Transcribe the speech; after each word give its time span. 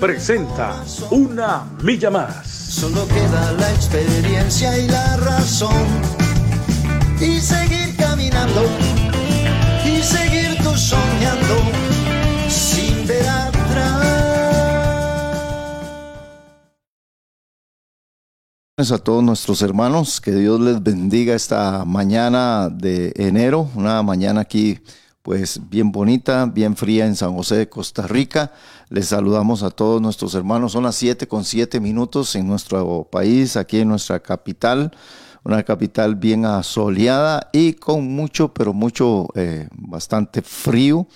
presenta 0.00 0.84
Una 1.10 1.64
Milla 1.82 2.10
Más. 2.10 2.46
Solo 2.46 3.06
queda 3.08 3.52
la 3.52 3.70
experiencia 3.72 4.78
y 4.78 4.88
la 4.88 5.16
razón. 5.16 5.86
Y 7.20 7.40
seguir 7.40 7.96
caminando, 7.96 8.62
y 9.84 10.00
seguir 10.02 10.56
tú 10.62 10.76
soñando, 10.76 11.56
sin 12.48 13.06
ver 13.08 13.28
atrás. 13.28 13.62
A 18.92 18.98
todos 18.98 19.24
nuestros 19.24 19.62
hermanos, 19.62 20.20
que 20.20 20.30
Dios 20.32 20.60
les 20.60 20.80
bendiga 20.80 21.34
esta 21.34 21.84
mañana 21.84 22.68
de 22.70 23.12
enero, 23.16 23.68
una 23.74 24.02
mañana 24.04 24.42
aquí 24.42 24.78
pues 25.28 25.60
bien 25.68 25.92
bonita, 25.92 26.46
bien 26.46 26.74
fría 26.74 27.04
en 27.04 27.14
San 27.14 27.34
José 27.34 27.56
de 27.56 27.68
Costa 27.68 28.06
Rica. 28.06 28.50
Les 28.90 29.08
saludamos 29.08 29.62
a 29.62 29.70
todos 29.70 30.00
nuestros 30.00 30.34
hermanos. 30.34 30.72
Son 30.72 30.84
las 30.84 30.96
7 30.96 31.28
con 31.28 31.44
7 31.44 31.80
minutos 31.80 32.34
en 32.36 32.46
nuestro 32.46 33.04
país, 33.10 33.56
aquí 33.56 33.80
en 33.80 33.88
nuestra 33.88 34.20
capital. 34.20 34.92
Una 35.44 35.62
capital 35.62 36.16
bien 36.16 36.44
asoleada 36.44 37.50
y 37.52 37.74
con 37.74 38.06
mucho, 38.14 38.52
pero 38.52 38.72
mucho, 38.72 39.28
eh, 39.34 39.68
bastante 39.72 40.42
frío, 40.42 41.06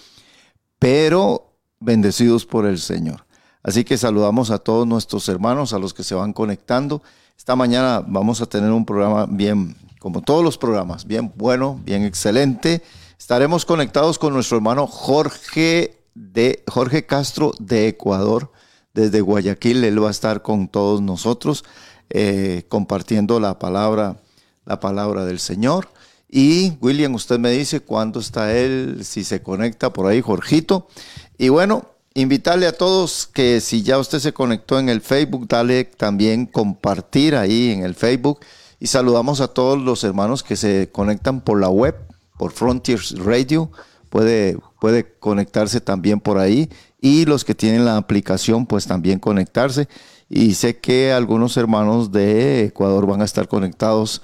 pero 0.78 1.56
bendecidos 1.80 2.46
por 2.46 2.66
el 2.66 2.78
Señor. 2.78 3.26
Así 3.62 3.84
que 3.84 3.98
saludamos 3.98 4.50
a 4.50 4.58
todos 4.58 4.86
nuestros 4.86 5.28
hermanos, 5.28 5.72
a 5.72 5.78
los 5.78 5.94
que 5.94 6.04
se 6.04 6.14
van 6.14 6.32
conectando. 6.32 7.02
Esta 7.36 7.56
mañana 7.56 8.02
vamos 8.06 8.40
a 8.40 8.46
tener 8.46 8.70
un 8.70 8.84
programa 8.84 9.26
bien, 9.28 9.76
como 9.98 10.22
todos 10.22 10.44
los 10.44 10.58
programas, 10.58 11.06
bien 11.06 11.32
bueno, 11.36 11.80
bien 11.84 12.04
excelente 12.04 12.82
Estaremos 13.22 13.64
conectados 13.64 14.18
con 14.18 14.34
nuestro 14.34 14.56
hermano 14.56 14.88
Jorge, 14.88 16.01
de, 16.14 16.62
Jorge 16.66 17.06
Castro 17.06 17.52
de 17.58 17.88
Ecuador, 17.88 18.52
desde 18.94 19.20
Guayaquil. 19.20 19.84
Él 19.84 20.02
va 20.02 20.08
a 20.08 20.12
estar 20.12 20.42
con 20.42 20.68
todos 20.68 21.00
nosotros 21.00 21.64
eh, 22.10 22.64
compartiendo 22.68 23.40
la 23.40 23.58
palabra, 23.58 24.16
la 24.64 24.80
palabra 24.80 25.24
del 25.24 25.38
Señor. 25.38 25.88
Y 26.28 26.72
William, 26.80 27.14
usted 27.14 27.38
me 27.38 27.50
dice 27.50 27.80
cuándo 27.80 28.20
está 28.20 28.54
él, 28.56 29.00
si 29.04 29.24
se 29.24 29.42
conecta 29.42 29.92
por 29.92 30.06
ahí, 30.06 30.20
Jorgito. 30.20 30.88
Y 31.36 31.50
bueno, 31.50 31.86
invitarle 32.14 32.66
a 32.66 32.76
todos 32.76 33.26
que 33.26 33.60
si 33.60 33.82
ya 33.82 33.98
usted 33.98 34.18
se 34.18 34.32
conectó 34.32 34.78
en 34.78 34.88
el 34.88 35.00
Facebook, 35.00 35.46
dale 35.48 35.84
también 35.84 36.46
compartir 36.46 37.36
ahí 37.36 37.70
en 37.70 37.82
el 37.84 37.94
Facebook. 37.94 38.40
Y 38.80 38.88
saludamos 38.88 39.40
a 39.40 39.48
todos 39.48 39.80
los 39.80 40.04
hermanos 40.04 40.42
que 40.42 40.56
se 40.56 40.90
conectan 40.90 41.40
por 41.40 41.60
la 41.60 41.68
web 41.68 41.96
por 42.38 42.52
Frontiers 42.52 43.16
Radio, 43.18 43.70
puede, 44.12 44.58
puede 44.78 45.10
conectarse 45.18 45.80
también 45.80 46.20
por 46.20 46.36
ahí 46.36 46.68
y 47.00 47.24
los 47.24 47.46
que 47.46 47.54
tienen 47.54 47.86
la 47.86 47.96
aplicación 47.96 48.66
pues 48.66 48.86
también 48.86 49.18
conectarse 49.18 49.88
y 50.28 50.52
sé 50.52 50.78
que 50.78 51.14
algunos 51.14 51.56
hermanos 51.56 52.12
de 52.12 52.66
Ecuador 52.66 53.06
van 53.06 53.22
a 53.22 53.24
estar 53.24 53.48
conectados 53.48 54.20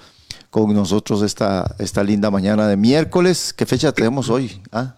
con 0.50 0.75
nosotros 0.75 1.22
esta, 1.22 1.75
esta 1.78 2.03
linda 2.03 2.31
mañana 2.31 2.69
de 2.69 2.76
miércoles. 2.76 3.54
¿Qué 3.54 3.65
fecha 3.65 3.91
tenemos 3.93 4.28
hoy? 4.28 4.60
¿Ah? 4.72 4.97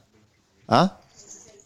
¿Ah? 0.67 0.99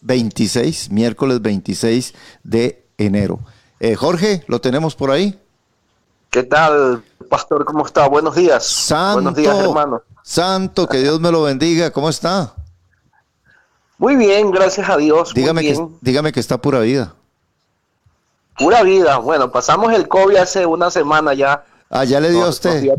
26, 0.02 0.90
miércoles 0.90 1.40
26 1.40 2.14
de 2.42 2.84
enero. 2.98 3.40
Eh, 3.80 3.94
Jorge, 3.94 4.44
¿lo 4.48 4.60
tenemos 4.60 4.94
por 4.94 5.10
ahí? 5.10 5.38
¿Qué 6.28 6.42
tal, 6.42 7.02
pastor? 7.30 7.64
¿Cómo 7.64 7.86
está? 7.86 8.06
Buenos 8.06 8.34
días. 8.34 8.66
Santo, 8.66 9.14
Buenos 9.14 9.34
días, 9.34 9.58
hermano. 9.58 10.02
Santo, 10.22 10.86
que 10.86 10.98
Dios 10.98 11.20
me 11.20 11.30
lo 11.30 11.42
bendiga. 11.42 11.90
¿Cómo 11.90 12.10
está? 12.10 12.54
Muy 13.98 14.16
bien, 14.16 14.50
gracias 14.50 14.88
a 14.88 14.96
Dios. 14.96 15.32
Dígame, 15.34 15.62
Que, 15.62 15.78
dígame 16.00 16.32
que 16.32 16.40
está 16.40 16.58
pura 16.58 16.80
vida. 16.80 17.14
Pura 18.58 18.82
vida. 18.82 19.18
Bueno, 19.18 19.50
pasamos 19.50 19.92
el 19.92 20.08
COVID 20.08 20.36
hace 20.36 20.66
una 20.66 20.90
semana 20.90 21.34
ya. 21.34 21.64
Ah, 21.90 22.04
ya 22.04 22.20
le 22.20 22.30
dio 22.30 22.44
a 22.44 22.48
usted. 22.48 22.92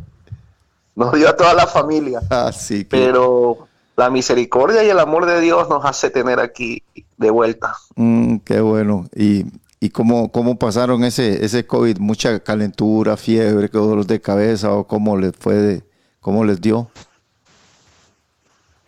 Nos 0.95 1.13
dio, 1.13 1.27
a 1.29 1.35
toda 1.35 1.53
la 1.53 1.67
familia. 1.67 2.21
Ah, 2.29 2.51
sí. 2.51 2.85
Pero 2.89 3.67
la 3.97 4.09
misericordia 4.09 4.83
y 4.83 4.89
el 4.89 4.99
amor 4.99 5.25
de 5.25 5.41
Dios 5.41 5.69
nos 5.69 5.83
hace 5.85 6.09
tener 6.09 6.39
aquí 6.39 6.81
de 7.17 7.29
vuelta. 7.29 7.75
Mm, 7.95 8.37
qué 8.37 8.61
bueno. 8.61 9.07
Y, 9.15 9.45
y 9.79 9.89
cómo, 9.89 10.31
cómo 10.31 10.57
pasaron 10.57 11.03
ese, 11.03 11.43
ese 11.43 11.65
COVID, 11.65 11.97
mucha 11.99 12.39
calentura, 12.39 13.17
fiebre, 13.17 13.67
dolor 13.67 14.05
de 14.05 14.21
cabeza, 14.21 14.71
o 14.71 14.85
cómo 14.85 15.17
les 15.17 15.33
fue, 15.37 15.83
cómo 16.21 16.43
les 16.45 16.59
dio. 16.61 16.89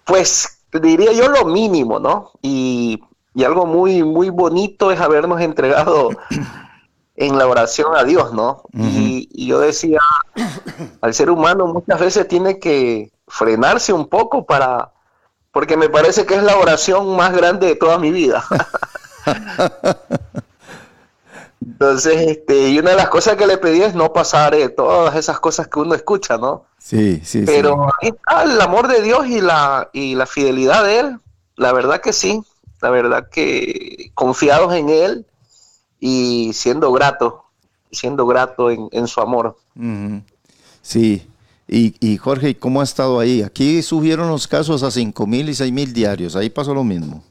Pues 0.06 0.56
diría 0.79 1.11
yo 1.11 1.27
lo 1.29 1.45
mínimo, 1.45 1.99
¿no? 1.99 2.31
Y, 2.41 3.01
algo 3.45 3.67
muy, 3.67 4.03
muy 4.03 4.31
bonito 4.31 4.91
es 4.91 4.99
habernos 4.99 5.41
entregado 5.41 6.09
en 7.15 7.38
la 7.38 7.47
oración 7.47 7.95
a 7.95 8.03
Dios, 8.03 8.33
¿no? 8.33 8.63
y, 8.73 9.47
yo 9.47 9.59
decía, 9.59 9.99
al 11.01 11.13
ser 11.13 11.29
humano 11.29 11.67
muchas 11.67 11.99
veces 11.99 12.27
tiene 12.27 12.59
que 12.59 13.11
frenarse 13.27 13.93
un 13.93 14.07
poco 14.07 14.45
para, 14.45 14.91
porque 15.51 15.77
me 15.77 15.87
parece 15.87 16.25
que 16.25 16.33
es 16.33 16.43
la 16.43 16.57
oración 16.57 17.16
más 17.16 17.35
grande 17.35 17.67
de 17.67 17.75
toda 17.75 17.99
mi 17.99 18.11
vida. 18.11 18.43
Entonces, 21.66 22.16
este, 22.28 22.69
y 22.69 22.79
una 22.79 22.91
de 22.91 22.97
las 22.97 23.09
cosas 23.09 23.35
que 23.35 23.47
le 23.47 23.57
pedí 23.57 23.81
es 23.81 23.95
no 23.95 24.13
pasar 24.13 24.53
eh, 24.53 24.69
todas 24.69 25.16
esas 25.16 25.40
cosas 25.40 25.68
que 25.68 25.79
uno 25.79 25.95
escucha, 25.95 26.38
¿no? 26.38 26.66
Sí, 26.78 27.22
sí, 27.23 27.44
Pero 27.45 27.88
ahí 28.01 28.09
está 28.09 28.44
el 28.44 28.62
amor 28.62 28.88
de 28.88 29.01
Dios 29.01 29.28
y 29.28 29.41
la, 29.41 29.90
y 29.91 30.16
la 30.16 30.25
fidelidad 30.25 30.84
de 30.84 31.00
Él. 31.00 31.19
La 31.56 31.73
verdad 31.73 32.01
que 32.01 32.13
sí. 32.13 32.41
La 32.81 32.90
verdad 32.90 33.29
que 33.29 34.12
confiados 34.13 34.73
en 34.75 34.90
Él 34.90 35.25
y 36.00 36.53
siendo 36.53 36.91
grato, 36.91 37.46
siendo 37.91 38.28
grato 38.28 38.69
en, 38.69 39.07
su 39.07 39.19
amor. 39.19 39.57
Sí. 40.84 41.28
Y, 41.67 41.96
y, 42.00 42.17
Jorge, 42.17 42.57
¿cómo 42.57 42.81
ha 42.81 42.84
estado 42.84 43.19
ahí? 43.19 43.41
Aquí 43.41 43.81
subieron 43.81 44.29
los 44.29 44.47
casos 44.47 44.84
a 44.84 44.91
cinco 44.91 45.25
mil 45.25 45.50
y 45.50 45.56
seis 45.56 45.73
mil 45.73 45.91
diarios. 45.91 46.35
Ahí 46.35 46.50
pasó 46.50 46.73
lo 46.73 46.84
mismo. 46.84 47.23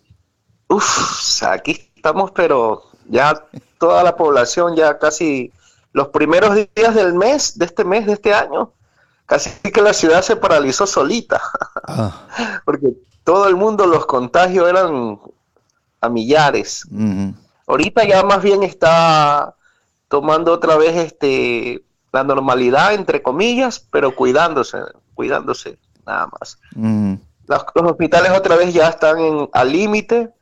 Uf, 0.69 1.43
aquí 1.45 1.91
estamos, 1.95 2.33
pero 2.33 2.83
ya 3.09 3.45
toda 3.79 4.03
la 4.03 4.17
población, 4.17 4.77
ya 4.77 4.99
casi 4.99 5.53
los 5.93 6.09
primeros 6.09 6.55
días 6.55 6.95
del 6.95 7.15
mes, 7.15 7.59
de 7.59 7.65
este 7.65 7.85
mes, 7.85 8.07
de 8.07 8.13
este 8.15 8.35
año, 8.35 8.73
casi 9.27 9.51
que 9.71 9.83
la 9.83 9.93
ciudad 9.93 10.23
se 10.23 10.37
paralizó 10.37 10.87
solita. 10.87 11.41
Ah. 11.87 12.27
Porque 12.65 12.95
todo 13.25 13.49
el 13.49 13.57
mundo, 13.57 13.87
los 13.87 14.07
contagios 14.07 14.69
eran 14.69 15.19
a 16.01 16.09
millares. 16.09 16.87
Ahorita 17.67 18.05
ya 18.05 18.23
más 18.23 18.43
bien 18.43 18.63
está 18.63 19.55
tomando 20.09 20.53
otra 20.53 20.77
vez 20.77 20.97
este 20.97 21.83
la 22.13 22.25
normalidad, 22.25 22.95
entre 22.95 23.23
comillas, 23.23 23.81
pero 23.91 24.15
cuidándose, 24.15 24.79
cuidándose 25.15 25.79
nada 26.07 26.29
más. 26.39 26.59
los, 27.47 27.65
hospitales 27.75 28.33
otra 28.33 28.57
vez 28.57 28.73
ya 28.73 28.89
están 28.89 29.19
en, 29.19 29.51
al 29.53 29.73
límite 29.73 30.33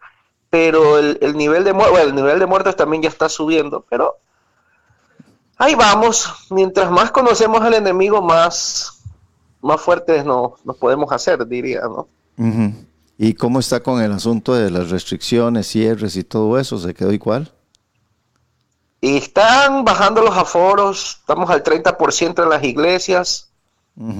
pero 0.54 1.00
el, 1.00 1.36
nivel 1.36 1.64
de 1.64 1.72
muertos, 1.72 1.98
el 1.98 2.14
nivel 2.14 2.38
de 2.38 2.46
muertos 2.46 2.76
también 2.76 3.02
ya 3.02 3.08
está 3.08 3.28
subiendo, 3.28 3.84
pero 3.90 4.18
ahí 5.56 5.74
vamos, 5.74 6.32
mientras 6.48 6.92
más 6.92 7.10
conocemos 7.10 7.60
al 7.60 7.74
enemigo, 7.74 8.22
más, 8.22 9.02
más 9.60 9.80
fuertes 9.80 10.24
nos, 10.24 10.52
podemos 10.78 11.10
hacer, 11.10 11.44
diría, 11.48 11.80
¿no? 11.88 12.06
¿Y 13.18 13.34
cómo 13.34 13.58
está 13.58 13.80
con 13.80 14.00
el 14.00 14.12
asunto 14.12 14.54
de 14.54 14.70
las 14.70 14.90
restricciones, 14.90 15.66
cierres 15.66 16.14
y 16.14 16.22
todo 16.22 16.56
eso? 16.56 16.78
¿Se 16.78 16.94
quedó 16.94 17.12
igual? 17.12 17.52
Y 19.00 19.16
están 19.16 19.84
bajando 19.84 20.22
los 20.22 20.36
aforos, 20.36 21.16
estamos 21.18 21.50
al 21.50 21.64
30% 21.64 22.44
en 22.44 22.48
las 22.48 22.62
iglesias, 22.62 23.50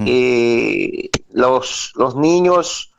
y 0.05 1.11
los, 1.31 1.93
los 1.95 2.13
niños 2.17 2.93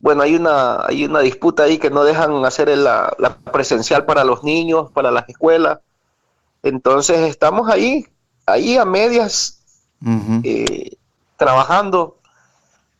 bueno, 0.00 0.22
hay 0.22 0.36
una, 0.36 0.86
hay 0.86 1.04
una 1.04 1.20
disputa 1.20 1.64
ahí 1.64 1.78
que 1.78 1.90
no 1.90 2.04
dejan 2.04 2.44
hacer 2.44 2.68
la, 2.76 3.16
presencial 3.52 4.04
para 4.04 4.24
los 4.24 4.44
niños, 4.44 4.92
para 4.92 5.10
las 5.10 5.28
escuelas. 5.28 5.80
Entonces 6.62 7.18
estamos 7.20 7.68
ahí, 7.68 8.06
ahí 8.46 8.76
a 8.76 8.84
medias, 8.84 9.64
eh, 10.44 10.96
trabajando, 11.36 12.18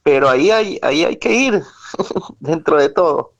pero 0.02 0.28
ahí 0.28 0.50
hay, 0.50 0.78
ahí 0.82 1.04
hay 1.04 1.16
que 1.16 1.32
ir 1.32 1.62
dentro 2.40 2.78
de 2.78 2.88
todo, 2.88 3.34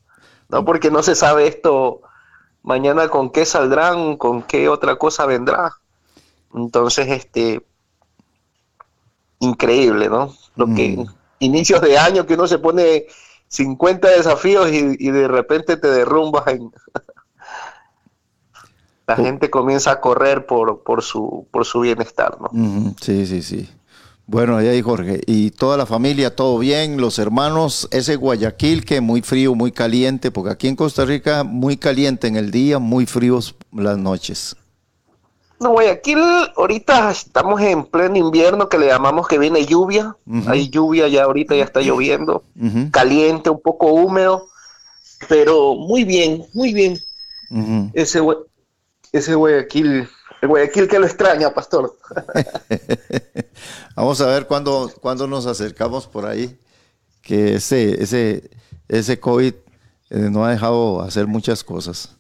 ¿no? 0.48 0.64
Porque 0.64 0.90
no 0.90 1.02
se 1.02 1.14
sabe 1.14 1.48
esto 1.48 2.02
mañana 2.62 3.08
con 3.08 3.30
qué 3.30 3.44
saldrán, 3.44 4.16
con 4.16 4.42
qué 4.42 4.68
otra 4.68 4.96
cosa 4.96 5.26
vendrá. 5.26 5.72
Entonces, 6.54 7.08
este, 7.08 7.66
increíble, 9.40 10.08
¿no? 10.08 10.34
Lo 10.56 10.66
que 10.66 10.96
Mm. 10.96 11.06
inicios 11.40 11.80
de 11.80 11.98
año 11.98 12.26
que 12.26 12.34
uno 12.34 12.46
se 12.46 12.58
pone 12.58 13.06
50 13.48 14.08
desafíos 14.10 14.70
y, 14.70 14.96
y 14.98 15.10
de 15.10 15.28
repente 15.28 15.76
te 15.76 15.88
derrumbas 15.88 16.46
en... 16.48 16.70
La 19.06 19.14
Oh. 19.16 19.24
gente 19.24 19.48
comienza 19.50 19.92
a 19.92 20.00
correr 20.02 20.44
por, 20.44 20.82
por, 20.82 21.02
su, 21.02 21.46
por 21.50 21.64
su 21.64 21.80
bienestar, 21.80 22.36
¿no? 22.40 22.50
Sí, 23.00 23.24
sí, 23.26 23.40
sí. 23.42 23.68
Bueno, 24.26 24.58
ahí 24.58 24.68
hay 24.68 24.82
Jorge. 24.82 25.22
Y 25.26 25.50
toda 25.52 25.78
la 25.78 25.86
familia, 25.86 26.36
todo 26.36 26.58
bien, 26.58 27.00
los 27.00 27.18
hermanos, 27.18 27.88
ese 27.90 28.16
Guayaquil 28.16 28.84
que 28.84 29.00
muy 29.00 29.22
frío, 29.22 29.54
muy 29.54 29.72
caliente, 29.72 30.30
porque 30.30 30.50
aquí 30.50 30.68
en 30.68 30.76
Costa 30.76 31.06
Rica 31.06 31.42
muy 31.42 31.78
caliente 31.78 32.26
en 32.26 32.36
el 32.36 32.50
día, 32.50 32.78
muy 32.78 33.06
fríos 33.06 33.54
las 33.72 33.96
noches. 33.96 34.56
No, 35.60 35.70
Guayaquil, 35.70 36.20
ahorita 36.56 37.10
estamos 37.10 37.60
en 37.60 37.84
pleno 37.84 38.16
invierno 38.16 38.68
que 38.68 38.78
le 38.78 38.86
llamamos 38.86 39.26
que 39.26 39.38
viene 39.38 39.66
lluvia. 39.66 40.16
Hay 40.46 40.70
lluvia 40.70 41.08
ya 41.08 41.24
ahorita, 41.24 41.56
ya 41.56 41.64
está 41.64 41.80
lloviendo. 41.80 42.44
Caliente, 42.92 43.50
un 43.50 43.60
poco 43.60 43.88
húmedo, 43.88 44.48
pero 45.28 45.74
muy 45.74 46.04
bien, 46.04 46.44
muy 46.54 46.72
bien. 46.72 46.98
ujú. 47.50 47.90
Ese, 47.94 48.20
ese 49.12 49.34
Guayaquil, 49.34 50.08
el 50.42 50.48
Guayaquil 50.48 50.86
que 50.88 50.98
lo 51.00 51.06
extraña, 51.06 51.52
pastor. 51.52 51.96
Vamos 53.96 54.20
a 54.20 54.26
ver 54.26 54.46
cuándo, 54.46 54.92
cuándo 55.00 55.26
nos 55.26 55.46
acercamos 55.46 56.06
por 56.06 56.24
ahí, 56.24 56.56
que 57.20 57.56
ese, 57.56 58.00
ese, 58.00 58.48
ese 58.86 59.18
COVID 59.18 59.54
eh, 60.10 60.18
no 60.30 60.44
ha 60.44 60.52
dejado 60.52 61.02
hacer 61.02 61.26
muchas 61.26 61.64
cosas. 61.64 62.17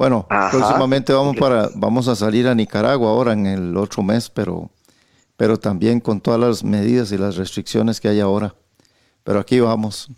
Bueno, 0.00 0.24
Ajá. 0.30 0.50
próximamente 0.50 1.12
vamos 1.12 1.36
para, 1.36 1.68
vamos 1.74 2.08
a 2.08 2.16
salir 2.16 2.48
a 2.48 2.54
Nicaragua 2.54 3.10
ahora 3.10 3.34
en 3.34 3.44
el 3.44 3.76
otro 3.76 4.02
mes, 4.02 4.30
pero, 4.30 4.70
pero 5.36 5.58
también 5.58 6.00
con 6.00 6.22
todas 6.22 6.40
las 6.40 6.64
medidas 6.64 7.12
y 7.12 7.18
las 7.18 7.36
restricciones 7.36 8.00
que 8.00 8.08
hay 8.08 8.18
ahora. 8.18 8.54
Pero 9.24 9.40
aquí 9.40 9.60
vamos. 9.60 10.08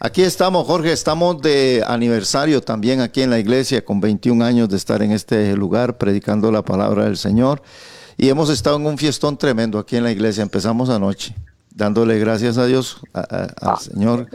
Aquí 0.00 0.22
estamos, 0.22 0.66
Jorge, 0.66 0.90
estamos 0.90 1.42
de 1.42 1.84
aniversario 1.86 2.62
también 2.62 3.02
aquí 3.02 3.20
en 3.20 3.28
la 3.28 3.38
iglesia, 3.38 3.84
con 3.84 4.00
21 4.00 4.42
años 4.42 4.70
de 4.70 4.78
estar 4.78 5.02
en 5.02 5.12
este 5.12 5.54
lugar 5.54 5.98
predicando 5.98 6.50
la 6.50 6.62
palabra 6.62 7.04
del 7.04 7.18
Señor. 7.18 7.60
Y 8.16 8.30
hemos 8.30 8.48
estado 8.48 8.76
en 8.76 8.86
un 8.86 8.96
fiestón 8.96 9.36
tremendo 9.36 9.78
aquí 9.78 9.96
en 9.98 10.04
la 10.04 10.12
iglesia. 10.12 10.42
Empezamos 10.44 10.88
anoche, 10.88 11.36
dándole 11.74 12.18
gracias 12.18 12.56
a 12.56 12.64
Dios, 12.64 13.02
a- 13.12 13.20
a- 13.20 13.72
al 13.72 13.78
Señor, 13.80 14.28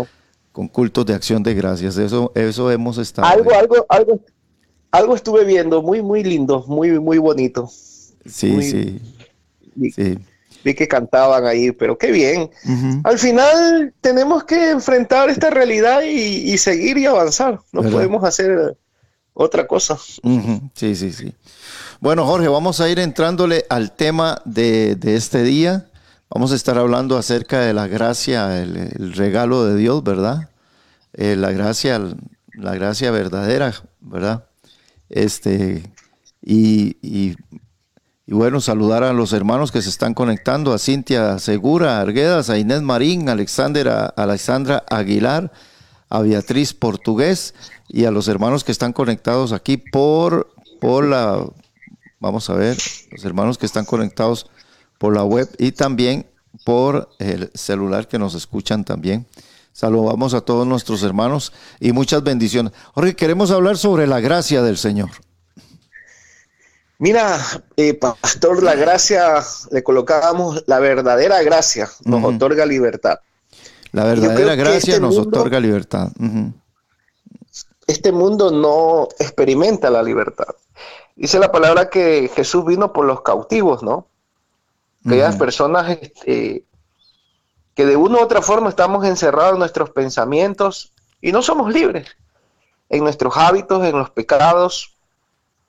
con 0.52 0.68
cultos 0.68 1.08
de 1.08 1.16
acción 1.16 1.42
de 1.42 1.56
gracias. 1.56 1.98
Eso, 1.98 2.32
eso 2.36 2.70
hemos 2.70 3.00
estado. 3.00 3.28
Algo, 3.28 3.52
algo, 3.56 3.84
algo, 3.90 4.20
algo 4.92 5.16
estuve 5.16 5.46
viendo, 5.46 5.82
muy, 5.82 6.02
muy 6.02 6.24
lindo, 6.24 6.66
muy, 6.68 7.00
muy 7.00 7.18
bonito. 7.18 7.70
Sí, 8.26 8.48
muy- 8.52 8.64
sí, 8.70 9.02
Vi, 9.74 9.92
sí. 9.92 10.20
vi 10.64 10.74
que 10.76 10.88
cantaban 10.88 11.46
ahí, 11.46 11.72
pero 11.72 11.98
qué 11.98 12.12
bien. 12.12 12.50
Al 13.04 13.18
final 13.18 13.94
tenemos 14.02 14.44
que 14.44 14.72
enfrentar 14.72 15.30
esta 15.30 15.50
realidad 15.50 16.02
y, 16.04 16.52
y 16.52 16.58
seguir 16.58 16.98
y 16.98 17.06
avanzar. 17.06 17.60
No 17.72 17.82
¿Verdad? 17.82 17.96
podemos 17.98 18.24
hacer 18.26 18.78
otra 19.34 19.66
cosa. 19.66 19.98
Sí, 20.76 20.96
sí, 20.96 21.12
sí. 21.14 21.34
Bueno, 22.02 22.26
Jorge, 22.26 22.48
vamos 22.50 22.82
a 22.82 22.90
ir 22.90 23.00
entrándole 23.00 23.66
al 23.70 23.96
tema 23.96 24.42
de, 24.46 24.96
de 24.96 25.16
este 25.16 25.42
día. 25.44 25.88
Vamos 26.30 26.52
a 26.52 26.56
estar 26.56 26.78
hablando 26.78 27.18
acerca 27.18 27.62
de 27.62 27.74
la 27.74 27.88
gracia, 27.88 28.62
el, 28.62 28.76
el 28.78 29.14
regalo 29.14 29.66
de 29.66 29.76
Dios, 29.78 30.04
¿verdad? 30.04 30.50
Eh, 31.14 31.36
la 31.38 31.52
gracia, 31.52 32.00
la 32.54 32.74
gracia 32.76 33.12
verdadera, 33.12 33.74
¿verdad? 34.02 34.46
Este, 35.12 35.84
y, 36.42 36.98
y- 37.02 37.36
bueno, 38.28 38.62
saludar 38.62 39.04
a 39.04 39.12
los 39.12 39.34
hermanos 39.34 39.74
que 39.74 39.82
se 39.82 39.90
están 39.90 40.14
conectando, 40.14 40.74
a 40.74 40.80
Cintia 40.80 41.38
Segura, 41.38 41.98
a 41.98 42.02
Arguedas, 42.02 42.50
a 42.50 42.58
Inés 42.58 42.82
Marín, 42.82 43.28
a 43.28 43.34
Alexandra, 43.34 44.14
a 44.16 44.24
Alexandra 44.24 44.84
Aguilar, 44.90 45.52
a 46.10 46.22
Beatriz 46.22 46.74
Portugués 46.74 47.54
y 47.90 48.06
a 48.06 48.12
los 48.12 48.30
hermanos 48.30 48.64
que 48.64 48.72
están 48.72 48.94
conectados 48.94 49.52
aquí 49.52 49.76
por, 49.76 50.50
por 50.80 51.04
la, 51.06 51.46
vamos 52.22 52.50
a 52.50 52.54
ver, 52.54 52.78
los 53.12 53.26
hermanos 53.26 53.58
que 53.58 53.66
están 53.66 53.84
conectados 53.84 54.50
por 54.98 55.14
la 55.14 55.26
web 55.26 55.50
y 55.58 55.74
también 55.74 56.26
por 56.64 57.10
el 57.20 57.52
celular 57.54 58.08
que 58.08 58.18
nos 58.20 58.34
escuchan 58.34 58.86
también. 58.86 59.26
Saludamos 59.74 60.34
a 60.34 60.42
todos 60.42 60.68
nuestros 60.68 61.02
hermanos 61.04 61.54
y 61.80 61.92
muchas 61.92 62.24
bendiciones. 62.24 62.74
Jorge, 62.94 63.16
queremos 63.16 63.52
hablar 63.52 63.78
sobre 63.78 64.06
la 64.08 64.20
gracia 64.20 64.62
del 64.62 64.78
Señor. 64.78 65.10
Mira, 67.00 67.40
eh, 67.78 67.96
pastor, 67.96 68.62
la 68.62 68.76
gracia, 68.76 69.42
le 69.72 69.84
colocábamos 69.84 70.64
la 70.68 70.80
verdadera 70.80 71.42
gracia, 71.42 71.90
nos 72.06 72.24
otorga 72.24 72.66
libertad. 72.66 73.20
La 73.92 74.04
verdadera 74.04 74.56
gracia 74.56 74.96
este 74.96 75.00
nos 75.00 75.16
mundo- 75.16 75.40
otorga 75.40 75.60
libertad. 75.60 76.10
Este 77.88 78.12
mundo 78.12 78.52
no 78.52 79.08
experimenta 79.20 79.90
la 79.90 80.04
libertad. 80.04 80.46
Dice 81.16 81.40
la 81.40 81.52
palabra 81.52 81.90
que 81.90 82.30
Jesús 82.36 82.66
vino 82.66 82.94
por 82.94 83.06
los 83.06 83.22
cautivos, 83.22 83.82
¿no? 83.84 84.08
Aquellas 85.06 85.32
Ujú. 85.36 85.40
personas 85.40 85.98
este, 86.02 86.64
que 87.82 87.88
de 87.88 87.96
una 87.96 88.20
u 88.20 88.22
otra 88.22 88.44
forma 88.44 88.70
estamos 88.70 89.04
encerrados 89.06 89.54
en 89.54 89.60
nuestros 89.60 89.90
pensamientos 89.90 90.92
y 91.20 91.32
no 91.32 91.42
somos 91.42 91.74
libres 91.74 92.16
en 92.90 93.04
nuestros 93.04 93.36
hábitos, 93.36 93.84
en 93.84 93.98
los 93.98 94.12
pecados, 94.12 94.94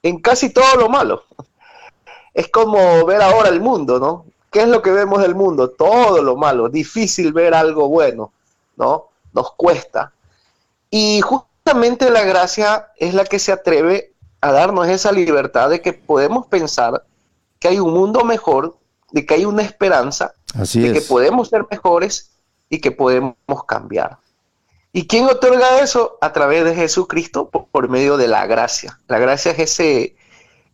en 0.03 0.21
casi 0.21 0.51
todo 0.51 0.77
lo 0.77 0.91
malo. 0.91 1.25
Es 2.35 2.49
como 2.49 3.07
ver 3.07 3.23
ahora 3.23 3.49
el 3.49 3.63
mundo, 3.63 3.99
¿no? 3.99 4.27
¿Qué 4.51 4.61
es 4.61 4.69
lo 4.69 4.83
que 4.83 4.91
vemos 4.91 5.23
del 5.23 5.35
mundo? 5.35 5.71
Todo 5.71 6.23
lo 6.23 6.37
malo, 6.37 6.69
difícil 6.69 7.33
ver 7.33 7.55
algo 7.55 7.89
bueno, 7.89 8.31
¿no? 8.77 9.09
Nos 9.33 9.53
cuesta. 9.53 10.13
Y 10.91 11.23
justamente 11.23 12.11
la 12.11 12.25
gracia 12.25 12.89
es 12.99 13.15
la 13.15 13.25
que 13.25 13.39
se 13.39 13.53
atreve 13.53 14.13
a 14.43 14.53
darnos 14.53 14.87
esa 14.87 15.13
libertad 15.13 15.71
de 15.71 15.81
que 15.81 15.95
podemos 15.95 16.47
pensar 16.47 17.05
que 17.59 17.69
hay 17.69 17.79
un 17.79 17.95
mundo 17.95 18.23
mejor, 18.23 18.77
de 19.13 19.25
que 19.25 19.33
hay 19.33 19.47
una 19.47 19.63
esperanza, 19.63 20.35
Así 20.55 20.81
de 20.81 20.93
que 20.93 21.01
podemos 21.03 21.49
ser 21.49 21.65
mejores 21.71 22.33
y 22.69 22.81
que 22.81 22.91
podemos 22.93 23.35
cambiar. 23.67 24.19
¿Y 24.93 25.07
quién 25.07 25.25
otorga 25.27 25.81
eso? 25.81 26.19
A 26.21 26.33
través 26.33 26.65
de 26.65 26.75
Jesucristo 26.75 27.49
por, 27.49 27.67
por 27.69 27.89
medio 27.89 28.17
de 28.17 28.29
la 28.29 28.47
gracia. 28.47 28.99
La 29.09 29.19
gracia 29.19 29.53
es 29.53 29.59
ese, 29.59 30.17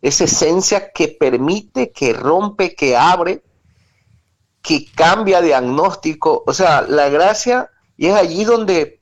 esa 0.01 0.23
esencia 0.25 0.91
que 0.91 1.07
permite, 1.07 1.91
que 1.91 2.13
rompe, 2.13 2.75
que 2.75 2.97
abre, 2.97 3.41
que 4.61 4.91
cambia 4.93 5.41
diagnóstico. 5.41 6.43
O 6.45 6.53
sea, 6.53 6.81
la 6.81 7.07
gracia, 7.09 7.69
y 7.95 8.07
es 8.07 8.15
allí 8.15 8.43
donde 8.43 8.99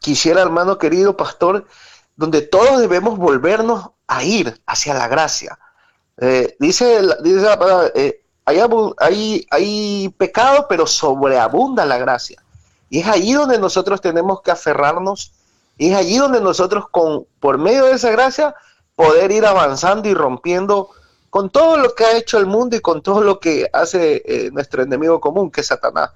quisiera, 0.00 0.40
hermano 0.40 0.78
querido 0.78 1.16
pastor, 1.16 1.66
donde 2.16 2.40
todos 2.40 2.80
debemos 2.80 3.18
volvernos 3.18 3.90
a 4.06 4.24
ir 4.24 4.60
hacia 4.66 4.94
la 4.94 5.08
gracia. 5.08 5.58
Eh, 6.18 6.56
dice, 6.58 7.02
la- 7.02 7.16
dice 7.16 7.40
la 7.42 7.58
palabra, 7.58 7.90
eh, 7.94 8.21
hay, 8.44 9.46
hay, 9.50 10.08
pecado, 10.18 10.66
pero 10.68 10.86
sobreabunda 10.86 11.84
la 11.86 11.98
gracia. 11.98 12.42
Y 12.90 13.00
es 13.00 13.06
allí 13.06 13.32
donde 13.32 13.58
nosotros 13.58 14.00
tenemos 14.00 14.42
que 14.42 14.50
aferrarnos, 14.50 15.32
y 15.78 15.90
es 15.90 15.96
allí 15.96 16.18
donde 16.18 16.40
nosotros, 16.40 16.86
con, 16.90 17.26
por 17.40 17.58
medio 17.58 17.86
de 17.86 17.92
esa 17.92 18.10
gracia, 18.10 18.54
poder 18.94 19.30
ir 19.32 19.46
avanzando 19.46 20.08
y 20.08 20.14
rompiendo 20.14 20.90
con 21.30 21.48
todo 21.48 21.78
lo 21.78 21.94
que 21.94 22.04
ha 22.04 22.16
hecho 22.16 22.38
el 22.38 22.46
mundo 22.46 22.76
y 22.76 22.80
con 22.80 23.00
todo 23.02 23.22
lo 23.22 23.40
que 23.40 23.66
hace 23.72 24.22
eh, 24.26 24.50
nuestro 24.52 24.82
enemigo 24.82 25.18
común, 25.18 25.50
que 25.50 25.62
es 25.62 25.68
Satanás. 25.68 26.10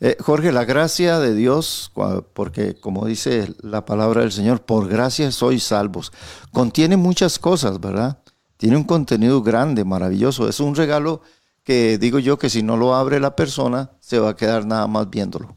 Eh, 0.00 0.16
Jorge, 0.20 0.52
la 0.52 0.66
gracia 0.66 1.18
de 1.20 1.34
Dios, 1.34 1.90
porque 2.34 2.74
como 2.78 3.06
dice 3.06 3.54
la 3.62 3.86
palabra 3.86 4.20
del 4.20 4.32
Señor, 4.32 4.60
por 4.60 4.88
gracia 4.88 5.30
sois 5.32 5.64
salvos, 5.64 6.12
contiene 6.52 6.98
muchas 6.98 7.38
cosas, 7.38 7.80
¿verdad? 7.80 8.18
Tiene 8.56 8.76
un 8.76 8.84
contenido 8.84 9.42
grande, 9.42 9.84
maravilloso. 9.84 10.48
Es 10.48 10.60
un 10.60 10.74
regalo 10.74 11.20
que 11.64 11.98
digo 11.98 12.18
yo 12.18 12.38
que 12.38 12.50
si 12.50 12.62
no 12.62 12.76
lo 12.76 12.94
abre 12.94 13.20
la 13.20 13.34
persona, 13.34 13.90
se 14.00 14.18
va 14.18 14.30
a 14.30 14.36
quedar 14.36 14.66
nada 14.66 14.86
más 14.86 15.08
viéndolo. 15.10 15.56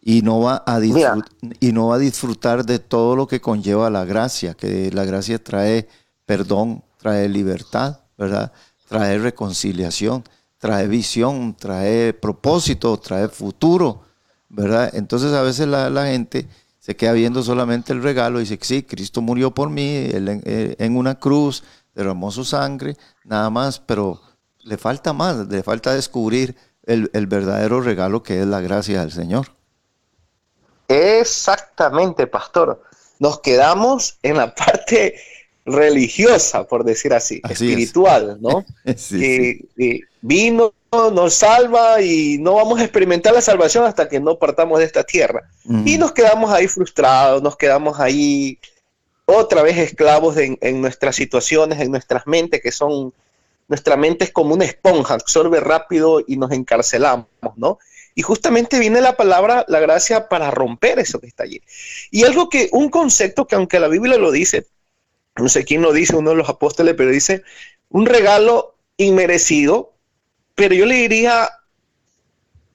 Y 0.00 0.22
no 0.22 0.40
va 0.40 0.62
a, 0.66 0.80
y 0.80 1.72
no 1.72 1.88
va 1.88 1.96
a 1.96 1.98
disfrutar 1.98 2.64
de 2.64 2.78
todo 2.78 3.16
lo 3.16 3.26
que 3.26 3.40
conlleva 3.40 3.90
la 3.90 4.04
gracia, 4.04 4.54
que 4.54 4.90
la 4.92 5.04
gracia 5.04 5.42
trae 5.42 5.88
perdón, 6.28 6.84
trae 6.98 7.28
libertad, 7.28 8.00
¿verdad? 8.18 8.52
Trae 8.86 9.18
reconciliación, 9.18 10.24
trae 10.58 10.86
visión, 10.86 11.56
trae 11.58 12.12
propósito, 12.12 12.98
trae 12.98 13.28
futuro, 13.28 14.02
¿verdad? 14.48 14.90
Entonces 14.94 15.32
a 15.32 15.42
veces 15.42 15.68
la, 15.68 15.88
la 15.88 16.06
gente 16.06 16.46
se 16.78 16.96
queda 16.96 17.12
viendo 17.12 17.42
solamente 17.42 17.92
el 17.92 18.02
regalo 18.02 18.38
y 18.38 18.42
dice, 18.42 18.58
sí, 18.60 18.82
Cristo 18.82 19.22
murió 19.22 19.54
por 19.54 19.70
mí 19.70 19.88
él 20.12 20.28
en, 20.28 20.42
eh, 20.44 20.76
en 20.78 20.96
una 20.96 21.14
cruz, 21.14 21.64
derramó 21.98 22.30
su 22.30 22.44
sangre, 22.44 22.96
nada 23.24 23.50
más, 23.50 23.80
pero 23.80 24.20
le 24.60 24.78
falta 24.78 25.12
más, 25.12 25.48
le 25.48 25.64
falta 25.64 25.94
descubrir 25.94 26.54
el, 26.84 27.10
el 27.12 27.26
verdadero 27.26 27.80
regalo 27.80 28.22
que 28.22 28.40
es 28.40 28.46
la 28.46 28.60
gracia 28.60 29.00
del 29.00 29.10
Señor. 29.10 29.48
Exactamente, 30.86 32.28
pastor. 32.28 32.82
nos 33.18 33.40
quedamos 33.40 34.18
en 34.22 34.36
la 34.36 34.54
parte 34.54 35.16
religiosa, 35.66 36.64
por 36.64 36.84
decir 36.84 37.12
así, 37.12 37.42
espiritual, 37.50 38.38
¿no? 38.40 38.64
sí, 38.96 39.68
vino, 40.20 40.72
nos 41.12 41.34
salva 41.34 42.00
y 42.00 42.38
no 42.38 42.54
vamos 42.54 42.78
a 42.78 42.84
experimentar 42.84 43.34
la 43.34 43.42
salvación 43.42 43.84
hasta 43.84 44.08
que 44.08 44.20
no 44.20 44.38
partamos 44.38 44.78
de 44.78 44.84
esta 44.84 45.02
tierra. 45.02 45.50
Y 45.84 45.98
nos 45.98 46.12
quedamos 46.12 46.50
ahí 46.52 46.68
frustrados, 46.68 47.42
nos 47.42 47.56
quedamos 47.56 47.98
ahí 47.98 48.58
otra 49.30 49.62
vez 49.62 49.76
esclavos 49.76 50.36
en 50.38 50.80
nuestras 50.80 51.14
situaciones, 51.14 51.80
en 51.80 51.90
nuestras 51.90 52.26
mentes, 52.26 52.62
que 52.62 52.72
son, 52.72 53.12
nuestra 53.68 53.96
mente 53.96 54.24
es 54.24 54.32
como 54.32 54.54
una 54.54 54.64
esponja, 54.64 55.14
absorbe 55.14 55.60
rápido 55.60 56.24
y 56.26 56.38
nos 56.38 56.50
encarcelamos, 56.50 57.28
¿no? 57.56 57.78
Y 58.14 58.22
justamente 58.22 58.78
viene 58.78 59.02
la 59.02 59.16
palabra, 59.16 59.66
la 59.68 59.80
gracia, 59.80 60.28
para 60.28 60.50
romper 60.50 60.98
eso 60.98 61.20
que 61.20 61.26
está 61.26 61.44
allí. 61.44 61.62
Y 62.10 62.24
algo 62.24 62.48
que, 62.48 62.70
un 62.72 62.88
concepto 62.88 63.46
que 63.46 63.54
aunque 63.54 63.78
la 63.78 63.88
Biblia 63.88 64.16
lo 64.16 64.32
dice, 64.32 64.66
no 65.36 65.48
sé 65.50 65.64
quién 65.64 65.82
lo 65.82 65.92
dice, 65.92 66.16
uno 66.16 66.30
de 66.30 66.36
los 66.36 66.48
apóstoles, 66.48 66.94
pero 66.96 67.10
dice, 67.10 67.42
un 67.90 68.06
regalo 68.06 68.74
inmerecido, 68.96 69.92
pero 70.54 70.74
yo 70.74 70.86
le 70.86 70.96
diría, 70.96 71.50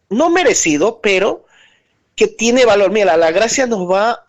no 0.10 0.30
merecido, 0.30 1.02
pero 1.02 1.46
que 2.16 2.28
tiene 2.28 2.66
valor. 2.66 2.92
Mira, 2.92 3.18
la 3.18 3.32
gracia 3.32 3.66
nos 3.66 3.90
va, 3.90 4.23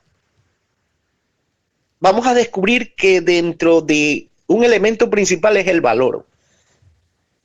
vamos 2.05 2.27
a 2.27 2.35
descubrir 2.35 2.95
que 2.95 3.23
dentro 3.23 3.81
de 3.81 4.29
un 4.47 4.63
elemento 4.63 5.09
principal 5.09 5.57
es 5.57 5.67
el 5.69 5.81
valor. 5.81 6.27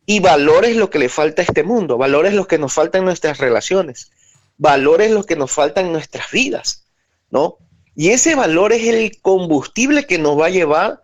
Y 0.06 0.20
valor 0.20 0.66
es 0.66 0.76
lo 0.76 0.90
que 0.90 1.00
le 1.00 1.08
falta 1.08 1.42
a 1.42 1.46
este 1.46 1.64
mundo, 1.64 1.98
valor 1.98 2.26
es 2.26 2.34
lo 2.34 2.46
que 2.46 2.58
nos 2.58 2.74
falta 2.74 2.98
en 2.98 3.06
nuestras 3.06 3.38
relaciones, 3.38 4.12
valor 4.58 5.02
es 5.02 5.12
lo 5.12 5.24
que 5.24 5.38
nos 5.38 5.50
falta 5.50 5.80
en 5.80 5.94
nuestras 5.94 6.30
vidas, 6.32 6.84
¿no? 7.32 7.56
Y 7.96 8.10
ese 8.10 8.36
valor 8.36 8.74
es 8.74 8.86
el 8.86 9.22
combustible 9.22 10.06
que 10.06 10.18
nos 10.18 10.38
va 10.38 10.48
a 10.48 10.58
llevar 10.58 11.04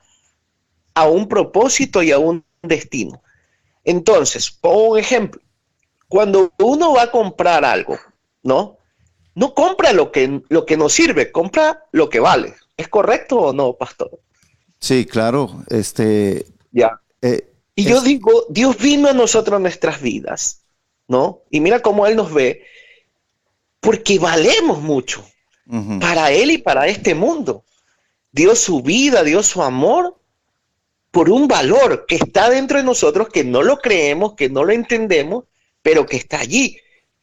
a 0.94 1.08
un 1.08 1.30
propósito 1.30 2.04
y 2.04 2.12
a 2.12 2.20
un 2.20 2.44
destino. 2.62 3.22
Entonces, 3.86 4.52
pongo 4.52 4.90
un 4.90 5.00
ejemplo. 5.00 5.42
Cuando 6.10 6.52
uno 6.60 6.92
va 6.94 7.04
a 7.04 7.12
comprar 7.12 7.64
algo, 7.64 7.98
¿no? 8.44 8.80
No 9.34 9.54
compra 9.54 9.94
lo 9.94 10.12
que, 10.12 10.42
lo 10.50 10.66
que 10.66 10.76
nos 10.76 10.92
sirve, 10.92 11.32
compra 11.32 11.86
lo 11.94 12.10
que 12.10 12.20
vale. 12.20 12.54
¿Es 12.78 12.88
correcto 12.88 13.38
o 13.38 13.54
no, 13.54 13.74
pastor? 13.74 14.20
Sí, 14.80 15.06
claro. 15.06 15.64
Este. 15.70 16.46
Ya. 16.72 17.00
Eh, 17.22 17.52
y 17.76 17.84
yo 17.84 18.02
digo, 18.02 18.46
Dios 18.50 18.78
vino 18.78 19.10
a 19.10 19.14
nosotros 19.14 19.60
nuestras 19.60 20.02
vidas, 20.02 20.62
¿no? 21.08 21.42
Y 21.50 21.60
mira 21.60 21.82
cómo 21.82 22.08
Él 22.08 22.16
nos 22.16 22.34
ve, 22.34 22.64
porque 23.80 24.18
valemos 24.18 24.82
mucho 24.82 25.26
para 26.00 26.32
Él 26.32 26.52
y 26.52 26.58
para 26.58 26.88
este 26.88 27.16
mundo. 27.16 27.66
Dio 28.32 28.56
su 28.56 28.82
vida, 28.82 29.24
dio 29.24 29.44
su 29.44 29.62
amor 29.62 30.18
por 31.12 31.30
un 31.30 31.48
valor 31.48 32.06
que 32.06 32.16
está 32.16 32.50
dentro 32.50 32.78
de 32.78 32.84
nosotros, 32.84 33.30
que 33.30 33.44
no 33.44 33.62
lo 33.62 33.80
creemos, 33.80 34.36
que 34.36 34.50
no 34.50 34.64
lo 34.64 34.74
entendemos, 34.74 35.46
pero 35.82 36.06
que 36.06 36.18
está 36.18 36.40
allí. 36.40 36.78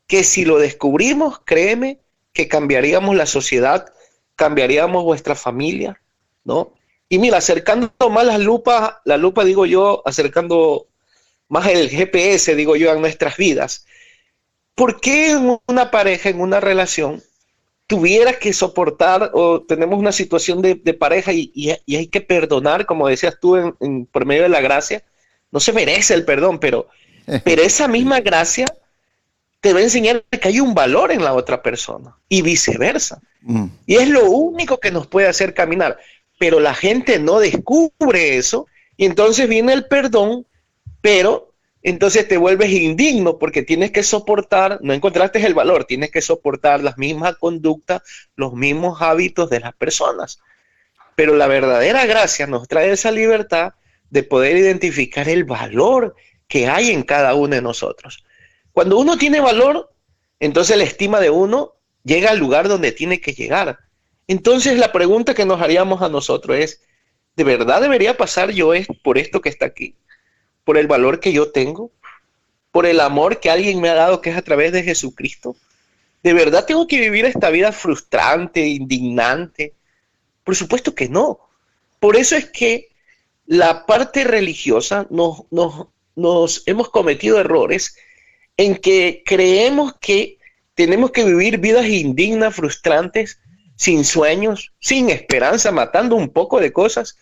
Que 0.07 0.25
si 0.25 0.45
lo 0.45 0.59
descubrimos, 0.59 1.41
créeme 1.45 2.01
que 2.33 2.49
cambiaríamos 2.49 3.15
la 3.17 3.27
sociedad, 3.27 3.87
cambiaríamos 4.37 5.05
vuestra 5.05 5.35
familia, 5.35 6.01
¿no? 6.45 6.75
Y 7.09 7.19
mira, 7.19 7.39
acercando 7.39 7.91
más 8.11 8.25
las 8.25 8.41
lupas, 8.41 8.95
la 9.05 9.17
lupa 9.17 9.45
digo 9.45 9.67
yo, 9.67 10.03
acercando 10.07 10.89
más 11.49 11.67
el 11.67 11.91
GPS, 11.91 12.57
digo 12.57 12.77
yo, 12.77 12.91
a 12.91 12.97
nuestras 12.97 13.37
vidas. 13.37 13.87
¿Por 14.75 15.01
qué 15.01 15.33
en 15.33 15.59
una 15.67 15.91
pareja, 15.91 16.31
en 16.31 16.41
una 16.41 16.61
relación, 16.61 17.23
tuviera 17.87 18.39
que 18.39 18.55
soportar 18.55 19.31
o 19.35 19.61
tenemos 19.63 19.99
una 19.99 20.13
situación 20.13 20.63
de, 20.63 20.77
pareja 20.95 21.33
y, 21.35 21.77
hay 21.95 22.07
que 22.07 22.23
perdonar, 22.23 22.87
como 22.87 23.09
decías 23.09 23.39
tú, 23.39 23.57
en, 23.57 24.07
por 24.07 24.25
medio 24.25 24.45
de 24.45 24.49
la 24.49 24.63
gracia, 24.63 25.05
no 25.51 25.61
se 25.61 25.75
merece 25.75 26.15
el 26.15 26.25
perdón, 26.25 26.59
pero, 26.59 26.89
pero 27.45 27.61
esa 27.61 27.89
misma 27.89 28.21
gracia 28.23 28.65
te 29.63 29.73
va 29.73 29.79
a 29.79 29.85
enseñar 29.85 30.25
que 30.25 30.49
hay 30.49 30.59
un 30.59 30.75
valor 30.75 31.13
en 31.13 31.23
la 31.23 31.35
otra 31.35 31.63
persona 31.63 32.17
y 32.29 32.43
viceversa. 32.43 33.23
Mm. 33.43 33.67
Y 33.87 33.95
es 33.95 34.09
lo 34.09 34.29
único 34.29 34.81
que 34.81 34.91
nos 34.91 35.07
puede 35.07 35.29
hacer 35.29 35.55
caminar, 35.55 35.99
pero 36.37 36.59
la 36.59 36.75
gente 36.75 37.21
no 37.21 37.39
descubre 37.39 38.37
eso 38.37 38.67
y 38.97 39.07
entonces 39.07 39.49
viene 39.49 39.73
el 39.73 39.87
perdón, 39.87 40.49
pero 41.01 41.55
entonces 41.81 42.27
te 42.27 42.39
vuelves 42.39 42.71
indigno 42.71 43.39
porque 43.39 43.63
tienes 43.63 43.93
que 43.93 44.03
soportar, 44.03 44.81
no 44.83 44.95
encontraste 44.95 45.45
el 45.47 45.55
valor, 45.55 45.85
tienes 45.85 46.11
que 46.11 46.23
soportar 46.23 46.83
las 46.83 46.99
mismas 46.99 47.37
conductas, 47.37 48.03
los 48.35 48.55
mismos 48.55 49.01
hábitos 49.01 49.49
de 49.49 49.61
las 49.61 49.77
personas. 49.77 50.41
Pero 51.15 51.37
la 51.37 51.47
verdadera 51.47 52.05
gracia 52.05 52.49
nos 52.49 52.67
trae 52.67 52.91
esa 52.91 53.13
libertad 53.13 53.75
de 54.11 54.25
poder 54.25 54.57
identificar 54.57 55.29
el 55.29 55.45
valor 55.45 56.17
que 56.49 56.67
hay 56.67 56.91
en 56.91 57.05
cada 57.05 57.37
uno 57.37 57.55
de 57.55 57.63
nosotros. 57.63 58.25
Cuando 58.73 58.99
uno 58.99 59.17
tiene 59.17 59.41
valor, 59.41 59.93
entonces 60.41 60.77
la 60.77 60.85
estima 60.85 61.21
de 61.21 61.31
uno 61.31 61.75
llega 62.05 62.31
al 62.31 62.39
lugar 62.39 62.69
donde 62.69 62.93
tiene 62.93 63.21
que 63.21 63.33
llegar. 63.33 63.79
Entonces 64.27 64.79
la 64.79 64.93
pregunta 64.93 65.35
que 65.35 65.47
nos 65.47 65.61
haríamos 65.61 66.03
a 66.03 66.09
nosotros 66.09 66.57
es, 66.57 66.83
¿de 67.37 67.45
verdad 67.45 67.81
debería 67.81 68.17
pasar 68.17 68.51
yo 68.51 68.73
por 69.03 69.19
esto 69.19 69.41
que 69.41 69.49
está 69.49 69.67
aquí? 69.67 69.97
por 70.65 70.79
el 70.79 70.87
valor 70.87 71.21
que 71.21 71.33
yo 71.33 71.51
tengo, 71.51 71.91
por 72.71 72.87
el 72.87 73.01
amor 73.01 73.41
que 73.41 73.51
alguien 73.51 73.81
me 73.81 73.89
ha 73.89 73.95
dado 73.95 74.21
que 74.21 74.31
es 74.31 74.37
a 74.37 74.43
través 74.43 74.73
de 74.73 74.83
Jesucristo. 74.83 75.57
¿De 76.23 76.33
verdad 76.33 76.65
tengo 76.67 76.87
que 76.87 77.01
vivir 77.01 77.25
esta 77.25 77.51
vida 77.51 77.73
frustrante, 77.73 78.67
indignante? 78.67 79.75
Por 80.45 80.57
supuesto 80.57 80.95
que 80.95 81.09
no. 81.09 81.41
Por 81.99 82.17
eso 82.17 82.37
es 82.37 82.51
que 82.51 82.91
la 83.47 83.87
parte 83.87 84.25
religiosa 84.25 85.07
nos, 85.11 85.43
nos, 85.51 85.89
nos 86.15 86.63
hemos 86.67 86.89
cometido 86.91 87.39
errores 87.39 87.97
en 88.63 88.77
que 88.77 89.23
creemos 89.27 89.95
que 90.01 90.39
tenemos 90.75 91.11
que 91.11 91.25
vivir 91.25 91.59
vidas 91.59 91.87
indignas, 91.87 92.55
frustrantes, 92.55 93.41
sin 93.75 94.05
sueños, 94.05 94.73
sin 94.79 95.11
esperanza, 95.11 95.73
matando 95.73 96.15
un 96.15 96.29
poco 96.29 96.61
de 96.61 96.73
cosas, 96.73 97.17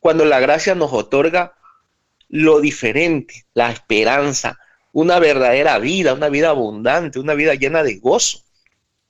cuando 0.00 0.24
la 0.24 0.40
gracia 0.40 0.74
nos 0.74 0.92
otorga 0.92 1.54
lo 2.28 2.60
diferente, 2.60 3.46
la 3.54 3.70
esperanza, 3.70 4.58
una 4.92 5.20
verdadera 5.20 5.78
vida, 5.78 6.12
una 6.12 6.28
vida 6.28 6.50
abundante, 6.50 7.20
una 7.20 7.34
vida 7.34 7.54
llena 7.54 7.84
de 7.84 8.00
gozo. 8.00 8.40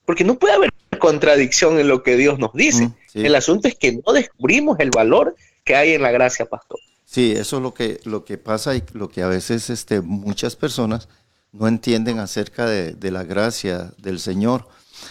Porque 0.04 0.25
no 0.25 0.38
puede 0.38 0.54
haber 0.54 0.71
contradicción 0.99 1.78
en 1.78 1.88
lo 1.88 2.02
que 2.02 2.16
Dios 2.16 2.38
nos 2.38 2.52
dice. 2.52 2.90
El 3.14 3.35
asunto 3.35 3.68
es 3.68 3.75
que 3.75 4.00
no 4.06 4.12
descubrimos 4.12 4.78
el 4.80 4.90
valor 4.90 5.35
que 5.64 5.76
hay 5.76 5.94
en 5.94 6.02
la 6.02 6.11
gracia, 6.11 6.44
pastor. 6.44 6.78
Sí, 7.06 7.33
eso 7.33 7.56
es 7.56 7.62
lo 7.62 7.73
que, 7.73 8.00
lo 8.04 8.26
que 8.26 8.37
pasa 8.37 8.76
y 8.76 8.83
lo 8.92 9.09
que 9.09 9.23
a 9.23 9.28
veces 9.28 9.71
este, 9.71 10.02
muchas 10.02 10.56
personas 10.56 11.09
no 11.55 11.69
entienden 11.69 12.19
acerca 12.19 12.67
de, 12.67 13.11
la 13.11 13.23
gracia 13.23 13.93
del 13.99 14.19
Señor. 14.19 14.67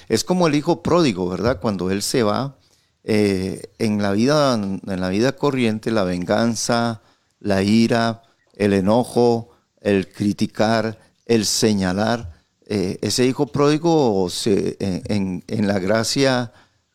Es 0.10 0.24
como 0.24 0.48
el 0.48 0.56
hijo 0.56 0.84
pródigo, 0.84 1.30
¿verdad? 1.30 1.60
Cuando 1.62 1.90
él 1.90 2.02
se 2.02 2.22
va, 2.24 2.58
eh, 3.06 3.72
en, 3.80 4.02
la 4.02 4.12
vida, 4.12 4.54
en 4.54 4.82
la 5.02 5.10
vida 5.10 5.36
corriente, 5.36 5.90
la 5.90 6.04
venganza, 6.04 7.02
la 7.40 7.64
ira, 7.64 8.24
el 8.56 8.74
enojo, 8.74 9.52
el 9.82 10.12
criticar, 10.12 11.00
el 11.26 11.46
señalar. 11.46 12.34
Eh, 12.66 13.00
ese 13.02 13.26
hijo 13.26 13.48
pródigo 13.48 14.30
se, 14.30 14.78
en, 14.80 15.68
la 15.68 15.80
gracia, 15.80 16.52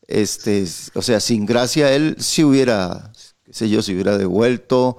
este, 0.07 0.67
o 0.95 1.03
sea, 1.03 1.21
sin 1.21 1.47
gracia 1.47 1.93
él 1.93 2.17
si 2.19 2.45
hubiera, 2.45 3.13
qué 3.45 3.53
sé 3.55 3.69
yo, 3.71 3.81
si 3.81 3.95
hubiera 3.95 4.19
devuelto, 4.19 4.99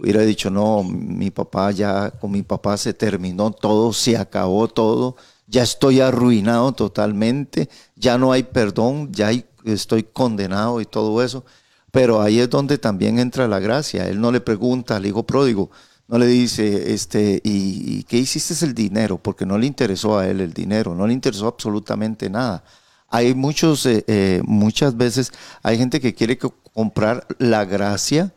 hubiera 0.00 0.22
dicho, 0.22 0.50
no, 0.50 0.82
mi 0.82 1.30
papá 1.30 1.70
ya, 1.70 2.10
con 2.10 2.30
mi 2.30 2.42
papá 2.42 2.76
se 2.76 2.94
terminó 2.94 3.50
todo, 3.50 3.92
se 3.92 4.16
acabó 4.16 4.68
todo, 4.68 5.16
ya 5.46 5.62
estoy 5.62 6.00
arruinado 6.00 6.72
totalmente, 6.72 7.68
ya 7.96 8.18
no 8.18 8.32
hay 8.32 8.44
perdón, 8.44 9.12
ya 9.12 9.30
estoy 9.64 10.04
condenado 10.04 10.80
y 10.80 10.86
todo 10.86 11.22
eso. 11.22 11.44
Pero 11.90 12.22
ahí 12.22 12.38
es 12.38 12.48
donde 12.48 12.78
también 12.78 13.18
entra 13.18 13.48
la 13.48 13.58
gracia. 13.58 14.08
Él 14.08 14.20
no 14.20 14.30
le 14.30 14.40
pregunta 14.40 14.96
al 14.96 15.06
hijo 15.06 15.24
pródigo, 15.24 15.70
no 16.08 16.18
le 16.18 16.26
dice, 16.26 16.92
este, 16.92 17.40
¿y, 17.44 18.04
qué 18.04 18.18
hiciste 18.18 18.64
el 18.64 18.74
dinero? 18.74 19.18
Porque 19.18 19.44
no 19.44 19.58
le 19.58 19.66
interesó 19.66 20.18
a 20.18 20.28
él 20.28 20.40
el 20.40 20.52
dinero, 20.52 20.94
no 20.94 21.06
le 21.06 21.12
interesó 21.12 21.48
absolutamente 21.48 22.30
nada. 22.30 22.64
Hay 23.08 23.34
muchos, 23.34 23.86
eh, 23.86 24.04
eh, 24.06 24.40
muchas 24.44 24.96
veces, 24.96 25.32
hay 25.62 25.78
gente 25.78 26.00
que 26.00 26.14
quiere 26.14 26.38
comprar 26.38 27.26
la 27.38 27.64
gracia 27.64 28.32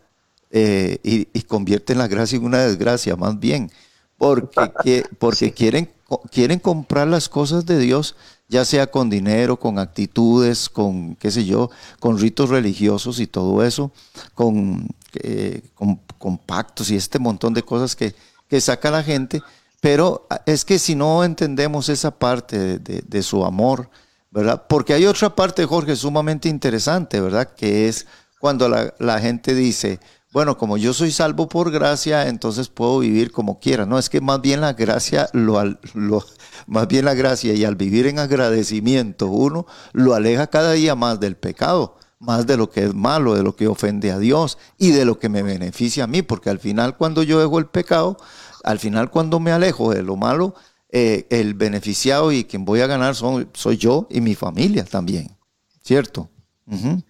eh, 0.54 1.00
y, 1.04 1.28
y, 1.34 1.42
convierte 1.42 1.96
la 1.96 2.08
gracia 2.08 2.38
en 2.38 2.46
una 2.46 2.60
desgracia, 2.60 3.18
más 3.18 3.38
bien, 3.40 3.70
porque, 4.18 5.04
porque 5.20 5.52
quieren, 5.52 5.90
quieren 6.32 6.60
comprar 6.60 7.08
las 7.08 7.28
cosas 7.28 7.66
de 7.66 7.78
Dios 7.80 8.16
ya 8.54 8.66
sea 8.66 8.88
con 8.88 9.10
dinero, 9.10 9.58
con 9.58 9.80
actitudes, 9.80 10.70
con, 10.70 11.16
qué 11.16 11.32
sé 11.32 11.44
yo, 11.44 11.72
con 12.00 12.20
ritos 12.20 12.50
religiosos 12.50 13.20
y 13.20 13.26
todo 13.26 13.64
eso, 13.64 13.92
con, 14.36 14.88
eh, 15.16 15.64
con, 15.74 16.38
pactos 16.38 16.92
y 16.92 16.96
este 16.96 17.18
montón 17.18 17.54
de 17.56 17.64
cosas 17.64 17.96
que, 17.96 18.14
que, 18.48 18.62
saca 18.62 18.92
la 18.92 19.02
gente. 19.02 19.42
Pero 19.82 20.28
es 20.46 20.64
que 20.66 20.78
si 20.78 20.94
no 20.94 21.24
entendemos 21.24 21.90
esa 21.90 22.12
parte 22.12 22.78
de, 22.78 23.24
su 23.24 23.44
amor, 23.44 23.90
¿verdad? 24.30 24.64
Porque 24.70 24.94
hay 24.94 25.08
otra 25.08 25.36
parte, 25.36 25.66
Jorge, 25.66 25.96
sumamente 25.96 26.48
interesante, 26.48 27.20
¿verdad? 27.20 27.54
Que 27.56 27.90
es 27.90 28.06
cuando 28.40 28.70
la, 28.70 29.20
gente 29.20 29.56
dice, 29.56 30.00
bueno, 30.34 30.58
como 30.58 30.78
yo 30.78 30.94
soy 30.94 31.12
salvo 31.12 31.48
por 31.48 31.70
gracia, 31.70 32.28
entonces 32.28 32.68
puedo 32.68 33.00
vivir 33.00 33.32
como 33.32 33.60
quiera. 33.60 33.86
No, 33.86 34.00
es 34.00 34.10
que 34.10 34.20
más 34.20 34.42
bien 34.42 34.62
la 34.62 34.74
gracia, 34.74 35.30
lo, 35.32 35.64
lo, 35.94 36.26
más 36.66 36.88
bien 36.88 37.06
la 37.06 37.14
gracia 37.14 37.54
y 37.54 37.64
al 37.64 37.76
vivir 37.76 38.08
en 38.08 38.18
agradecimiento 38.18 39.28
uno 39.28 39.68
lo 39.92 40.16
aleja 40.16 40.48
cada 40.48 40.72
día 40.72 40.96
más 40.96 41.20
del 41.20 41.38
pecado, 41.38 41.98
más 42.18 42.48
de 42.48 42.58
lo 42.58 42.72
que 42.72 42.84
es 42.84 42.96
malo, 42.96 43.36
de 43.36 43.44
lo 43.44 43.56
que 43.56 43.68
ofende 43.68 44.12
a 44.12 44.18
Dios 44.18 44.58
y 44.80 44.90
de 44.90 45.06
lo 45.06 45.20
que 45.20 45.30
me 45.30 45.44
beneficia 45.44 46.06
a 46.06 46.08
mí, 46.08 46.24
porque 46.24 46.50
al 46.50 46.58
final 46.58 46.98
cuando 46.98 47.22
yo 47.22 47.40
dejo 47.40 47.60
el 47.60 47.68
pecado, 47.68 48.18
al 48.64 48.80
final 48.80 49.12
cuando 49.12 49.40
me 49.40 49.52
alejo 49.52 49.94
de 49.94 50.02
lo 50.02 50.16
malo, 50.16 50.56
eh, 50.90 51.28
el 51.30 51.54
beneficiado 51.54 52.32
y 52.32 52.46
quien 52.46 52.66
voy 52.66 52.82
a 52.82 52.88
ganar 52.88 53.14
son, 53.14 53.52
soy 53.54 53.78
yo 53.78 54.08
y 54.10 54.20
mi 54.20 54.34
familia 54.34 54.84
también, 54.84 55.38
¿cierto? 55.84 56.30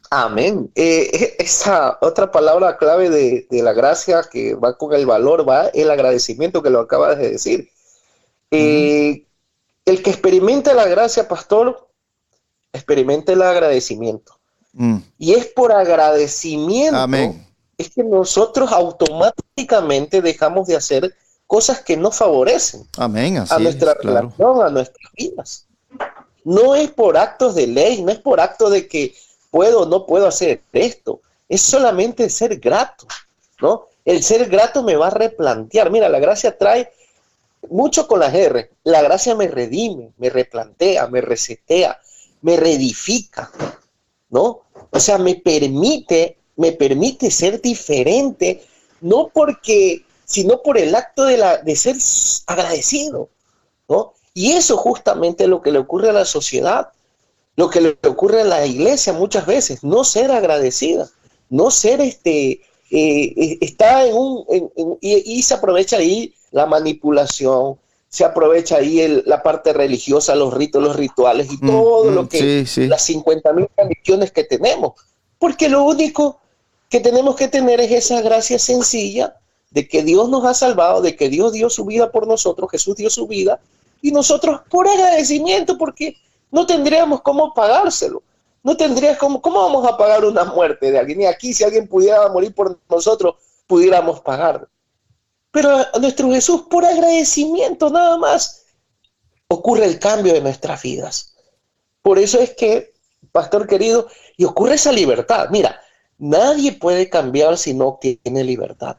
Amén. 0.09 0.71
Eh, 0.75 1.35
esa 1.39 1.97
otra 2.01 2.31
palabra 2.31 2.77
clave 2.77 3.09
de, 3.09 3.47
la 3.61 3.73
gracia 3.73 4.23
que 4.31 4.55
va 4.55 4.77
con 4.77 4.93
el 4.93 5.05
valor, 5.05 5.47
va 5.47 5.67
el 5.67 5.91
agradecimiento 5.91 6.63
que 6.63 6.69
lo 6.69 6.79
acabas 6.79 7.17
de 7.17 7.31
decir. 7.31 7.69
Eh, 8.51 9.25
el 9.85 10.03
que 10.03 10.09
experimente 10.09 10.73
la 10.73 10.85
gracia, 10.87 11.27
pastor, 11.27 11.89
experimente 12.71 13.33
el 13.33 13.41
agradecimiento. 13.41 14.39
Mm. 14.73 14.97
Y 15.17 15.33
es 15.33 15.45
por 15.47 15.71
agradecimiento 15.71 16.97
Amén. 16.97 17.45
es 17.77 17.89
que 17.91 18.03
nosotros 18.03 18.71
automáticamente 18.71 20.21
dejamos 20.21 20.67
de 20.67 20.75
hacer 20.75 21.15
cosas 21.45 21.81
que 21.81 21.95
no 21.95 22.11
favorecen 22.11 22.87
a 22.97 23.07
nuestra 23.59 23.93
relación, 23.93 24.61
a 24.63 24.69
nuestras 24.69 25.11
vidas. 25.15 25.67
No 26.43 26.75
es 26.75 26.89
por 26.91 27.17
actos 27.17 27.55
de 27.55 27.67
ley, 27.67 28.01
no 28.01 28.11
es 28.11 28.19
por 28.19 28.39
acto 28.41 28.69
de 28.69 28.87
que 28.87 29.13
puedo 29.53 29.81
o 29.81 29.85
no 29.85 30.07
puedo 30.07 30.25
hacer 30.25 30.63
esto, 30.73 31.21
es 31.47 31.61
solamente 31.61 32.27
ser 32.31 32.57
grato, 32.57 33.05
¿no? 33.61 33.85
El 34.03 34.23
ser 34.23 34.49
grato 34.49 34.81
me 34.81 34.95
va 34.95 35.07
a 35.07 35.11
replantear. 35.11 35.91
Mira, 35.91 36.09
la 36.09 36.17
gracia 36.17 36.57
trae 36.57 36.91
mucho 37.69 38.07
con 38.07 38.19
las 38.19 38.33
R. 38.33 38.71
La 38.83 39.03
gracia 39.03 39.35
me 39.35 39.47
redime, 39.47 40.09
me 40.17 40.31
replantea, 40.31 41.05
me 41.05 41.21
resetea, 41.21 41.99
me 42.41 42.57
reedifica, 42.57 43.51
¿no? 44.31 44.61
O 44.89 44.99
sea, 44.99 45.19
me 45.19 45.35
permite, 45.35 46.37
me 46.55 46.71
permite 46.71 47.29
ser 47.29 47.61
diferente, 47.61 48.63
no 49.01 49.29
porque 49.31 50.03
sino 50.25 50.63
por 50.63 50.79
el 50.79 50.95
acto 50.95 51.25
de, 51.25 51.37
la, 51.37 51.57
de 51.57 51.75
ser 51.75 51.95
agradecido, 52.47 53.29
¿no? 53.87 54.13
Y 54.33 54.53
eso 54.53 54.77
justamente 54.77 55.43
es 55.43 55.49
lo 55.51 55.61
que 55.61 55.71
le 55.71 55.77
ocurre 55.77 56.09
a 56.09 56.13
la 56.13 56.25
sociedad, 56.25 56.89
lo 57.55 57.69
que 57.69 57.81
le 57.81 57.97
ocurre 58.07 58.41
a 58.41 58.45
la 58.45 58.65
iglesia 58.65 59.13
muchas 59.13 59.45
veces, 59.45 59.83
no 59.83 60.03
ser 60.03 60.31
agradecida, 60.31 61.09
no 61.49 61.69
ser 61.69 62.01
este, 62.01 62.61
eh, 62.89 63.33
eh, 63.35 63.57
está 63.61 64.05
en 64.05 64.15
un, 64.15 64.45
y, 65.01 65.43
se 65.43 65.53
aprovecha 65.53 65.97
ahí 65.97 66.33
la 66.51 66.65
manipulación, 66.65 67.77
se 68.09 68.25
aprovecha 68.25 68.77
ahí 68.77 69.21
la 69.25 69.43
parte 69.43 69.73
religiosa, 69.73 70.35
los 70.35 70.53
ritos, 70.53 70.81
los 70.81 70.95
rituales 70.95 71.51
y 71.51 71.57
mm, 71.57 71.67
todo 71.67 72.11
lo 72.11 72.23
mm, 72.23 72.27
que, 72.27 72.65
las 72.87 73.03
50 73.05 73.53
mil 73.53 73.67
condiciones 73.75 74.31
que 74.31 74.43
tenemos, 74.43 74.93
porque 75.37 75.69
lo 75.69 75.83
único 75.83 76.39
que 76.89 76.99
tenemos 76.99 77.35
que 77.35 77.47
tener 77.47 77.81
es 77.81 77.91
esa 77.91 78.21
gracia 78.21 78.57
sencilla 78.57 79.35
de 79.71 79.87
que 79.87 80.03
Dios 80.03 80.29
nos 80.29 80.45
ha 80.45 80.53
salvado, 80.53 81.01
de 81.01 81.15
que 81.15 81.29
Dios 81.29 81.53
dio 81.53 81.69
su 81.69 81.85
vida 81.85 82.11
por 82.11 82.27
nosotros, 82.27 82.69
Jesús 82.71 82.95
dio 82.95 83.09
su 83.09 83.27
vida, 83.27 83.59
y 84.01 84.11
nosotros 84.11 84.61
por 84.69 84.87
agradecimiento, 84.87 85.77
porque 85.77 86.17
no 86.53 86.67
tendríamos 86.67 87.21
cómo 87.21 87.51
pagárselo. 87.51 88.21
No 88.61 88.77
tendrías 88.77 89.17
cómo, 89.17 89.41
¿cómo 89.41 89.59
vamos 89.59 89.85
a 89.85 89.97
pagar 89.97 90.23
una 90.23 90.45
muerte 90.45 90.91
de 90.91 90.99
alguien? 90.99 91.21
Y 91.21 91.25
aquí 91.25 91.51
si 91.51 91.63
alguien 91.63 91.87
pudiera 91.87 92.29
morir 92.29 92.53
por 92.53 92.79
nosotros, 92.87 93.35
pudiéramos 93.65 94.21
pagar. 94.21 94.69
Pero 95.49 95.69
a 95.69 95.99
nuestro 95.99 96.29
Jesús, 96.29 96.61
por 96.69 96.85
agradecimiento 96.85 97.89
nada 97.89 98.17
más, 98.17 98.65
ocurre 99.47 99.85
el 99.85 99.97
cambio 99.97 100.31
de 100.31 100.41
nuestras 100.41 100.81
vidas. 100.83 101.35
Por 102.03 102.19
eso 102.19 102.39
es 102.39 102.53
que, 102.53 102.93
pastor 103.31 103.65
querido, 103.65 104.07
y 104.37 104.45
ocurre 104.45 104.75
esa 104.75 104.91
libertad. 104.91 105.47
Mira, 105.49 105.81
nadie 106.19 106.73
puede 106.73 107.09
cambiar 107.09 107.57
si 107.57 107.73
no 107.73 107.97
tiene 107.99 108.43
libertad. 108.43 108.97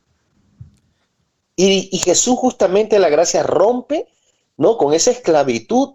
Y, 1.55 1.97
Jesús 1.99 2.37
justamente 2.37 2.99
la 2.99 3.11
gracia 3.11 3.45
rompe, 3.45 4.09
¿no? 4.57 4.77
Con 4.77 4.93
esa 4.93 5.13
esclavitud, 5.13 5.95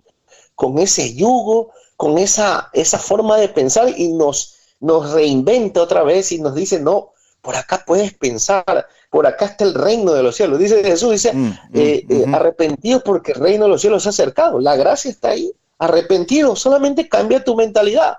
con 0.60 0.78
ese 0.78 1.16
yugo, 1.16 1.72
con 1.96 2.18
esa, 2.18 2.70
esa 2.74 3.00
forma 3.00 3.38
de 3.38 3.48
pensar 3.48 3.98
y 3.98 4.10
nos, 4.10 4.58
nos 4.82 5.14
reinventa 5.14 5.82
otra 5.82 6.04
vez 6.04 6.34
y 6.34 6.42
nos 6.42 6.54
dice, 6.54 6.82
no, 6.82 7.14
por 7.42 7.56
acá 7.56 7.86
puedes 7.88 8.14
pensar, 8.14 8.86
por 9.10 9.26
acá 9.26 9.46
está 9.46 9.64
el 9.64 9.74
reino 9.74 10.12
de 10.12 10.22
los 10.22 10.36
cielos. 10.36 10.60
Dice 10.60 10.84
Jesús, 10.84 11.12
dice, 11.12 11.32
mm, 11.32 11.46
mm, 11.46 11.54
eh, 11.76 12.06
eh, 12.10 12.26
arrepentido 12.34 13.02
porque 13.06 13.32
el 13.32 13.40
reino 13.40 13.64
de 13.64 13.70
los 13.70 13.80
cielos 13.80 14.04
se 14.04 14.10
ha 14.10 14.12
acercado. 14.12 14.60
La 14.60 14.76
gracia 14.76 15.10
está 15.10 15.30
ahí, 15.30 15.50
arrepentido, 15.78 16.58
solamente 16.58 17.08
cambia 17.08 17.42
tu 17.42 17.56
mentalidad, 17.56 18.18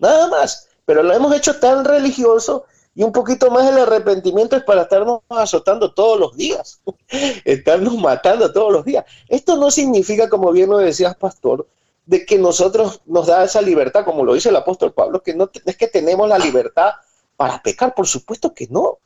nada 0.00 0.26
más. 0.26 0.66
Pero 0.86 1.04
lo 1.04 1.14
hemos 1.14 1.32
hecho 1.36 1.60
tan 1.60 1.84
religioso 1.84 2.64
y 2.96 3.04
un 3.04 3.12
poquito 3.12 3.48
más 3.52 3.70
el 3.70 3.78
arrepentimiento 3.78 4.56
es 4.56 4.64
para 4.64 4.82
estarnos 4.82 5.20
azotando 5.28 5.94
todos 5.94 6.18
los 6.18 6.36
días, 6.36 6.80
estarnos 7.44 7.94
matando 7.96 8.52
todos 8.52 8.72
los 8.72 8.84
días. 8.84 9.04
Esto 9.28 9.56
no 9.56 9.70
significa, 9.70 10.28
como 10.28 10.50
bien 10.50 10.68
lo 10.68 10.78
decías, 10.78 11.14
pastor, 11.14 11.68
de 12.06 12.24
que 12.24 12.38
nosotros 12.38 13.02
nos 13.04 13.26
da 13.26 13.44
esa 13.44 13.60
libertad, 13.60 14.04
como 14.04 14.24
lo 14.24 14.34
dice 14.34 14.48
el 14.48 14.56
apóstol 14.56 14.92
Pablo, 14.92 15.22
que 15.22 15.34
no 15.34 15.50
es 15.64 15.76
que 15.76 15.88
tenemos 15.88 16.28
la 16.28 16.38
libertad 16.38 16.92
para 17.36 17.60
pecar, 17.62 17.94
por 17.94 18.06
supuesto 18.06 18.54
que 18.54 18.68
no, 18.70 18.98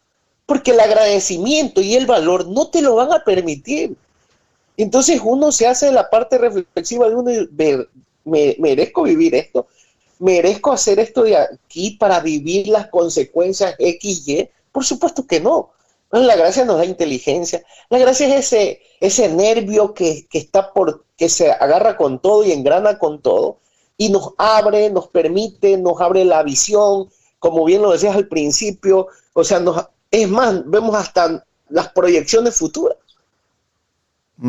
porque 0.47 0.73
el 0.73 0.81
agradecimiento 0.81 1.81
y 1.81 1.97
el 1.97 2.07
valor 2.07 2.47
no 2.47 2.69
te 2.69 2.83
lo 2.83 2.95
van 2.95 3.13
a 3.13 3.25
permitir. 3.25 3.97
Entonces 4.77 5.21
uno 5.25 5.51
se 5.51 5.67
hace 5.67 5.91
la 5.93 6.11
parte 6.11 6.39
reflexiva 6.39 7.09
de 7.09 7.15
uno 7.15 7.31
me, 8.25 8.57
merezco 8.59 9.03
vivir 9.03 9.35
esto, 9.35 9.67
¿merezco 10.19 10.73
hacer 10.73 10.99
esto 11.01 11.23
de 11.23 11.37
aquí 11.37 11.93
para 11.93 12.21
vivir 12.21 12.69
las 12.69 12.89
consecuencias 12.89 13.75
X, 13.79 14.29
Y? 14.29 14.49
Por 14.71 14.85
supuesto 14.85 15.27
que 15.27 15.41
no. 15.41 15.71
La 16.11 16.35
gracia 16.35 16.65
nos 16.65 16.79
da 16.79 16.85
inteligencia. 16.85 17.63
La 17.89 17.99
gracia 17.99 18.27
es 18.27 18.47
ese, 18.47 18.83
ese 19.01 19.29
nervio 19.29 19.95
que, 19.95 20.27
está 20.33 20.73
por, 20.73 21.05
que 21.17 21.29
se 21.29 21.53
agarra 21.53 21.97
con 21.97 22.21
todo 22.21 22.45
y 22.45 22.53
engrana 22.53 22.99
con 22.99 23.23
todo 23.23 23.59
y 23.97 24.09
nos 24.09 24.33
abre, 24.39 24.91
nos 24.91 25.09
permite, 25.09 25.77
nos 25.77 26.01
abre 26.01 26.25
la 26.25 26.43
visión, 26.43 27.11
como 27.39 27.65
bien 27.65 27.83
lo 27.83 27.93
decías 27.93 28.17
al 28.17 28.29
principio, 28.29 29.09
o 29.35 29.45
sea, 29.45 29.61
nos, 29.61 29.87
es 30.11 30.29
más, 30.29 30.69
vemos 30.69 30.97
hasta 30.97 31.45
las 31.69 31.89
proyecciones 31.91 32.57
futuras. 32.57 32.97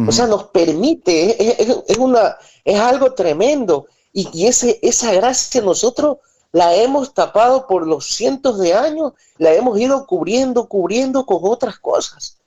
O 0.08 0.12
sea, 0.14 0.26
nos 0.26 0.46
permite, 0.46 1.62
es, 1.62 1.98
una, 1.98 2.38
es 2.64 2.80
algo 2.80 3.14
tremendo. 3.14 3.88
Y, 4.14 4.48
ese, 4.48 4.80
esa 4.82 5.12
gracia 5.12 5.62
nosotros 5.62 6.20
la 6.52 6.76
hemos 6.76 7.14
tapado 7.14 7.68
por 7.68 7.88
los 7.88 8.06
cientos 8.06 8.60
de 8.60 8.74
años, 8.74 9.14
la 9.38 9.54
hemos 9.54 9.80
ido 9.80 10.06
cubriendo, 10.06 10.68
cubriendo 10.68 11.26
con 11.26 11.40
otras 11.44 11.80
cosas, 11.80 12.38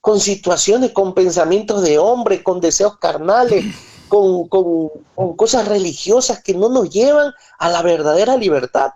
con 0.00 0.20
situaciones, 0.20 0.92
con 0.92 1.14
pensamientos 1.14 1.82
de 1.82 1.98
hombre, 1.98 2.42
con 2.42 2.60
deseos 2.60 2.98
carnales, 2.98 3.64
con, 4.08 4.48
con, 4.48 4.90
cosas 5.36 5.66
religiosas 5.68 6.42
que 6.42 6.54
no 6.54 6.68
nos 6.68 6.90
llevan 6.90 7.32
a 7.58 7.70
la 7.70 7.82
verdadera 7.82 8.36
libertad. 8.36 8.92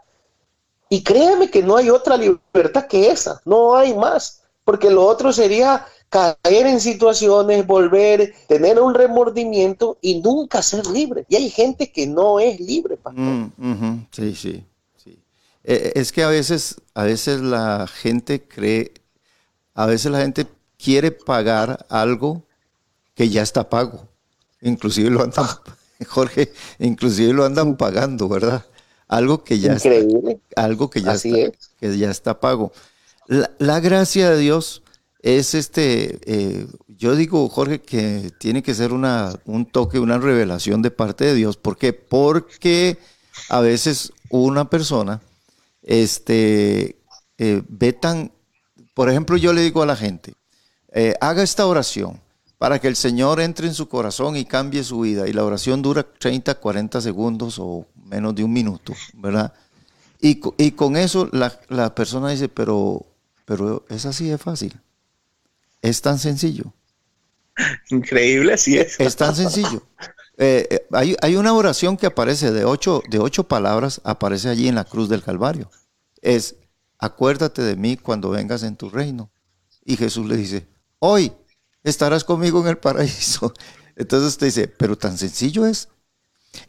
Y 0.88 1.02
créeme 1.02 1.50
que 1.50 1.62
no 1.62 1.76
hay 1.76 1.88
otra 1.88 2.18
libertad 2.18 2.86
que 2.86 3.10
esa, 3.10 3.40
no 3.46 3.74
hay 3.74 3.94
más, 3.94 4.42
porque 4.64 4.90
lo 4.90 5.06
otro 5.06 5.32
sería 5.32 5.86
caer 6.12 6.66
en 6.66 6.78
situaciones, 6.78 7.66
volver, 7.66 8.34
tener 8.46 8.78
un 8.78 8.92
remordimiento 8.92 9.96
y 10.02 10.20
nunca 10.20 10.60
ser 10.60 10.86
libre. 10.86 11.24
Y 11.26 11.36
hay 11.36 11.48
gente 11.48 11.90
que 11.90 12.06
no 12.06 12.38
es 12.38 12.60
libre, 12.60 12.98
pastor. 12.98 13.50
Mm, 13.56 14.06
sí, 14.10 14.34
sí, 14.34 14.64
sí. 15.02 15.18
Eh, 15.64 15.92
es 15.94 16.12
que 16.12 16.22
a 16.22 16.28
veces, 16.28 16.76
a 16.92 17.04
veces 17.04 17.40
la 17.40 17.86
gente 17.86 18.42
cree, 18.42 18.92
a 19.72 19.86
veces 19.86 20.12
la 20.12 20.20
gente 20.20 20.46
quiere 20.76 21.12
pagar 21.12 21.86
algo 21.88 22.42
que 23.14 23.30
ya 23.30 23.40
está 23.40 23.70
pago. 23.70 24.06
Inclusive 24.60 25.08
lo 25.08 25.22
andan, 25.22 25.46
Jorge, 26.08 26.52
inclusive 26.78 27.32
lo 27.32 27.46
andan 27.46 27.78
pagando, 27.78 28.28
¿verdad? 28.28 28.66
Algo 29.08 29.44
que 29.44 29.58
ya 29.58 29.72
Increíble. 29.72 30.32
está, 30.50 30.62
algo 30.62 30.90
que 30.90 31.00
ya 31.00 31.14
está, 31.14 31.52
que 31.80 31.98
ya 31.98 32.10
está 32.10 32.38
pago. 32.38 32.70
la 33.58 33.80
gracia 33.80 34.28
de 34.30 34.38
Dios 34.38 34.82
es 35.22 35.54
este, 35.54 36.18
eh, 36.26 36.66
yo 36.88 37.14
digo, 37.14 37.48
Jorge, 37.48 37.80
que 37.80 38.32
tiene 38.38 38.62
que 38.62 38.74
ser 38.74 38.92
una, 38.92 39.32
un 39.44 39.66
toque, 39.66 40.00
una 40.00 40.18
revelación 40.18 40.82
de 40.82 40.90
parte 40.90 41.24
de 41.24 41.34
Dios. 41.34 41.56
¿Por 41.56 41.78
qué? 41.78 41.92
Porque 41.92 42.98
a 43.48 43.60
veces 43.60 44.12
una 44.30 44.68
persona 44.68 45.20
este, 45.82 46.96
eh, 47.38 47.62
ve 47.68 47.92
tan, 47.92 48.32
por 48.94 49.08
ejemplo, 49.08 49.36
yo 49.36 49.52
le 49.52 49.62
digo 49.62 49.82
a 49.82 49.86
la 49.86 49.96
gente, 49.96 50.34
eh, 50.92 51.14
haga 51.20 51.42
esta 51.42 51.66
oración 51.66 52.20
para 52.58 52.78
que 52.78 52.88
el 52.88 52.96
Señor 52.96 53.40
entre 53.40 53.66
en 53.66 53.74
su 53.74 53.88
corazón 53.88 54.36
y 54.36 54.44
cambie 54.44 54.84
su 54.84 55.00
vida. 55.00 55.28
Y 55.28 55.32
la 55.32 55.44
oración 55.44 55.82
dura 55.82 56.04
30, 56.04 56.54
40 56.56 57.00
segundos 57.00 57.58
o 57.58 57.86
menos 57.94 58.34
de 58.34 58.44
un 58.44 58.52
minuto, 58.52 58.92
¿verdad? 59.14 59.52
Y, 60.20 60.36
con 60.72 60.96
eso 60.96 61.28
la, 61.32 61.94
persona 61.96 62.30
dice, 62.30 62.48
pero, 62.48 63.04
pero 63.44 63.84
es 63.88 64.06
así 64.06 64.28
de 64.28 64.38
fácil. 64.38 64.80
Es 65.82 66.00
tan 66.00 66.18
sencillo. 66.18 66.72
Increíble, 67.90 68.54
así 68.54 68.78
es. 68.78 68.98
Es 68.98 69.16
tan 69.16 69.34
sencillo. 69.36 69.82
Eh, 70.38 70.66
eh, 70.70 70.86
hay, 70.92 71.16
hay, 71.20 71.36
una 71.36 71.52
oración 71.52 71.96
que 71.96 72.06
aparece 72.06 72.50
de 72.52 72.64
ocho, 72.64 73.02
de 73.10 73.18
ocho 73.18 73.44
palabras, 73.44 74.00
aparece 74.04 74.48
allí 74.48 74.68
en 74.68 74.76
la 74.76 74.84
cruz 74.84 75.08
del 75.08 75.22
Calvario. 75.22 75.70
Es, 76.22 76.56
acuérdate 76.98 77.62
de 77.62 77.76
mí 77.76 77.96
cuando 77.96 78.30
vengas 78.30 78.62
en 78.62 78.76
tu 78.76 78.88
reino. 78.88 79.30
Y 79.84 79.96
Jesús 79.96 80.26
le 80.26 80.36
dice, 80.36 80.66
hoy 81.00 81.32
estarás 81.82 82.24
conmigo 82.24 82.60
en 82.62 82.68
el 82.68 82.78
paraíso. 82.78 83.52
Entonces 83.96 84.28
usted 84.28 84.46
dice, 84.46 84.68
pero 84.68 84.96
tan 84.96 85.18
sencillo 85.18 85.66
es. 85.66 85.88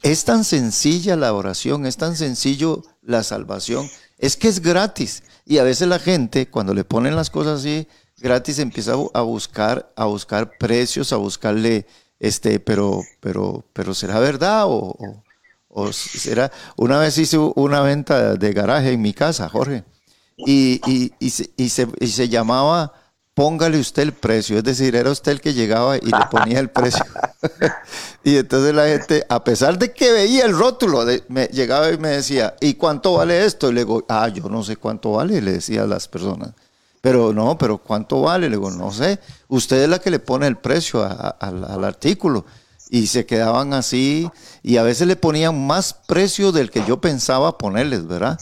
Es 0.02 0.23
tan 0.23 0.43
sencilla 0.43 1.15
la 1.15 1.34
oración, 1.34 1.86
es 1.86 1.97
tan 1.97 2.15
sencillo 2.15 2.84
la 3.02 3.23
salvación. 3.23 3.89
Es 4.17 4.38
que 4.38 4.47
es 4.47 4.62
gratis. 4.62 5.23
Y 5.45 5.58
a 5.58 5.63
veces 5.63 5.88
la 5.88 5.99
gente, 5.99 6.49
cuando 6.49 6.73
le 6.73 6.86
ponen 6.86 7.15
las 7.15 7.30
cosas 7.30 7.60
así, 7.60 7.88
gratis, 8.23 8.57
empieza 8.59 8.93
a 9.13 9.21
buscar, 9.21 9.91
a 9.95 10.05
buscar 10.05 10.57
precios, 10.57 11.12
a 11.13 11.17
buscarle, 11.17 11.86
este, 12.19 12.59
pero, 12.59 13.01
pero, 13.19 13.65
pero 13.73 13.93
¿será 13.93 14.19
verdad? 14.19 14.63
O, 14.67 14.95
o, 15.67 15.93
será. 15.93 16.51
Una 16.77 16.97
vez 16.99 17.17
hice 17.17 17.38
una 17.38 17.81
venta 17.81 18.36
de 18.36 18.53
garaje 18.53 18.93
en 18.93 19.01
mi 19.01 19.13
casa, 19.13 19.49
Jorge, 19.49 19.83
y, 20.38 20.81
y, 20.88 21.13
y, 21.19 21.29
se, 21.29 21.88
y 21.99 22.07
se 22.07 22.29
llamaba 22.29 22.93
póngale 23.33 23.79
usted 23.79 24.03
el 24.03 24.13
precio. 24.13 24.57
Es 24.57 24.63
decir, 24.63 24.95
era 24.95 25.12
usted 25.12 25.33
el 25.33 25.41
que 25.41 25.53
llegaba 25.53 25.97
y 25.97 26.05
le 26.05 26.25
ponía 26.29 26.59
el 26.59 26.69
precio. 26.69 27.03
y 28.23 28.38
entonces 28.38 28.73
la 28.73 28.86
gente, 28.88 29.25
a 29.27 29.43
pesar 29.43 29.77
de 29.77 29.91
que 29.91 30.12
veía 30.12 30.45
el 30.45 30.57
rótulo, 30.57 31.05
me 31.27 31.47
llegaba 31.47 31.91
y 31.91 31.97
me 31.97 32.09
decía, 32.09 32.55
¿y 32.62 32.75
cuánto 32.75 33.13
vale 33.13 33.45
esto? 33.45 33.69
Y 33.69 33.73
le 33.73 33.81
digo, 33.81 34.05
ah, 34.07 34.27
yo 34.27 34.47
no 34.49 34.63
sé 34.63 34.77
cuánto 34.77 35.13
vale, 35.13 35.41
le 35.41 35.53
decía 35.53 35.83
a 35.83 35.88
las 35.88 36.07
personas. 36.07 36.53
Pero 37.03 37.33
no, 37.33 37.57
pero 37.57 37.79
¿cuánto 37.79 38.21
vale? 38.21 38.49
Le 38.49 38.55
digo, 38.55 38.71
no 38.71 38.89
sé. 38.89 39.19
Usted 39.49 39.83
es 39.83 39.89
la 39.89 39.99
que 39.99 40.09
le 40.09 40.19
pone 40.19 40.47
el 40.47 40.55
precio 40.55 41.03
al 41.03 41.83
artículo. 41.83 42.45
Y 42.89 43.07
se 43.07 43.25
quedaban 43.25 43.73
así 43.73 44.29
y 44.61 44.77
a 44.77 44.83
veces 44.83 45.07
le 45.07 45.17
ponían 45.17 45.67
más 45.67 45.93
precio 45.93 46.53
del 46.53 46.71
que 46.71 46.85
yo 46.85 47.01
pensaba 47.01 47.57
ponerles, 47.57 48.07
¿verdad? 48.07 48.39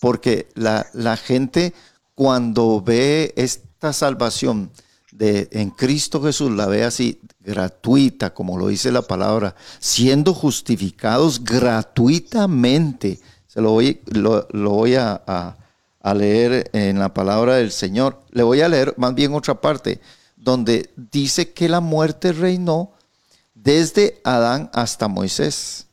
Porque 0.00 0.48
la, 0.54 0.86
la 0.94 1.18
gente 1.18 1.74
cuando 2.14 2.80
ve 2.80 3.34
esta 3.36 3.92
salvación 3.92 4.70
de, 5.12 5.48
en 5.52 5.68
Cristo 5.68 6.22
Jesús 6.22 6.50
la 6.52 6.64
ve 6.66 6.84
así 6.84 7.20
gratuita, 7.40 8.32
como 8.32 8.56
lo 8.56 8.68
dice 8.68 8.90
la 8.90 9.02
palabra, 9.02 9.54
siendo 9.80 10.32
justificados 10.32 11.44
gratuitamente. 11.44 13.20
Se 13.46 13.60
lo 13.60 13.72
voy, 13.72 14.00
lo, 14.06 14.46
voy 14.52 14.94
a, 14.94 15.57
leer 16.02 16.70
en 16.72 16.98
la 16.98 17.14
palabra 17.14 17.56
del 17.56 17.70
Señor. 17.70 18.20
Le 18.30 18.42
voy 18.42 18.60
a 18.60 18.68
leer 18.68 18.94
más 18.96 19.14
bien 19.14 19.34
otra 19.34 19.60
parte, 19.60 20.00
donde 20.36 20.90
dice 20.96 21.52
que 21.52 21.68
la 21.68 21.80
muerte 21.80 22.32
reinó 22.32 22.92
desde 23.54 24.20
Adán 24.24 24.70
hasta 24.72 25.08
Moisés. 25.08 25.86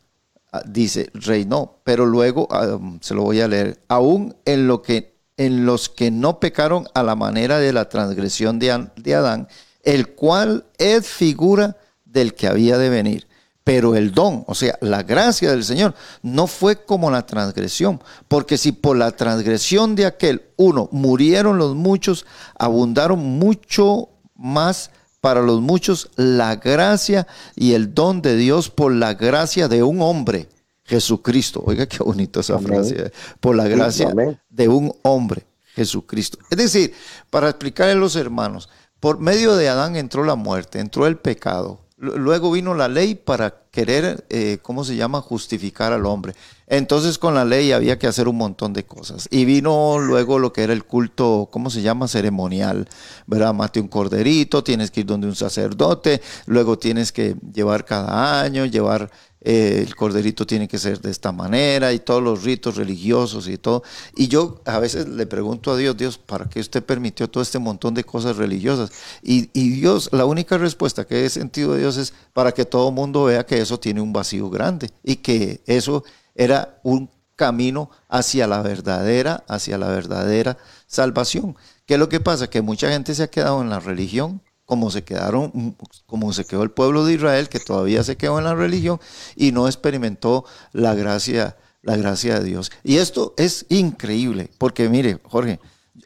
Ah, 0.51 0.63
dice, 0.65 1.09
reinó, 1.13 1.79
pero 1.83 2.05
luego, 2.05 2.47
ah, 2.51 2.79
se 3.01 3.13
lo 3.13 3.23
voy 3.23 3.41
a 3.41 3.47
leer, 3.47 3.79
aún 3.87 4.35
en 4.45 4.67
lo 4.67 4.81
que 4.81 5.15
en 5.37 5.65
los 5.65 5.89
que 5.89 6.11
no 6.11 6.39
pecaron 6.39 6.87
a 6.93 7.03
la 7.03 7.15
manera 7.15 7.59
de 7.59 7.73
la 7.73 7.89
transgresión 7.89 8.59
de, 8.59 8.71
Adán, 8.71 9.47
el 9.83 10.09
cual 10.09 10.65
es 10.77 11.07
figura 11.07 11.77
del 12.05 12.33
que 12.33 12.47
había 12.47 12.77
de 12.77 12.89
venir. 12.89 13.27
Pero 13.65 13.95
el 13.95 14.13
don, 14.13 14.45
o 14.47 14.55
sea, 14.55 14.77
la 14.79 15.03
gracia 15.03 15.51
del 15.51 15.65
Señor, 15.65 15.93
no 16.21 16.47
fue 16.47 16.85
como 16.85 17.11
la 17.11 17.25
transgresión, 17.25 18.01
porque 18.29 18.57
si 18.57 18.71
por 18.71 18.95
la 18.95 19.11
transgresión 19.11 19.95
de 19.95 20.05
aquel 20.05 20.43
uno 20.55 20.87
murieron 20.93 21.57
los 21.57 21.75
muchos, 21.75 22.25
abundaron 22.57 23.19
mucho 23.19 24.07
más 24.35 24.91
para 25.19 25.41
los 25.41 25.59
muchos 25.59 26.11
la 26.15 26.55
gracia 26.55 27.27
y 27.55 27.73
el 27.73 27.93
don 27.93 28.21
de 28.21 28.37
Dios 28.37 28.69
por 28.69 28.93
la 28.93 29.15
gracia 29.15 29.67
de 29.67 29.83
un 29.83 30.01
hombre 30.01 30.47
Jesucristo. 30.85 31.63
Oiga 31.65 31.87
qué 31.87 31.97
bonito 32.03 32.39
esa 32.39 32.59
frase. 32.59 33.11
Por 33.39 33.55
la 33.55 33.67
gracia 33.67 34.13
de 34.49 34.67
un 34.67 34.93
hombre, 35.01 35.45
Jesucristo. 35.73 36.37
Es 36.49 36.57
decir, 36.57 36.93
para 37.29 37.49
explicarle 37.49 37.93
a 37.93 37.95
los 37.95 38.15
hermanos, 38.15 38.69
por 38.99 39.19
medio 39.19 39.55
de 39.55 39.67
Adán 39.67 39.95
entró 39.95 40.23
la 40.23 40.35
muerte, 40.35 40.79
entró 40.79 41.07
el 41.07 41.17
pecado. 41.17 41.84
Luego 41.97 42.51
vino 42.51 42.73
la 42.73 42.89
ley 42.89 43.15
para 43.15 43.61
querer, 43.71 44.25
eh, 44.29 44.57
¿cómo 44.61 44.83
se 44.83 44.97
llama?, 44.97 45.21
justificar 45.21 45.93
al 45.93 46.05
hombre. 46.05 46.35
Entonces 46.67 47.17
con 47.17 47.35
la 47.35 47.45
ley 47.45 47.71
había 47.71 47.97
que 47.97 48.07
hacer 48.07 48.27
un 48.27 48.35
montón 48.35 48.73
de 48.73 48.83
cosas. 48.83 49.29
Y 49.31 49.45
vino 49.45 49.97
luego 49.99 50.37
lo 50.37 50.51
que 50.51 50.63
era 50.63 50.73
el 50.73 50.83
culto, 50.83 51.47
¿cómo 51.49 51.69
se 51.69 51.81
llama?, 51.81 52.09
ceremonial. 52.09 52.89
¿Verdad? 53.27 53.53
Mate 53.53 53.79
un 53.79 53.87
corderito, 53.87 54.61
tienes 54.61 54.91
que 54.91 55.01
ir 55.01 55.05
donde 55.05 55.27
un 55.27 55.35
sacerdote, 55.37 56.21
luego 56.47 56.77
tienes 56.77 57.13
que 57.13 57.37
llevar 57.53 57.85
cada 57.85 58.41
año, 58.41 58.65
llevar 58.65 59.09
eh, 59.47 59.83
el 59.85 59.95
corderito 59.95 60.47
tiene 60.47 60.67
que 60.67 60.79
ser 60.79 60.99
de 60.99 61.11
esta 61.11 61.31
manera 61.31 61.93
y 61.93 61.99
todos 61.99 62.23
los 62.23 62.43
ritos 62.43 62.77
religiosos 62.77 63.47
y 63.47 63.59
todo. 63.59 63.83
Y 64.15 64.27
yo 64.27 64.59
a 64.65 64.79
veces 64.79 65.07
le 65.07 65.27
pregunto 65.27 65.71
a 65.71 65.77
Dios, 65.77 65.95
Dios, 65.95 66.17
¿para 66.17 66.49
qué 66.49 66.59
usted 66.59 66.83
permitió 66.83 67.29
todo 67.29 67.43
este 67.43 67.59
montón 67.59 67.93
de 67.93 68.03
cosas 68.03 68.37
religiosas? 68.37 68.91
Y, 69.21 69.45
Dios, 69.53 70.09
la 70.11 70.25
única 70.25 70.57
respuesta 70.57 71.05
que 71.05 71.25
he 71.25 71.29
sentido 71.29 71.73
de 71.73 71.81
Dios 71.81 71.97
es 71.97 72.11
para 72.33 72.53
que 72.53 72.65
todo 72.65 72.89
el 72.89 72.95
mundo 72.95 73.25
vea 73.25 73.45
que 73.45 73.61
eso 73.61 73.79
tiene 73.79 74.01
un 74.01 74.11
vacío 74.11 74.49
grande 74.49 74.89
y 75.03 75.17
que 75.17 75.61
eso 75.67 76.03
era 76.33 76.79
un 76.81 77.11
camino 77.35 77.91
hacia 78.09 78.47
la 78.47 78.63
verdadera, 78.63 79.43
hacia 79.47 79.77
la 79.77 79.89
verdadera 79.89 80.57
salvación. 80.87 81.55
¿Qué 81.85 81.93
es 81.93 81.99
lo 81.99 82.09
que 82.09 82.19
pasa? 82.19 82.49
Que 82.49 82.63
mucha 82.63 82.89
gente 82.89 83.13
se 83.13 83.21
ha 83.21 83.27
quedado 83.27 83.61
en 83.61 83.69
la 83.69 83.79
religión 83.79 84.41
como 84.65 84.89
se 84.89 85.03
quedaron, 85.03 85.75
como 86.05 86.33
se 86.33 86.45
quedó 86.45 86.63
el 86.63 86.71
pueblo 86.71 87.05
de 87.05 87.13
Israel, 87.13 87.49
que 87.49 87.59
todavía 87.59 88.03
se 88.03 88.17
quedó 88.17 88.39
en 88.39 88.45
la 88.45 88.55
religión 88.55 88.99
y 89.35 89.51
no 89.51 89.67
experimentó 89.67 90.45
la 90.73 90.95
gracia, 90.95 91.55
la 91.81 91.95
gracia 91.95 92.39
de 92.39 92.45
Dios. 92.45 92.71
Y 92.83 92.97
esto 92.97 93.33
es 93.37 93.65
increíble, 93.69 94.49
porque 94.57 94.89
mire, 94.89 95.19
Jorge, 95.23 95.59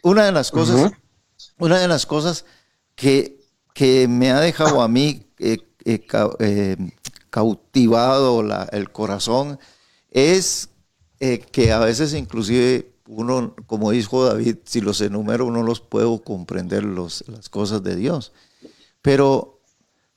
una 0.04 0.26
de 0.26 0.32
las 0.32 0.52
cosas, 0.52 0.92
una 1.58 1.80
de 1.80 1.88
las 1.88 2.06
cosas 2.06 2.46
que, 2.96 3.40
que 3.74 4.08
me 4.08 4.32
ha 4.32 4.42
dejado 4.42 4.82
a 4.82 4.88
mí 4.88 5.26
eh, 5.40 5.58
eh, 5.86 6.06
eh, 6.40 6.78
cautivado 7.30 8.44
el 8.72 8.92
corazón 8.92 9.58
es 10.12 10.70
que 11.52 11.72
a 11.72 11.80
veces 11.80 12.14
inclusive 12.14 12.94
uno, 13.10 13.56
como 13.66 13.92
dijo 13.92 14.26
David, 14.26 14.58
si 14.66 14.82
los 14.82 15.02
enumero 15.02 15.46
uno 15.46 15.64
los 15.64 15.82
puedo 15.82 16.22
comprender 16.24 16.84
los, 16.84 17.24
las 17.28 17.50
cosas 17.50 17.84
de 17.84 17.96
Dios. 17.96 18.32
Pero 19.02 19.62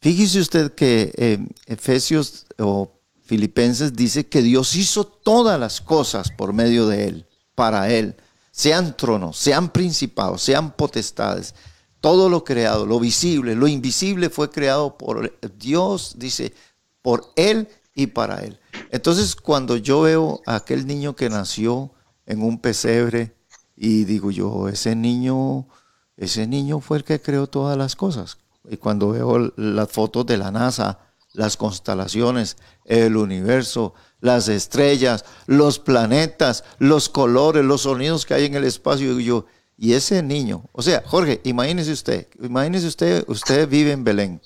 fíjese 0.00 0.40
usted 0.40 0.72
que 0.72 1.12
eh, 1.16 1.38
Efesios 1.66 2.46
o 2.58 2.92
Filipenses 3.22 3.94
dice 3.94 4.26
que 4.28 4.42
Dios 4.42 4.74
hizo 4.74 5.04
todas 5.04 5.58
las 5.58 5.80
cosas 5.80 6.30
por 6.30 6.52
medio 6.52 6.88
de 6.88 7.08
Él, 7.08 7.26
para 7.54 7.90
Él, 7.90 8.16
sean 8.50 8.96
tronos, 8.96 9.38
sean 9.38 9.70
principados, 9.70 10.42
sean 10.42 10.72
potestades, 10.72 11.54
todo 12.00 12.28
lo 12.28 12.44
creado, 12.44 12.84
lo 12.84 12.98
visible, 12.98 13.54
lo 13.54 13.68
invisible 13.68 14.28
fue 14.28 14.50
creado 14.50 14.98
por 14.98 15.38
Dios, 15.56 16.16
dice, 16.18 16.52
por 17.00 17.32
Él 17.36 17.68
y 17.94 18.08
para 18.08 18.40
Él. 18.42 18.58
Entonces 18.90 19.36
cuando 19.36 19.76
yo 19.76 20.02
veo 20.02 20.42
a 20.44 20.56
aquel 20.56 20.86
niño 20.86 21.14
que 21.14 21.30
nació 21.30 21.92
en 22.26 22.42
un 22.42 22.58
pesebre 22.58 23.36
y 23.76 24.04
digo 24.04 24.32
yo, 24.32 24.68
ese 24.68 24.96
niño, 24.96 25.68
ese 26.16 26.46
niño 26.48 26.80
fue 26.80 26.98
el 26.98 27.04
que 27.04 27.20
creó 27.20 27.46
todas 27.46 27.78
las 27.78 27.94
cosas 27.94 28.41
y 28.68 28.76
cuando 28.76 29.10
veo 29.10 29.52
las 29.56 29.90
fotos 29.90 30.26
de 30.26 30.38
la 30.38 30.50
NASA, 30.50 30.98
las 31.32 31.56
constelaciones, 31.56 32.56
el 32.84 33.16
universo, 33.16 33.94
las 34.20 34.48
estrellas, 34.48 35.24
los 35.46 35.78
planetas, 35.78 36.64
los 36.78 37.08
colores, 37.08 37.64
los 37.64 37.82
sonidos 37.82 38.26
que 38.26 38.34
hay 38.34 38.44
en 38.44 38.54
el 38.54 38.64
espacio, 38.64 39.18
y 39.18 39.24
yo, 39.24 39.46
y 39.76 39.94
ese 39.94 40.22
niño, 40.22 40.64
o 40.72 40.82
sea, 40.82 41.02
Jorge, 41.06 41.40
imagínese 41.44 41.92
usted, 41.92 42.28
imagínese 42.40 42.86
usted, 42.86 43.24
usted 43.26 43.68
vive 43.68 43.92
en 43.92 44.04
Belén, 44.04 44.40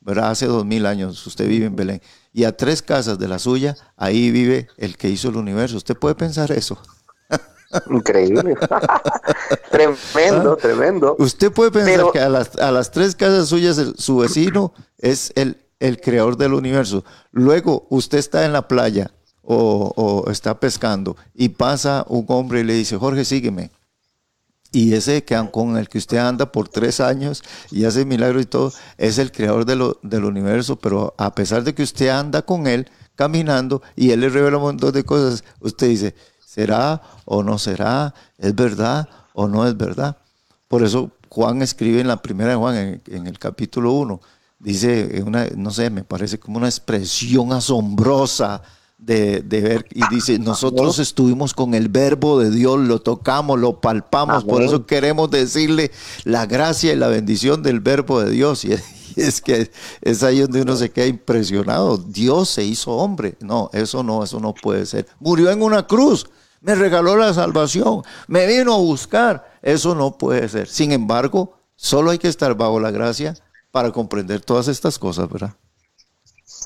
¿verdad? 0.00 0.30
Hace 0.30 0.46
dos 0.46 0.64
mil 0.64 0.86
años 0.86 1.26
usted 1.26 1.48
vive 1.48 1.66
en 1.66 1.74
Belén, 1.76 2.02
y 2.32 2.44
a 2.44 2.56
tres 2.56 2.82
casas 2.82 3.18
de 3.18 3.28
la 3.28 3.38
suya, 3.38 3.76
ahí 3.96 4.30
vive 4.30 4.68
el 4.76 4.96
que 4.96 5.08
hizo 5.08 5.30
el 5.30 5.36
universo. 5.36 5.78
¿Usted 5.78 5.96
puede 5.96 6.14
pensar 6.14 6.52
eso? 6.52 6.78
Increíble. 7.90 8.54
tremendo, 9.70 10.52
ah. 10.52 10.56
tremendo. 10.60 11.16
Usted 11.18 11.52
puede 11.52 11.70
pensar 11.70 12.06
que 12.12 12.20
a 12.20 12.28
las, 12.28 12.56
a 12.56 12.70
las, 12.70 12.90
tres 12.90 13.14
casas 13.14 13.48
suyas 13.48 13.80
su 13.96 14.18
vecino 14.18 14.72
es 14.98 15.32
el, 15.34 15.58
el 15.80 16.00
creador 16.00 16.36
del 16.36 16.54
universo. 16.54 17.04
Luego 17.32 17.86
usted 17.90 18.18
está 18.18 18.44
en 18.44 18.52
la 18.52 18.68
playa 18.68 19.10
o, 19.46 20.24
está 20.30 20.58
pescando 20.58 21.16
y 21.34 21.50
pasa 21.50 22.04
un 22.08 22.24
hombre 22.28 22.60
y 22.60 22.64
le 22.64 22.74
dice, 22.74 22.96
Jorge, 22.96 23.24
sígueme. 23.24 23.70
Y 24.72 24.94
ese 24.94 25.24
que, 25.24 25.40
con 25.52 25.78
el 25.78 25.88
que 25.88 25.98
usted 25.98 26.18
anda 26.18 26.50
por 26.50 26.68
tres 26.68 27.00
años 27.00 27.42
y 27.70 27.84
hace 27.84 28.04
milagros 28.04 28.42
y 28.42 28.46
todo, 28.46 28.72
es 28.98 29.18
el 29.18 29.32
creador 29.32 29.64
de 29.64 29.76
lo, 29.76 29.98
del 30.02 30.24
universo, 30.24 30.76
pero 30.76 31.14
a 31.16 31.34
pesar 31.34 31.62
de 31.64 31.74
que 31.74 31.82
usted 31.82 32.08
anda 32.08 32.42
con 32.42 32.66
él 32.66 32.90
caminando 33.14 33.80
y 33.94 34.10
él 34.10 34.20
le 34.20 34.28
revela 34.28 34.58
un 34.58 34.64
montón 34.64 34.92
de 34.92 35.04
cosas, 35.04 35.44
usted 35.60 35.88
dice, 35.88 36.14
¿será 36.56 37.02
o 37.26 37.42
no 37.42 37.58
será? 37.58 38.14
¿Es 38.38 38.54
verdad 38.54 39.06
o 39.34 39.46
no 39.46 39.66
es 39.66 39.76
verdad? 39.76 40.16
Por 40.68 40.82
eso 40.82 41.10
Juan 41.28 41.60
escribe 41.60 42.00
en 42.00 42.08
la 42.08 42.22
primera 42.22 42.50
de 42.50 42.56
Juan, 42.56 42.76
en, 42.76 43.02
en 43.08 43.26
el 43.26 43.38
capítulo 43.38 43.92
1, 43.92 44.20
dice, 44.58 45.22
una, 45.26 45.46
no 45.54 45.70
sé, 45.70 45.90
me 45.90 46.02
parece 46.02 46.38
como 46.38 46.56
una 46.56 46.66
expresión 46.66 47.52
asombrosa 47.52 48.62
de, 48.98 49.42
ver 49.42 49.86
y 49.90 50.00
dice, 50.14 50.38
nosotros 50.38 50.98
estuvimos 50.98 51.52
con 51.52 51.74
el 51.74 51.88
verbo 51.88 52.40
de 52.40 52.50
Dios, 52.50 52.80
lo 52.80 53.00
tocamos, 53.00 53.58
lo 53.58 53.80
palpamos, 53.80 54.44
por 54.44 54.62
eso 54.62 54.86
queremos 54.86 55.30
decirle 55.30 55.90
la 56.24 56.46
gracia 56.46 56.92
y 56.92 56.96
la 56.96 57.08
bendición 57.08 57.62
del 57.62 57.80
verbo 57.80 58.22
de 58.22 58.30
Dios. 58.30 58.64
Y 58.64 58.72
es 59.16 59.40
que 59.40 59.70
es 60.00 60.22
ahí 60.22 60.40
donde 60.40 60.62
uno 60.62 60.76
se 60.76 60.90
queda 60.90 61.06
impresionado. 61.06 61.98
Dios 61.98 62.48
se 62.48 62.64
hizo 62.64 62.92
hombre. 62.92 63.36
No, 63.40 63.70
eso 63.72 64.02
no, 64.02 64.24
eso 64.24 64.40
no 64.40 64.54
puede 64.54 64.86
ser. 64.86 65.06
Murió 65.20 65.50
en 65.50 65.62
una 65.62 65.86
cruz, 65.86 66.26
me 66.66 66.74
regaló 66.74 67.16
la 67.16 67.32
salvación, 67.32 68.02
me 68.26 68.44
vino 68.44 68.74
a 68.74 68.78
buscar. 68.78 69.52
Eso 69.62 69.94
no 69.94 70.18
puede 70.18 70.48
ser. 70.48 70.66
Sin 70.66 70.90
embargo, 70.90 71.54
solo 71.76 72.10
hay 72.10 72.18
que 72.18 72.26
estar 72.26 72.56
bajo 72.56 72.80
la 72.80 72.90
gracia 72.90 73.34
para 73.70 73.92
comprender 73.92 74.40
todas 74.40 74.66
estas 74.66 74.98
cosas, 74.98 75.30
¿verdad? 75.30 75.54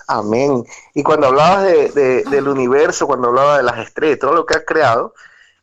Amén. 0.09 0.65
Y 0.95 1.03
cuando 1.03 1.27
hablabas 1.27 1.65
de, 1.65 2.25
del 2.25 2.49
universo, 2.49 3.07
cuando 3.07 3.29
hablabas 3.29 3.59
de 3.59 3.65
las 3.65 3.79
estrellas, 3.79 4.19
todo 4.19 4.33
lo 4.33 4.47
que 4.47 4.57
ha 4.57 4.65
creado, 4.65 5.13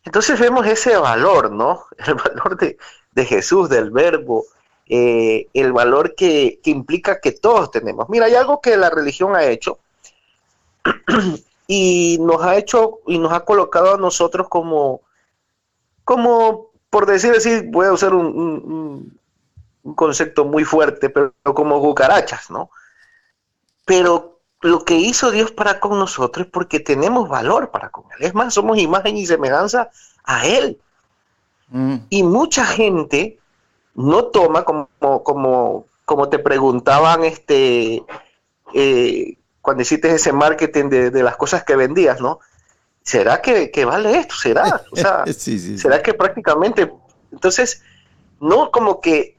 entonces 0.06 0.40
vemos 0.40 0.68
ese 0.68 0.96
valor, 0.98 1.52
¿no? 1.52 1.86
El 2.06 2.14
valor 2.14 2.58
de, 2.58 3.26
Jesús, 3.26 3.70
del 3.70 3.90
verbo, 3.90 4.46
eh, 4.88 5.48
el 5.56 5.74
valor 5.74 6.14
que, 6.14 6.60
implica 6.66 7.20
que 7.20 7.32
todos 7.32 7.72
tenemos. 7.72 8.08
Mira, 8.08 8.28
hay 8.28 8.36
algo 8.36 8.62
que 8.62 8.78
la 8.78 8.92
religión 8.92 9.36
ha 9.36 9.46
hecho 9.46 9.80
y 11.68 12.18
nos 12.22 12.42
ha 12.42 12.56
hecho 12.56 13.00
y 13.08 13.20
nos 13.20 13.34
ha 13.34 13.46
colocado 13.46 13.96
a 13.96 13.98
nosotros 13.98 14.48
como, 14.50 15.02
como 16.04 16.72
por 16.90 17.06
decir 17.06 17.34
así, 17.36 17.62
voy 17.68 17.88
a 17.88 17.94
usar 17.94 18.14
un, 18.14 19.20
un 19.84 19.94
concepto 19.96 20.46
muy 20.46 20.64
fuerte, 20.64 21.10
pero 21.10 21.34
como 21.44 21.80
cucarachas, 21.80 22.50
¿no? 22.50 22.70
Pero 23.86 24.40
lo 24.62 24.84
que 24.84 24.96
hizo 24.96 25.32
Dios 25.32 25.52
para 25.52 25.80
con 25.80 25.98
nosotros 25.98 26.48
es 26.48 26.52
porque 26.52 26.80
tenemos 26.80 27.30
valor 27.30 27.72
para 27.72 27.90
con 27.90 28.06
Él. 28.18 28.26
Es 28.26 28.34
más, 28.34 28.54
somos 28.54 28.78
imagen 28.78 29.18
y 29.18 29.26
semejanza 29.26 29.90
a 30.24 30.46
Él. 30.46 30.80
Mm. 31.70 31.96
Y 32.10 32.24
mucha 32.24 32.66
gente 32.66 33.40
no 33.94 34.26
toma 34.26 34.64
como, 34.64 34.90
como, 35.24 35.86
como 36.06 36.30
te 36.30 36.40
preguntaban 36.40 37.24
este, 37.24 38.04
eh, 38.74 39.38
cuando 39.68 39.82
hiciste 39.82 40.10
ese 40.10 40.32
marketing 40.32 40.88
de, 40.88 41.24
las 41.24 41.36
cosas 41.36 41.66
que 41.66 41.76
vendías, 41.76 42.22
¿no? 42.22 42.40
¿Será 43.04 43.42
que, 43.42 43.84
vale 43.84 44.18
esto? 44.18 44.34
¿Será? 44.34 44.82
O 44.94 44.96
sea, 44.96 45.26
¿será 45.78 46.02
que 46.02 46.14
prácticamente... 46.14 46.90
Entonces, 47.34 47.82
no 48.40 48.72
como 48.72 49.02
que 49.02 49.38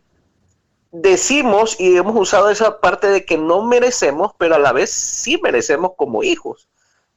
decimos 0.92 1.80
y 1.80 1.96
hemos 1.96 2.14
usado 2.14 2.50
esa 2.50 2.78
parte 2.78 3.06
de 3.06 3.24
que 3.24 3.38
no 3.38 3.62
merecemos, 3.62 4.32
pero 4.36 4.56
a 4.56 4.58
la 4.58 4.74
vez 4.74 4.90
sí 4.90 5.40
merecemos 5.42 5.92
como 5.96 6.22
hijos, 6.22 6.68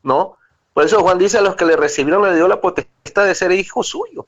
¿no? 0.03 0.37
Por 0.73 0.85
eso 0.85 1.01
Juan 1.01 1.17
dice 1.17 1.37
a 1.37 1.41
los 1.41 1.57
que 1.57 1.65
le 1.65 1.75
recibieron 1.75 2.23
le 2.23 2.33
dio 2.33 2.47
la 2.47 2.61
potestad 2.61 3.25
de 3.25 3.35
ser 3.35 3.51
hijo 3.51 3.83
suyo. 3.83 4.25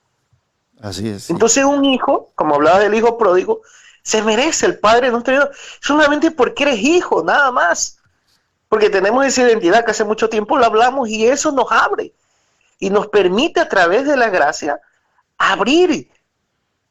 Así 0.81 1.07
es. 1.07 1.29
Entonces 1.29 1.63
un 1.63 1.85
hijo, 1.85 2.33
como 2.35 2.55
hablaba 2.55 2.79
del 2.79 2.95
hijo 2.95 3.17
pródigo, 3.17 3.61
se 4.01 4.21
merece 4.23 4.65
el 4.65 4.77
padre 4.77 5.09
no 5.09 5.23
solamente 5.79 6.31
porque 6.31 6.63
eres 6.63 6.79
hijo, 6.79 7.23
nada 7.23 7.49
más. 7.49 8.02
Porque 8.73 8.89
tenemos 8.89 9.23
esa 9.23 9.43
identidad 9.43 9.85
que 9.85 9.91
hace 9.91 10.03
mucho 10.03 10.29
tiempo 10.29 10.57
lo 10.57 10.65
hablamos 10.65 11.07
y 11.07 11.27
eso 11.27 11.51
nos 11.51 11.71
abre 11.71 12.11
y 12.79 12.89
nos 12.89 13.05
permite 13.05 13.59
a 13.59 13.69
través 13.69 14.07
de 14.07 14.17
la 14.17 14.31
gracia 14.31 14.81
abrir. 15.37 16.09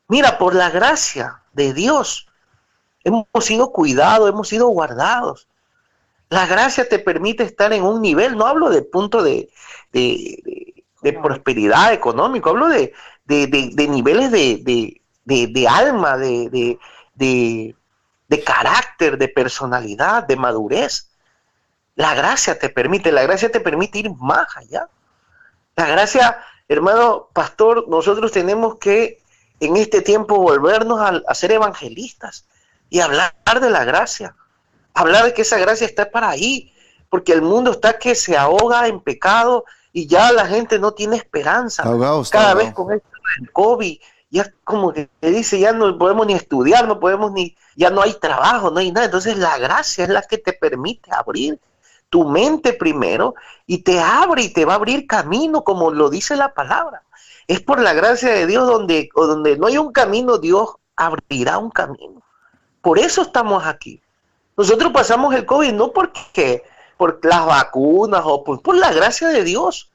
Mira, 0.07 0.39
por 0.39 0.55
la 0.55 0.71
gracia 0.71 1.43
de 1.53 1.73
Dios, 1.75 2.29
Hemos 3.03 3.27
sido 3.41 3.73
cuidados, 3.73 4.29
hemos 4.29 4.47
sido 4.47 4.69
guardados. 4.69 5.49
La 6.29 6.47
gracia 6.47 6.89
te 6.89 7.01
permite 7.01 7.43
estar 7.43 7.73
en 7.73 7.83
un 7.83 8.01
nivel, 8.01 8.37
no 8.37 8.47
hablo 8.47 8.71
de 8.71 8.83
punto 8.83 9.25
de, 9.25 9.51
prosperidad 11.21 11.93
económico, 11.93 12.51
hablo 12.51 12.69
de, 12.69 12.93
niveles 13.27 14.31
de, 14.31 15.67
alma, 15.69 16.17
de, 16.17 16.79
carácter, 18.47 19.19
de 19.19 19.27
personalidad, 19.27 20.29
de 20.29 20.37
madurez. 20.37 21.09
La 21.95 22.15
gracia 22.15 22.59
te 22.59 22.69
permite, 22.69 23.13
la 23.13 23.23
gracia 23.23 23.51
te 23.51 23.61
permite 23.61 23.99
ir 23.99 24.11
más 24.11 24.47
allá. 24.57 24.89
La 25.77 25.87
gracia, 25.87 26.39
hermano 26.69 27.29
pastor, 27.33 27.89
nosotros 27.89 28.33
tenemos 28.33 28.77
que 28.79 29.23
en 29.61 29.77
este 29.77 30.03
tiempo 30.03 30.37
volvernos 30.37 31.01
a 31.01 31.35
ser 31.35 31.53
evangelistas 31.53 32.47
y 32.91 33.01
hablar 33.01 33.33
de 33.61 33.71
la 33.71 33.85
gracia, 33.85 34.35
hablar 34.93 35.25
de 35.25 35.35
que 35.35 35.43
esa 35.43 35.59
gracia 35.59 35.87
está 35.87 36.11
para 36.11 36.29
ahí, 36.29 36.73
porque 37.09 37.33
el 37.33 37.43
mundo 37.43 37.71
está 37.71 37.99
que 37.99 38.15
se 38.15 38.37
ahoga 38.37 38.87
en 38.89 39.01
pecado 39.01 39.65
y 39.93 40.07
ya 40.07 40.33
la 40.33 40.47
gente 40.47 40.79
no 40.79 40.93
tiene 40.93 41.17
esperanza. 41.17 41.85
Cada 42.31 42.55
vez 42.55 42.73
con 42.73 42.93
esto 42.93 43.09
del 43.39 43.53
COVID, 43.53 43.99
ya 44.31 44.53
como 44.65 44.93
que 44.93 45.09
dice, 45.21 45.59
ya 45.61 45.73
no 45.73 45.97
podemos 45.99 46.27
ni 46.27 46.33
estudiar, 46.33 46.89
no 46.89 46.99
podemos 46.99 47.33
ni, 47.33 47.57
ya 47.77 47.91
no 47.91 48.03
hay 48.03 48.15
trabajo, 48.15 48.71
no 48.71 48.81
hay 48.81 48.91
nada. 48.91 49.07
Entonces 49.07 49.37
la 49.37 49.59
gracia 49.59 50.05
es 50.05 50.11
la 50.11 50.23
que 50.23 50.39
te 50.39 50.55
permite 50.55 51.11
abrir 51.13 51.61
tu 52.13 52.25
mente 52.27 52.75
primero 52.75 53.35
y 53.67 53.79
te 53.79 53.99
abre 53.99 54.43
y 54.43 54.53
te 54.53 54.67
va 54.67 54.75
a 54.75 54.77
abrir 54.77 55.07
camino, 55.07 55.65
como 55.65 55.91
lo 55.91 56.11
dice 56.11 56.37
la 56.37 56.53
palabra. 56.53 57.05
Es 57.49 57.63
por 57.63 57.81
la 57.81 57.95
gracia 57.95 58.31
de 58.35 58.47
Dios 58.47 58.67
donde, 58.67 59.09
donde 59.17 59.57
no 59.57 59.67
hay 59.67 59.79
un 59.79 59.93
camino, 59.93 60.37
Dios 60.37 60.75
abrirá 60.95 61.57
un 61.57 61.71
camino. 61.71 62.21
Por 62.83 62.99
eso 62.99 63.23
estamos 63.23 63.65
aquí. 63.65 64.03
Nosotros 64.59 64.93
pasamos 64.93 65.35
el 65.35 65.47
COVID 65.47 65.73
no 65.73 65.93
porque 65.93 66.63
por 66.99 67.19
las 67.25 67.47
vacunas 67.47 68.21
o 68.27 68.45
por, 68.45 68.77
la 68.77 68.93
gracia 68.93 69.29
de 69.29 69.43
Dios, 69.43 69.91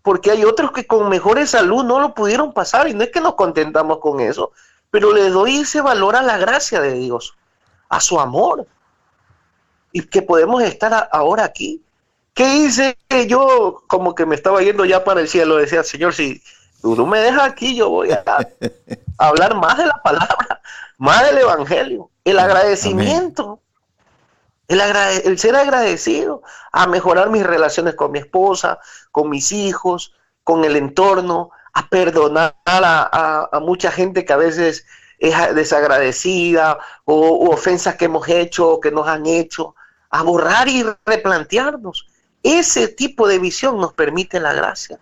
porque 0.00 0.30
hay 0.30 0.44
otros 0.44 0.72
que 0.72 0.86
con 0.86 1.10
mejores 1.10 1.50
salud 1.50 1.84
no 1.84 2.00
lo 2.00 2.14
pudieron 2.14 2.54
pasar 2.54 2.88
y 2.88 2.94
no 2.94 3.04
es 3.04 3.10
que 3.10 3.20
nos 3.20 3.34
contentamos 3.34 3.98
con 3.98 4.20
eso, 4.20 4.52
pero 4.90 5.12
le 5.12 5.28
doy 5.28 5.58
ese 5.58 5.82
valor 5.82 6.16
a 6.16 6.22
la 6.22 6.38
gracia 6.38 6.80
de 6.80 6.94
Dios, 6.94 7.34
a 7.90 8.00
su 8.00 8.18
amor, 8.18 8.66
y 9.92 10.02
que 10.02 10.22
podemos 10.22 10.62
estar 10.62 11.08
ahora 11.12 11.44
aquí. 11.44 11.82
¿Qué 12.34 12.56
hice 12.56 12.96
yo? 13.26 13.82
Como 13.86 14.14
que 14.14 14.26
me 14.26 14.34
estaba 14.34 14.62
yendo 14.62 14.84
ya 14.84 15.04
para 15.04 15.20
el 15.20 15.28
cielo, 15.28 15.56
decía, 15.56 15.82
Señor, 15.82 16.14
si 16.14 16.42
tú 16.80 16.96
no 16.96 17.06
me 17.06 17.20
dejas 17.20 17.42
aquí, 17.42 17.76
yo 17.76 17.90
voy 17.90 18.12
a 18.12 18.24
hablar 19.18 19.54
más 19.56 19.76
de 19.78 19.86
la 19.86 20.00
palabra, 20.02 20.60
más 20.98 21.24
del 21.26 21.38
Evangelio. 21.38 22.10
El 22.24 22.38
agradecimiento. 22.38 23.60
El, 24.68 25.36
ser 25.36 25.56
agradecido 25.56 26.42
a 26.70 26.86
mejorar 26.86 27.28
mis 27.28 27.44
relaciones 27.44 27.96
con 27.96 28.12
mi 28.12 28.20
esposa, 28.20 28.78
con 29.10 29.28
mis 29.28 29.50
hijos, 29.50 30.14
con 30.44 30.64
el 30.64 30.76
entorno, 30.76 31.50
a 31.72 31.88
perdonar 31.88 32.54
a, 32.64 33.48
mucha 33.60 33.90
gente 33.90 34.24
que 34.24 34.32
a 34.32 34.36
veces 34.36 34.86
es 35.18 35.54
desagradecida 35.56 36.78
o 37.04 37.50
ofensas 37.50 37.96
que 37.96 38.04
hemos 38.04 38.28
hecho 38.28 38.68
o 38.68 38.80
que 38.80 38.92
nos 38.92 39.08
han 39.08 39.26
hecho, 39.26 39.74
a 40.10 40.22
borrar 40.22 40.68
y 40.68 40.84
replantearnos. 41.06 42.06
Ese 42.42 42.88
tipo 42.88 43.28
de 43.28 43.38
visión 43.38 43.78
nos 43.78 43.94
permite 43.94 44.40
la 44.40 44.52
gracia, 44.52 44.98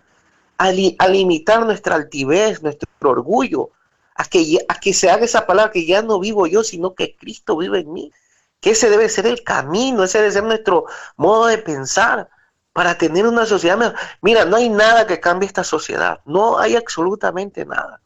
a 0.57 0.71
limitar 0.71 1.65
nuestra 1.65 1.95
altivez, 1.95 2.61
nuestro 2.61 2.87
orgullo, 3.01 3.71
a 4.15 4.25
que, 4.25 4.59
a 4.67 4.79
que 4.79 4.93
se 4.93 5.09
haga 5.09 5.23
esa 5.23 5.47
palabra 5.47 5.71
que 5.71 5.85
ya 5.85 6.01
no 6.01 6.19
vivo 6.19 6.45
yo, 6.45 6.63
sino 6.63 6.93
que 6.93 7.15
Cristo 7.15 7.55
vive 7.55 7.79
en 7.79 7.93
mí. 7.93 8.11
Que 8.59 8.71
ese 8.71 8.89
debe 8.89 9.07
ser 9.07 9.25
el 9.25 9.43
camino, 9.43 10.03
ese 10.03 10.17
debe 10.17 10.31
ser 10.31 10.43
nuestro 10.43 10.85
modo 11.15 11.47
de 11.47 11.57
pensar 11.57 12.29
para 12.73 12.97
tener 12.97 13.25
una 13.25 13.45
sociedad 13.45 13.77
mejor. 13.77 13.95
Mira, 14.21 14.43
no 14.43 14.57
hay 14.57 14.67
nada 14.67 15.07
que 15.07 15.21
cambie 15.21 15.47
esta 15.47 15.63
sociedad, 15.63 16.19
no 16.25 16.59
hay 16.59 16.75
absolutamente 16.75 17.65
nada. 17.65 18.01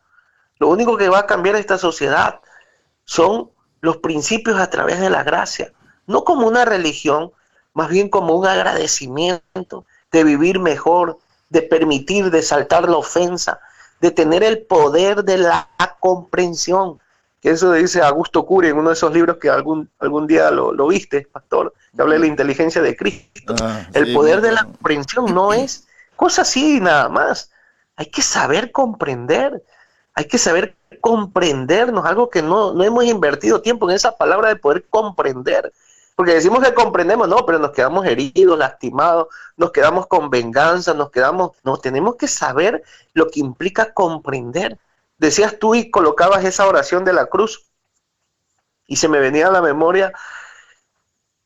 Lo 0.59 0.69
único 0.69 0.97
que 0.97 1.09
va 1.09 1.19
a 1.19 1.25
cambiar 1.25 1.55
esta 1.55 1.79
sociedad 1.79 2.39
son 3.05 3.49
los 3.81 3.97
principios 3.97 4.59
a 4.59 4.69
través 4.69 4.99
de 4.99 5.09
la 5.09 5.23
gracia, 5.23 5.73
no 6.07 6.23
como 6.23 6.47
una 6.47 6.65
religión, 6.65 7.31
más 7.73 7.89
bien 7.89 8.09
como 8.09 8.35
un 8.35 8.45
agradecimiento 8.45 9.85
de 10.11 10.23
vivir 10.23 10.59
mejor, 10.59 11.17
de 11.49 11.61
permitir, 11.61 12.31
de 12.31 12.41
saltar 12.41 12.89
la 12.89 12.97
ofensa, 12.97 13.59
de 14.01 14.11
tener 14.11 14.43
el 14.43 14.63
poder 14.63 15.23
de 15.23 15.37
la 15.37 15.69
comprensión. 15.99 16.99
Que 17.41 17.51
eso 17.51 17.73
dice 17.73 18.01
Augusto 18.01 18.45
Curi 18.45 18.69
en 18.69 18.77
uno 18.77 18.89
de 18.89 18.95
esos 18.95 19.13
libros 19.13 19.37
que 19.37 19.49
algún, 19.49 19.89
algún 19.99 20.27
día 20.27 20.49
lo, 20.49 20.87
viste, 20.87 21.27
pastor, 21.31 21.73
que 21.95 22.01
habla 22.01 22.13
de 22.15 22.21
la 22.21 22.27
inteligencia 22.27 22.81
de 22.81 22.95
Cristo. 22.95 23.55
Ah, 23.61 23.85
el 23.93 24.13
poder 24.13 24.41
de 24.41 24.51
la 24.51 24.63
comprensión 24.63 25.33
no 25.33 25.53
es 25.53 25.87
cosa 26.15 26.43
así 26.43 26.79
nada 26.79 27.09
más. 27.09 27.51
Hay 27.95 28.07
que 28.07 28.21
saber 28.21 28.71
comprender, 28.71 29.61
hay 30.15 30.25
que 30.25 30.37
saber 30.37 30.75
comprendernos, 31.01 32.05
algo 32.05 32.29
que 32.29 32.41
no, 32.41 32.73
no 32.73 32.83
hemos 32.83 33.03
invertido 33.03 33.61
tiempo 33.61 33.89
en 33.89 33.95
esa 33.95 34.15
palabra 34.15 34.49
de 34.49 34.55
poder 34.55 34.85
comprender. 34.89 35.73
Porque 36.15 36.35
decimos 36.35 36.63
que 36.63 36.73
comprendemos, 36.73 37.27
no, 37.27 37.45
pero 37.45 37.57
nos 37.57 37.71
quedamos 37.71 38.05
heridos, 38.05 38.57
lastimados, 38.57 39.27
nos 39.57 39.71
quedamos 39.71 40.07
con 40.07 40.29
venganza, 40.29 40.93
nos 40.93 41.09
quedamos, 41.09 41.51
no, 41.63 41.77
tenemos 41.77 42.15
que 42.15 42.27
saber 42.27 42.83
lo 43.13 43.29
que 43.29 43.39
implica 43.39 43.93
comprender. 43.93 44.77
Decías 45.17 45.57
tú 45.57 45.73
y 45.73 45.89
colocabas 45.89 46.45
esa 46.45 46.67
oración 46.67 47.03
de 47.03 47.13
la 47.13 47.25
cruz 47.25 47.65
y 48.85 48.97
se 48.97 49.07
me 49.07 49.19
venía 49.19 49.47
a 49.47 49.51
la 49.51 49.61
memoria 49.61 50.13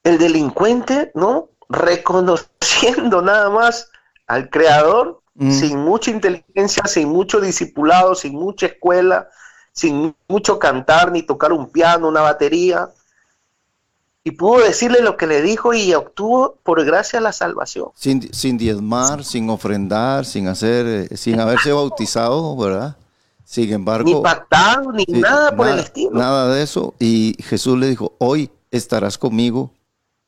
el 0.04 0.18
delincuente, 0.18 1.12
¿no? 1.16 1.50
Reconociendo 1.70 3.22
nada 3.22 3.50
más 3.50 3.90
al 4.26 4.50
creador 4.50 5.22
mm. 5.36 5.52
sin 5.52 5.80
mucha 5.80 6.12
inteligencia, 6.12 6.84
sin 6.88 7.10
mucho 7.10 7.40
discipulado, 7.40 8.16
sin 8.16 8.34
mucha 8.34 8.66
escuela, 8.66 9.30
sin 9.72 10.16
mucho 10.28 10.60
cantar 10.60 11.12
ni 11.12 11.22
tocar 11.22 11.54
un 11.54 11.70
piano, 11.72 12.08
una 12.08 12.22
batería, 12.22 12.90
y 14.28 14.32
pudo 14.32 14.60
decirle 14.60 15.00
lo 15.00 15.16
que 15.16 15.26
le 15.26 15.42
dijo 15.42 15.74
y 15.74 15.94
obtuvo 15.94 16.58
por 16.64 16.84
gracia 16.84 17.22
la 17.22 17.32
salvación. 17.32 17.92
Sin, 17.96 18.34
sin 18.34 18.58
diezmar, 18.58 19.24
sin 19.24 19.50
ofrendar, 19.50 20.26
sin 20.26 20.50
hacer, 20.50 20.86
eh, 21.10 21.16
sin 21.16 21.40
haberse 21.40 21.72
bautizado, 21.72 22.58
¿verdad? 22.58 22.98
Sin 23.46 23.72
embargo. 23.72 24.10
Ni 24.10 24.22
pactado, 24.22 24.92
ni 24.92 25.06
nada 25.06 25.56
por 25.56 25.70
el 25.70 25.80
estilo. 25.80 26.12
Nada 26.12 26.54
de 26.54 26.62
eso. 26.62 26.94
Y 27.00 27.38
Jesús 27.42 27.80
le 27.80 27.88
dijo, 27.88 28.18
hoy 28.18 28.52
estarás 28.70 29.18
conmigo, 29.18 29.72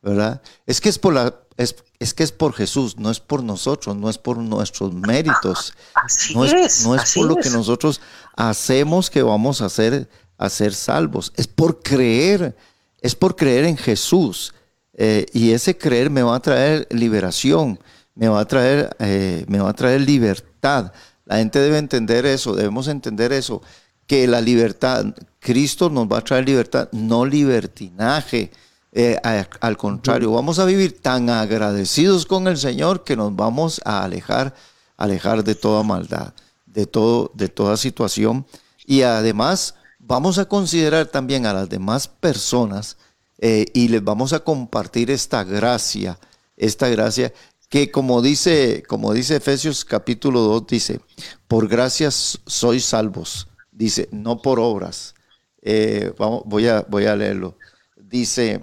¿verdad? 0.01 0.41
Es 0.65 0.79
que 0.79 0.87
es 0.87 0.97
por 0.97 1.13
la, 1.13 1.35
es, 1.57 1.75
es 1.99 2.13
que 2.13 2.23
es 2.23 2.31
por 2.31 2.53
Jesús, 2.53 2.97
no 2.97 3.11
es 3.11 3.19
por 3.19 3.43
nosotros, 3.43 3.97
no 3.97 4.09
es 4.09 4.17
por 4.17 4.37
nuestros 4.37 4.93
méritos. 4.93 5.73
Así 5.93 6.33
no 6.33 6.45
es, 6.45 6.85
no 6.85 6.95
es 6.95 7.13
por 7.13 7.25
lo 7.25 7.35
que 7.35 7.49
nosotros 7.49 7.99
hacemos 8.37 9.09
que 9.09 9.23
vamos 9.23 9.59
a 9.59 9.67
ser, 9.67 10.09
a 10.37 10.47
ser 10.47 10.73
salvos. 10.73 11.33
Es 11.35 11.47
por 11.49 11.83
creer 11.83 12.55
es 13.01 13.15
por 13.15 13.35
creer 13.35 13.65
en 13.65 13.77
Jesús. 13.77 14.53
Eh, 14.93 15.25
y 15.33 15.51
ese 15.51 15.77
creer 15.77 16.09
me 16.09 16.23
va 16.23 16.35
a 16.35 16.41
traer 16.41 16.87
liberación, 16.91 17.79
me 18.15 18.27
va 18.27 18.41
a 18.41 18.45
traer, 18.45 18.95
eh, 18.99 19.45
me 19.47 19.59
va 19.59 19.69
a 19.69 19.73
traer 19.73 20.01
libertad. 20.01 20.91
La 21.25 21.37
gente 21.37 21.59
debe 21.59 21.77
entender 21.77 22.25
eso, 22.25 22.53
debemos 22.53 22.87
entender 22.87 23.31
eso, 23.31 23.61
que 24.07 24.27
la 24.27 24.41
libertad, 24.41 25.05
Cristo 25.39 25.89
nos 25.89 26.07
va 26.07 26.17
a 26.17 26.21
traer 26.21 26.45
libertad, 26.45 26.89
no 26.91 27.25
libertinaje. 27.25 28.51
Eh, 28.91 29.17
al 29.61 29.77
contrario, 29.77 30.31
vamos 30.31 30.59
a 30.59 30.65
vivir 30.65 30.99
tan 30.99 31.29
agradecidos 31.29 32.25
con 32.25 32.47
el 32.47 32.57
Señor 32.57 33.03
que 33.03 33.15
nos 33.15 33.33
vamos 33.35 33.79
a 33.85 34.03
alejar, 34.03 34.53
alejar 34.97 35.43
de 35.43 35.55
toda 35.55 35.83
maldad, 35.83 36.33
de, 36.65 36.87
todo, 36.87 37.31
de 37.35 37.47
toda 37.47 37.77
situación. 37.77 38.45
Y 38.85 39.03
además 39.03 39.75
vamos 40.09 40.39
a 40.39 40.45
considerar 40.45 41.05
también 41.05 41.45
a 41.45 41.53
las 41.53 41.69
demás 41.69 42.07
personas 42.07 42.97
eh, 43.37 43.67
y 43.75 43.89
les 43.89 44.03
vamos 44.03 44.33
a 44.33 44.39
compartir 44.39 45.11
esta 45.11 45.43
gracia, 45.43 46.19
esta 46.57 46.89
gracia 46.89 47.31
que 47.69 47.91
como 47.91 48.23
dice, 48.23 48.83
como 48.87 49.13
dice 49.13 49.35
Efesios 49.35 49.85
capítulo 49.85 50.41
2, 50.41 50.65
dice, 50.67 50.99
por 51.47 51.67
gracias 51.67 52.39
sois 52.47 52.83
salvos, 52.83 53.47
dice, 53.71 54.09
no 54.11 54.41
por 54.41 54.59
obras. 54.59 55.13
Eh, 55.61 56.11
vamos, 56.17 56.41
voy, 56.45 56.67
a, 56.67 56.81
voy 56.89 57.05
a 57.05 57.15
leerlo. 57.15 57.55
Dice, 57.95 58.61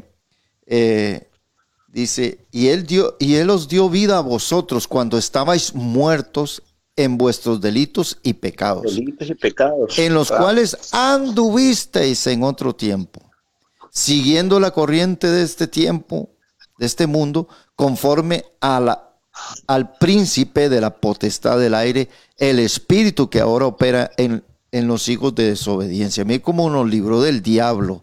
eh, 0.67 1.31
dice, 1.87 2.45
y 2.51 2.69
él, 2.69 2.85
dio, 2.87 3.17
y 3.21 3.37
él 3.37 3.51
os 3.51 3.69
dio 3.69 3.89
vida 3.89 4.19
a 4.19 4.23
vosotros 4.23 4.89
cuando 4.89 5.17
estabais 5.17 5.73
muertos 5.77 6.61
en 6.97 7.19
vuestros 7.19 7.61
delitos 7.61 8.19
y 8.23 8.33
pecados. 8.35 8.97
Delitos 8.97 9.29
y 9.29 9.35
pecados. 9.35 9.99
En 9.99 10.15
los 10.15 10.31
cuales 10.31 10.77
anduvisteis 10.93 12.27
en 12.27 12.43
otro 12.43 12.75
tiempo, 12.75 13.21
siguiendo 13.91 14.59
la 14.59 14.71
corriente 14.71 15.29
de 15.29 15.43
este 15.43 15.67
tiempo, 15.67 16.31
de 16.79 16.87
este 16.87 17.07
mundo, 17.07 17.49
conforme 17.75 18.45
a 18.61 18.81
la, 18.81 19.11
al 19.67 19.97
príncipe 19.99 20.69
de 20.69 20.81
la 20.81 20.97
potestad 20.97 21.59
del 21.59 21.75
aire, 21.75 22.09
el 22.39 22.59
espíritu 22.59 23.29
que 23.29 23.41
ahora 23.41 23.67
opera 23.67 24.11
en, 24.17 24.43
en 24.73 24.89
los 24.89 25.09
hijos 25.09 25.35
de 25.35 25.51
desobediencia. 25.51 26.25
Mí 26.25 26.39
como 26.39 26.71
nos 26.71 26.89
libró 26.89 27.21
del 27.21 27.43
diablo 27.43 28.03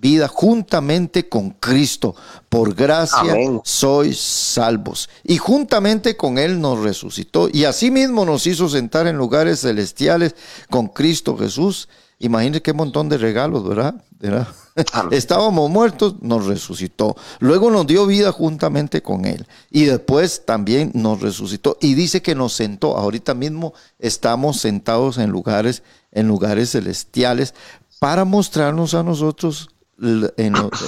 vida 0.00 0.28
juntamente 0.28 1.28
con 1.28 1.50
Cristo. 1.50 2.14
Por 2.48 2.74
gracia 2.74 3.34
sois 3.64 4.18
salvos. 4.18 5.08
Y 5.24 5.38
juntamente 5.38 6.16
con 6.16 6.38
Él 6.38 6.60
nos 6.60 6.80
resucitó. 6.80 7.48
Y 7.52 7.64
asimismo 7.64 8.24
nos 8.24 8.46
hizo 8.46 8.68
sentar 8.68 9.06
en 9.06 9.16
lugares 9.16 9.60
celestiales 9.60 10.34
con 10.70 10.88
Cristo 10.88 11.36
Jesús. 11.36 11.88
Imagínense 12.20 12.62
qué 12.62 12.72
montón 12.72 13.08
de 13.08 13.18
regalos, 13.18 13.66
¿verdad? 13.66 13.94
Estábamos 15.12 15.70
muertos, 15.70 16.16
nos 16.20 16.46
resucitó. 16.46 17.16
Luego 17.38 17.70
nos 17.70 17.86
dio 17.86 18.06
vida 18.06 18.32
juntamente 18.32 19.02
con 19.02 19.24
Él. 19.24 19.46
Y 19.70 19.84
después 19.84 20.44
también 20.44 20.90
nos 20.94 21.20
resucitó. 21.20 21.76
Y 21.80 21.94
dice 21.94 22.22
que 22.22 22.34
nos 22.34 22.54
sentó. 22.54 22.96
Ahorita 22.96 23.34
mismo 23.34 23.72
estamos 23.98 24.60
sentados 24.60 25.18
en 25.18 25.30
lugares, 25.30 25.82
en 26.10 26.26
lugares 26.26 26.72
celestiales 26.72 27.54
para 28.00 28.24
mostrarnos 28.24 28.94
a 28.94 29.02
nosotros 29.02 29.70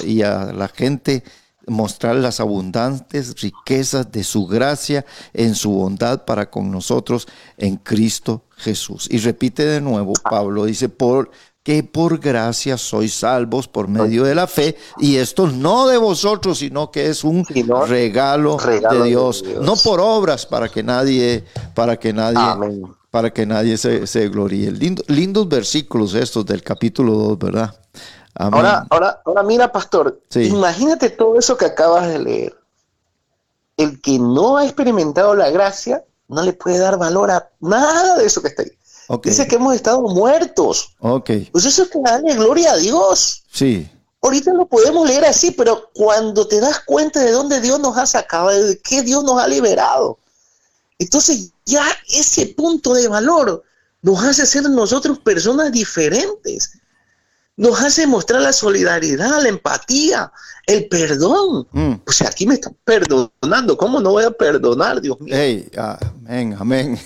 y 0.05 0.23
a 0.23 0.53
la 0.53 0.69
gente 0.69 1.25
mostrar 1.67 2.17
las 2.17 2.41
abundantes 2.41 3.41
riquezas 3.41 4.11
de 4.11 4.25
su 4.25 4.47
gracia 4.47 5.05
en 5.33 5.55
su 5.55 5.71
bondad 5.71 6.25
para 6.25 6.51
con 6.51 6.71
nosotros 6.71 7.29
en 7.57 7.77
Cristo 7.77 8.45
Jesús. 8.57 9.09
Y 9.11 9.19
repite 9.19 9.65
de 9.65 9.81
nuevo, 9.81 10.13
Pablo 10.29 10.65
dice, 10.65 10.89
por 10.89 11.31
que 11.63 11.83
por 11.83 12.19
gracia 12.19 12.79
sois 12.79 13.13
salvos 13.13 13.69
por 13.69 13.87
medio 13.87 14.25
de 14.25 14.35
la 14.35 14.47
fe, 14.47 14.77
y 14.99 15.17
esto 15.17 15.47
no 15.47 15.87
de 15.89 15.99
vosotros, 15.99 16.59
sino 16.59 16.91
que 16.91 17.09
es 17.09 17.23
un 17.23 17.45
regalo, 17.87 18.57
de, 18.57 19.05
Dios. 19.05 19.45
no 19.61 19.77
por 19.77 20.01
obras 20.01 20.47
para 20.47 20.71
que 20.71 20.83
nadie, 20.83 21.45
para 21.75 21.99
que 21.99 22.15
nadie, 22.15 22.41
para 23.11 23.31
que 23.31 23.45
nadie 23.45 23.77
se, 23.77 24.07
se 24.07 24.29
gloríe. 24.31 24.73
lindos 24.73 25.49
versículos 25.49 26.15
estos 26.15 26.47
del 26.47 26.63
capítulo 26.63 27.13
2, 27.13 27.39
¿verdad? 27.39 27.81
Ahora, 28.35 28.87
ahora, 28.91 29.21
ahora 29.25 29.43
mira, 29.43 29.73
pastor, 29.73 30.21
imagínate 30.35 31.11
todo 31.11 31.39
eso 31.39 31.57
que 31.57 31.67
acabas 31.67 32.09
de 32.09 32.19
leer. 32.19 32.57
El 33.77 34.01
que 34.01 34.19
no 34.19 34.57
ha 34.57 34.65
experimentado 34.65 35.35
la 35.35 35.51
gracia 35.51 36.05
no 36.29 36.43
le 36.43 36.53
puede 36.53 36.79
dar 36.79 36.97
valor 36.97 37.31
a 37.31 37.51
nada 37.61 38.17
de 38.17 38.27
eso 38.27 38.41
que 38.41 38.49
está 38.49 38.63
ahí. 38.63 38.71
Dice 39.25 39.49
que 39.49 39.57
hemos 39.57 39.75
estado 39.75 40.03
muertos. 40.03 40.95
Pues 41.51 41.65
eso 41.65 41.83
es 41.83 41.91
que 41.91 41.99
darle 42.01 42.35
gloria 42.37 42.73
a 42.73 42.77
Dios. 42.77 43.43
Sí. 43.51 43.91
Ahorita 44.23 44.53
lo 44.53 44.67
podemos 44.67 45.09
leer 45.09 45.25
así, 45.25 45.51
pero 45.51 45.91
cuando 45.95 46.47
te 46.47 46.61
das 46.61 46.81
cuenta 46.81 47.21
de 47.21 47.33
dónde 47.33 47.61
Dios 47.61 47.81
nos 47.81 47.97
ha 47.97 48.07
sacado, 48.07 48.51
de 48.51 48.79
qué 48.79 49.03
Dios 49.03 49.25
nos 49.25 49.41
ha 49.41 49.49
liberado, 49.49 50.19
entonces 50.99 51.53
ya 51.65 51.85
ese 52.11 52.47
punto 52.49 52.93
de 52.93 53.09
valor 53.09 53.65
nos 54.03 54.23
hace 54.23 54.47
ser 54.47 54.69
nosotros 54.69 55.19
personas 55.19 55.73
diferentes 55.73 56.80
nos 57.57 57.81
hace 57.81 58.07
mostrar 58.07 58.41
la 58.41 58.53
solidaridad, 58.53 59.43
la 59.43 59.49
empatía, 59.49 60.33
el 60.67 60.89
perdón. 60.89 61.67
Mm. 61.73 61.95
O 62.07 62.13
sea, 62.13 62.29
aquí 62.29 62.47
me 62.47 62.55
están 62.55 62.77
perdonando. 62.85 63.77
¿Cómo 63.77 64.01
no 64.01 64.13
voy 64.13 64.25
a 64.25 64.31
perdonar, 64.31 65.01
Dios 65.01 65.21
mío? 65.21 65.35
amén, 65.77 66.57
amén. 66.59 66.99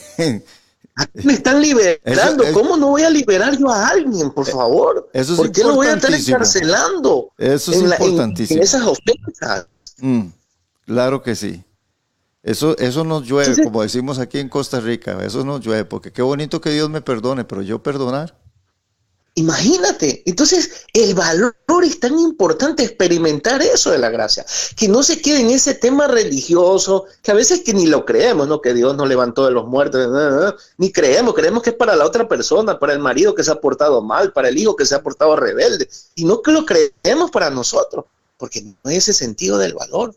Aquí 0.97 1.27
me 1.27 1.33
están 1.33 1.61
liberando. 1.61 2.45
¿Cómo 2.53 2.77
no 2.77 2.91
voy 2.91 3.03
a 3.03 3.11
liberar 3.11 3.59
yo 3.59 3.69
a 3.69 3.89
alguien, 3.89 4.31
por 4.31 4.49
eh, 4.49 4.53
favor? 4.53 5.11
Eso 5.13 5.33
es 5.33 5.39
¿Por 5.39 5.51
qué 5.51 5.65
lo 5.65 5.75
voy 5.75 5.89
a 5.89 5.95
estar 5.95 6.15
encarcelando? 6.15 7.33
Eso 7.37 7.73
es 7.73 7.83
importantísimo. 7.83 8.59
En, 8.59 8.63
esas 8.63 8.83
ofensas. 8.83 9.67
Mm, 9.99 10.27
claro 10.87 11.23
que 11.23 11.35
sí. 11.35 11.65
Eso, 12.45 12.77
eso 12.79 13.05
nos 13.05 13.27
llueve, 13.27 13.65
como 13.65 13.83
decimos 13.83 14.19
aquí 14.19 14.39
en 14.39 14.51
Costa 14.51 14.79
Rica, 14.79 15.19
eso 15.25 15.45
nos 15.45 15.65
llueve, 15.65 15.87
porque 15.87 16.13
qué 16.13 16.21
bonito 16.21 16.61
que 16.61 16.71
Dios 16.71 16.91
me 16.91 17.01
perdone, 17.01 17.45
pero 17.45 17.63
yo 17.63 17.83
perdonar. 17.83 18.39
Imagínate, 19.37 20.23
entonces 20.27 20.87
el 20.93 21.15
valor 21.15 21.57
es 21.83 21.99
tan 21.99 22.17
importante 22.21 22.85
experimentar 22.85 23.61
eso 23.63 23.91
de 23.91 23.99
la 23.99 24.09
gracia, 24.09 24.47
que 24.77 24.87
no 24.87 25.03
se 25.03 25.21
quede 25.21 25.41
en 25.41 25.51
ese 25.51 25.75
tema 25.75 26.07
religioso, 26.07 27.07
que 27.21 27.33
a 27.33 27.35
veces 27.35 27.63
que 27.63 27.75
ni 27.75 27.87
lo 27.87 28.05
creemos, 28.05 28.47
¿no? 28.47 28.61
Que 28.61 28.73
Dios 28.73 28.97
nos 28.97 29.09
levantó 29.09 29.45
de 29.45 29.51
los 29.51 29.67
muertos, 29.67 30.55
ni 30.79 30.93
creemos, 30.93 31.35
creemos 31.35 31.65
que 31.65 31.71
es 31.71 31.77
para 31.77 31.97
la 31.97 32.05
otra 32.05 32.29
persona, 32.29 32.79
para 32.79 32.93
el 32.93 33.01
marido 33.01 33.35
que 33.35 33.43
se 33.43 33.51
ha 33.51 33.61
portado 33.61 34.01
mal, 34.03 34.33
para 34.33 34.49
el 34.51 34.57
hijo 34.57 34.77
que 34.77 34.87
se 34.87 34.95
ha 34.95 35.03
portado 35.03 35.35
rebelde, 35.35 35.89
y 36.15 36.25
no 36.25 36.41
que 36.41 36.53
lo 36.53 36.65
creemos 36.65 37.33
para 37.33 37.51
nosotros, 37.51 38.05
porque 38.37 38.63
no 38.63 38.77
hay 38.85 38.99
ese 38.99 39.13
sentido 39.13 39.59
del 39.59 39.75
valor, 39.75 40.15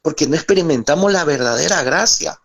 porque 0.00 0.26
no 0.26 0.36
experimentamos 0.36 1.12
la 1.12 1.24
verdadera 1.24 1.82
gracia. 1.82 2.40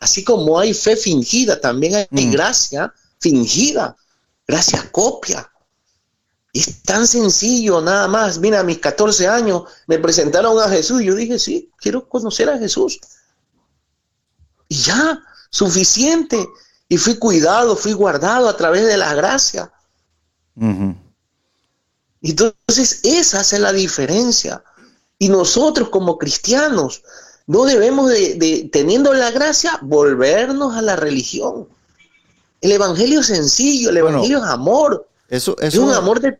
Así 0.00 0.24
como 0.24 0.58
hay 0.58 0.74
fe 0.74 0.96
fingida, 0.96 1.60
también 1.60 1.94
hay 1.94 2.26
Mm. 2.26 2.32
gracia 2.32 2.92
fingida, 3.20 3.96
gracia 4.46 4.90
copia. 4.90 5.50
Es 6.52 6.82
tan 6.82 7.06
sencillo, 7.06 7.80
nada 7.80 8.08
más. 8.08 8.38
Mira, 8.38 8.60
a 8.60 8.64
mis 8.64 8.78
14 8.78 9.28
años 9.28 9.64
me 9.86 9.98
presentaron 9.98 10.58
a 10.58 10.68
Jesús 10.68 11.02
y 11.02 11.06
yo 11.06 11.14
dije, 11.14 11.38
sí, 11.38 11.70
quiero 11.76 12.08
conocer 12.08 12.48
a 12.48 12.58
Jesús. 12.58 12.98
Y 14.68 14.76
ya, 14.76 15.22
suficiente. 15.50 16.48
Y 16.88 16.96
fui 16.96 17.18
cuidado, 17.18 17.76
fui 17.76 17.92
guardado 17.92 18.48
a 18.48 18.56
través 18.56 18.86
de 18.86 18.96
la 18.96 19.14
gracia. 19.14 19.70
Entonces, 22.22 23.00
esa 23.02 23.40
es 23.40 23.52
la 23.60 23.72
diferencia. 23.72 24.64
Y 25.18 25.28
nosotros 25.28 25.90
como 25.90 26.16
cristianos 26.16 27.02
no 27.46 27.64
debemos 27.64 28.08
de, 28.08 28.34
de, 28.34 28.68
teniendo 28.72 29.12
la 29.12 29.30
gracia, 29.30 29.78
volvernos 29.82 30.74
a 30.74 30.82
la 30.82 30.96
religión. 30.96 31.68
El 32.60 32.72
evangelio 32.72 33.20
es 33.20 33.26
sencillo, 33.26 33.90
el 33.90 34.00
Bueno, 34.02 34.18
evangelio 34.18 34.38
es 34.38 34.44
amor. 34.44 35.08
Eso, 35.28 35.56
Es 35.60 35.76
un 35.76 35.92
amor 35.92 36.20
de... 36.20 36.38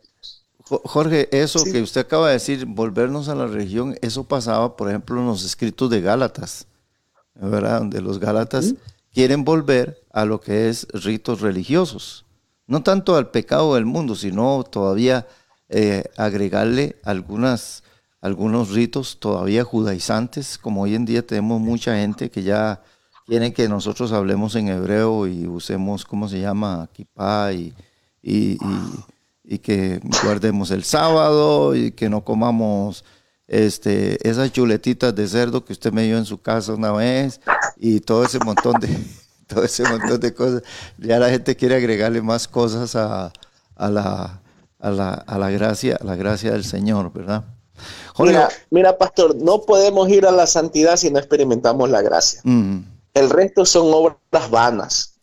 Jo- 0.68 0.82
Jorge, 0.84 1.28
eso 1.32 1.60
Sí. 1.60 1.72
que 1.72 1.82
usted 1.82 2.00
acaba 2.00 2.26
de 2.28 2.34
decir, 2.34 2.64
volvernos 2.66 3.28
a 3.28 3.34
la 3.34 3.46
religión, 3.46 3.96
eso 4.02 4.24
pasaba, 4.24 4.76
por 4.76 4.88
ejemplo, 4.88 5.20
en 5.20 5.26
los 5.26 5.44
escritos 5.44 5.90
de 5.90 6.00
Gálatas, 6.00 6.66
¿verdad? 7.34 7.78
Donde 7.80 8.00
los 8.00 8.18
Gálatas 8.18 8.74
quieren 9.14 9.44
volver 9.44 10.02
a 10.12 10.24
lo 10.24 10.40
que 10.40 10.68
es 10.68 10.86
ritos 10.92 11.40
religiosos. 11.40 12.24
No 12.66 12.82
tanto 12.82 13.14
al 13.16 13.30
pecado 13.30 13.74
del 13.76 13.84
mundo, 13.84 14.16
sino 14.16 14.64
todavía 14.68 15.26
eh, 15.68 16.04
agregarle 16.16 16.96
algunas, 17.04 17.84
algunos 18.20 18.70
ritos 18.70 19.18
todavía 19.20 19.62
judaizantes, 19.62 20.58
como 20.58 20.82
hoy 20.82 20.94
en 20.96 21.04
día 21.04 21.24
tenemos 21.24 21.60
mucha 21.60 21.94
gente 21.96 22.28
que 22.30 22.42
ya 22.42 22.82
quieren 23.26 23.52
que 23.52 23.68
nosotros 23.68 24.12
hablemos 24.12 24.54
en 24.54 24.68
hebreo 24.68 25.26
y 25.26 25.46
usemos, 25.46 26.04
¿cómo 26.04 26.28
se 26.28 26.40
llama? 26.40 26.88
Kipá 26.92 27.52
y, 27.52 27.74
y, 28.22 28.52
y- 28.54 29.04
y 29.48 29.58
que 29.58 30.00
guardemos 30.24 30.70
el 30.72 30.82
sábado 30.82 31.74
y 31.76 31.92
que 31.92 32.08
no 32.08 32.24
comamos 32.24 33.04
este, 33.46 34.28
esas 34.28 34.50
chuletitas 34.52 35.14
de 35.14 35.28
cerdo 35.28 35.64
que 35.64 35.72
usted 35.72 35.92
me 35.92 36.02
dio 36.02 36.18
en 36.18 36.24
su 36.24 36.38
casa 36.38 36.72
una 36.74 36.90
vez 36.90 37.40
y 37.76 38.00
todo 38.00 38.24
ese 38.24 38.40
montón 38.40 38.80
de 38.80 38.88
todo 39.46 39.62
ese 39.62 39.84
montón 39.84 40.18
de 40.18 40.34
cosas. 40.34 40.62
Ya 40.98 41.18
la 41.20 41.30
gente 41.30 41.54
quiere 41.54 41.76
agregarle 41.76 42.22
más 42.22 42.48
cosas 42.48 42.96
a, 42.96 43.32
a 43.76 43.90
la, 43.90 44.40
a, 44.80 44.90
la, 44.90 45.10
a 45.14 45.38
la 45.38 45.50
gracia, 45.50 45.96
a 46.00 46.04
la 46.04 46.16
gracia 46.16 46.50
del 46.52 46.64
Señor, 46.64 47.12
¿verdad? 47.12 47.44
Jorge, 48.14 48.32
Mira, 48.32 48.48
mira, 48.70 48.98
pastor, 48.98 49.36
no 49.36 49.62
podemos 49.62 50.08
ir 50.08 50.26
a 50.26 50.32
la 50.32 50.46
santidad 50.48 50.96
si 50.96 51.10
no 51.10 51.18
experimentamos 51.20 51.88
la 51.88 52.02
gracia. 52.02 52.40
mm, 52.42 52.78
El 53.16 53.30
resto 53.30 53.64
son 53.64 53.92
obras 53.94 54.50
vanas. 54.50 55.14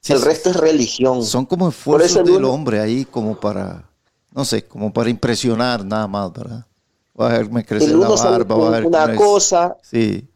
sí, 0.00 0.12
el 0.12 0.20
resto 0.22 0.50
es 0.50 0.56
religión. 0.56 1.24
son 1.24 1.46
como 1.46 1.68
esfuerzos 1.68 2.10
eso 2.10 2.22
del 2.24 2.44
hombre 2.44 2.80
ahí 2.80 3.04
como 3.04 3.38
para, 3.38 3.88
no 4.32 4.44
sé, 4.44 4.66
como 4.66 4.92
para 4.92 5.10
impresionar 5.10 5.84
nada 5.84 6.08
más, 6.08 6.32
¿verdad? 6.32 6.66
Voy 7.14 7.26
a 7.26 7.30
dejarme 7.30 7.64
crecer 7.64 7.90
el 7.90 8.00
la 8.00 8.06
uno 8.08 8.16
sale 8.16 8.38
barba, 8.38 8.54
voy 8.56 8.66
a 8.66 8.70
ver 8.70 8.86
una 8.86 9.14
cosa, 9.14 9.76
Sí, 9.82 10.28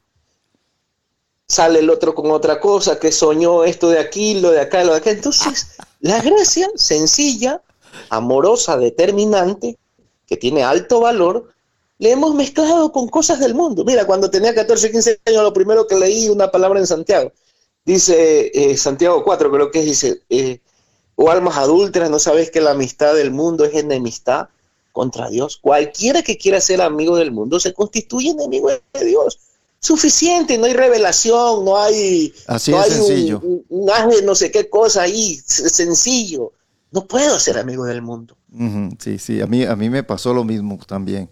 sale 1.51 1.81
el 1.81 1.91
otro 1.91 2.15
con 2.15 2.31
otra 2.31 2.61
cosa, 2.61 2.99
que 3.01 3.11
soñó 3.11 3.65
esto 3.65 3.91
de 3.91 3.99
aquí, 3.99 4.41
lo 4.41 4.53
de 4.53 4.61
acá, 4.61 4.85
lo 4.85 4.93
de 4.93 4.99
acá. 4.99 5.11
Entonces, 5.11 5.73
la 5.99 6.23
gracia 6.23 6.71
sencilla, 6.77 7.61
amorosa, 8.09 8.77
determinante, 8.77 9.77
que 10.27 10.37
tiene 10.37 10.63
alto 10.63 11.01
valor, 11.01 11.53
le 12.01 12.11
hemos 12.12 12.34
mezclado 12.34 12.90
con 12.92 13.09
cosas 13.09 13.38
del 13.40 13.55
mundo. 13.55 13.84
Mira, 13.84 14.07
cuando 14.07 14.30
tenía 14.30 14.55
14, 14.55 14.90
15 14.90 15.20
años, 15.26 15.42
lo 15.42 15.53
primero 15.53 15.86
que 15.86 15.96
leí 15.96 16.30
una 16.30 16.51
palabra 16.51 16.80
en 16.80 16.86
Santiago. 16.86 17.30
Dice 17.84 18.51
eh, 18.55 18.76
Santiago 18.78 19.22
4, 19.22 19.51
creo 19.51 19.70
que 19.70 19.80
es, 19.80 19.84
dice, 19.84 20.22
eh, 20.30 20.61
o 21.14 21.30
almas 21.30 21.59
adúlteras, 21.59 22.09
no 22.09 22.18
sabes 22.18 22.51
que 22.51 22.62
la 22.62 22.70
amistad 22.70 23.14
del 23.14 23.30
mundo 23.30 23.66
es 23.66 23.74
enemistad 23.74 24.48
contra 24.92 25.28
Dios. 25.28 25.59
Cualquiera 25.61 26.22
que 26.22 26.38
quiera 26.38 26.59
ser 26.62 26.80
amigo 26.80 27.16
del 27.16 27.32
mundo 27.32 27.61
se 27.61 27.74
constituye 27.74 28.30
enemigo 28.30 28.70
de 28.70 29.05
Dios. 29.05 29.38
Suficiente, 29.78 30.57
no 30.57 30.64
hay 30.64 30.72
revelación, 30.72 31.66
no 31.66 31.76
hay, 31.76 32.32
Así 32.46 32.70
no 32.70 32.80
hay 32.80 32.90
un- 32.92 32.96
sencillo. 32.96 33.40
Un, 33.42 33.64
un 33.68 33.90
no 34.24 34.34
sé 34.34 34.51
qué 34.51 34.70
cosa 34.70 35.03
ahí, 35.03 35.38
sencillo. 35.46 36.53
No 36.92 37.07
puedo 37.07 37.38
ser 37.38 37.59
amigo 37.59 37.84
del 37.84 38.01
mundo. 38.01 38.36
Sí, 38.98 39.18
sí, 39.18 39.42
a 39.42 39.46
mí, 39.46 39.64
a 39.64 39.76
mí 39.76 39.90
me 39.90 40.03
pasó 40.03 40.32
lo 40.32 40.44
mismo 40.44 40.78
también. 40.86 41.28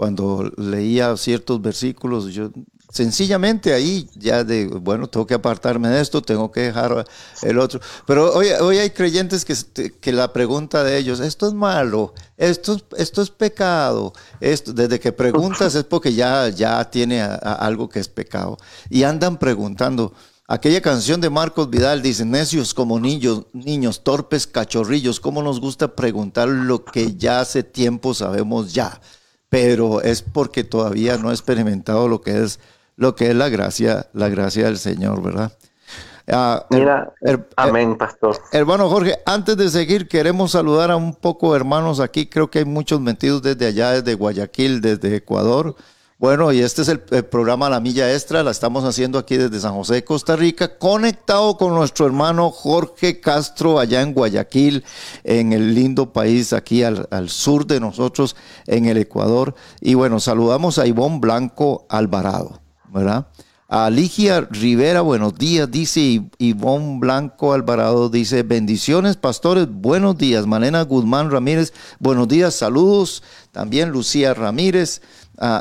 Cuando 0.00 0.50
leía 0.56 1.14
ciertos 1.18 1.60
versículos, 1.60 2.32
yo 2.32 2.50
sencillamente 2.90 3.74
ahí 3.74 4.08
ya 4.16 4.44
de, 4.44 4.66
bueno, 4.66 5.10
tengo 5.10 5.26
que 5.26 5.34
apartarme 5.34 5.90
de 5.90 6.00
esto, 6.00 6.22
tengo 6.22 6.50
que 6.50 6.62
dejar 6.62 7.04
el 7.42 7.58
otro. 7.58 7.80
Pero 8.06 8.32
hoy, 8.32 8.46
hoy 8.62 8.78
hay 8.78 8.88
creyentes 8.92 9.44
que, 9.44 9.52
este- 9.52 9.92
que 9.98 10.12
la 10.14 10.32
pregunta 10.32 10.82
de 10.84 10.96
ellos, 10.96 11.20
esto 11.20 11.46
es 11.46 11.52
malo, 11.52 12.14
esto 12.38 12.76
es, 12.76 12.84
esto 12.96 13.20
es 13.20 13.28
pecado, 13.28 14.14
esto, 14.40 14.72
desde 14.72 14.98
que 14.98 15.12
preguntas 15.12 15.74
es 15.74 15.84
porque 15.84 16.14
ya, 16.14 16.48
ya 16.48 16.82
tiene 16.90 17.20
algo 17.20 17.90
que 17.90 18.00
es 18.00 18.08
pecado. 18.08 18.56
Y 18.88 19.02
andan 19.02 19.38
preguntando. 19.38 20.14
Aquella 20.48 20.80
canción 20.80 21.20
de 21.20 21.28
Marcos 21.28 21.68
Vidal 21.68 22.00
dice, 22.00 22.24
necios 22.24 22.72
como 22.72 22.98
niños, 22.98 23.42
niños, 23.52 24.02
torpes 24.02 24.46
cachorrillos, 24.46 25.20
¿cómo 25.20 25.42
nos 25.42 25.60
gusta 25.60 25.94
preguntar 25.94 26.48
lo 26.48 26.86
que 26.86 27.16
ya 27.16 27.40
hace 27.40 27.62
tiempo 27.62 28.14
sabemos 28.14 28.72
ya? 28.72 28.98
Pero 29.50 30.00
es 30.00 30.22
porque 30.22 30.64
todavía 30.64 31.18
no 31.18 31.30
he 31.30 31.34
experimentado 31.34 32.08
lo 32.08 32.22
que 32.22 32.42
es, 32.42 32.60
lo 32.96 33.14
que 33.14 33.30
es 33.30 33.34
la 33.36 33.48
gracia, 33.50 34.06
la 34.14 34.28
gracia 34.28 34.64
del 34.66 34.78
Señor, 34.78 35.22
¿verdad? 35.22 35.52
Ah, 36.32 36.64
Mira, 36.70 37.12
her- 37.22 37.48
amén, 37.56 37.98
pastor. 37.98 38.36
Hermano 38.52 38.88
Jorge, 38.88 39.18
antes 39.26 39.56
de 39.56 39.68
seguir, 39.68 40.06
queremos 40.06 40.52
saludar 40.52 40.92
a 40.92 40.96
un 40.96 41.14
poco 41.14 41.56
hermanos 41.56 41.98
aquí. 41.98 42.26
Creo 42.26 42.48
que 42.48 42.60
hay 42.60 42.64
muchos 42.64 43.00
metidos 43.00 43.42
desde 43.42 43.66
allá, 43.66 43.90
desde 43.90 44.14
Guayaquil, 44.14 44.80
desde 44.80 45.16
Ecuador. 45.16 45.74
Bueno, 46.20 46.52
y 46.52 46.60
este 46.60 46.82
es 46.82 46.88
el, 46.88 47.00
programa 47.00 47.70
La 47.70 47.80
Milla 47.80 48.12
Extra, 48.12 48.42
la 48.42 48.50
estamos 48.50 48.84
haciendo 48.84 49.18
aquí 49.18 49.38
desde 49.38 49.58
San 49.58 49.72
José 49.72 49.94
de 49.94 50.04
Costa 50.04 50.36
Rica, 50.36 50.76
conectado 50.76 51.56
con 51.56 51.72
nuestro 51.72 52.04
hermano 52.04 52.50
Jorge 52.50 53.20
Castro 53.20 53.78
allá 53.78 54.02
en 54.02 54.12
Guayaquil, 54.12 54.84
en 55.24 55.54
el 55.54 55.74
lindo 55.74 56.12
país 56.12 56.52
aquí 56.52 56.82
al, 56.82 57.08
al 57.10 57.30
sur 57.30 57.66
de 57.66 57.80
nosotros, 57.80 58.36
en 58.66 58.84
el 58.84 58.98
Ecuador. 58.98 59.54
Y 59.80 59.94
bueno, 59.94 60.20
saludamos 60.20 60.76
a 60.78 60.86
Ivonne 60.86 61.20
Blanco 61.20 61.86
Alvarado, 61.88 62.60
¿verdad? 62.92 63.28
A 63.72 63.88
Ligia 63.88 64.40
Rivera, 64.50 65.00
buenos 65.00 65.36
días, 65.36 65.70
dice 65.70 66.24
Ivonne 66.38 66.98
Blanco 66.98 67.52
Alvarado, 67.52 68.10
dice, 68.10 68.42
bendiciones 68.42 69.16
pastores, 69.16 69.68
buenos 69.70 70.18
días. 70.18 70.44
Malena 70.44 70.82
Guzmán 70.82 71.30
Ramírez, 71.30 71.72
buenos 72.00 72.26
días, 72.26 72.52
saludos. 72.52 73.22
También 73.52 73.90
Lucía 73.90 74.34
Ramírez, 74.34 75.02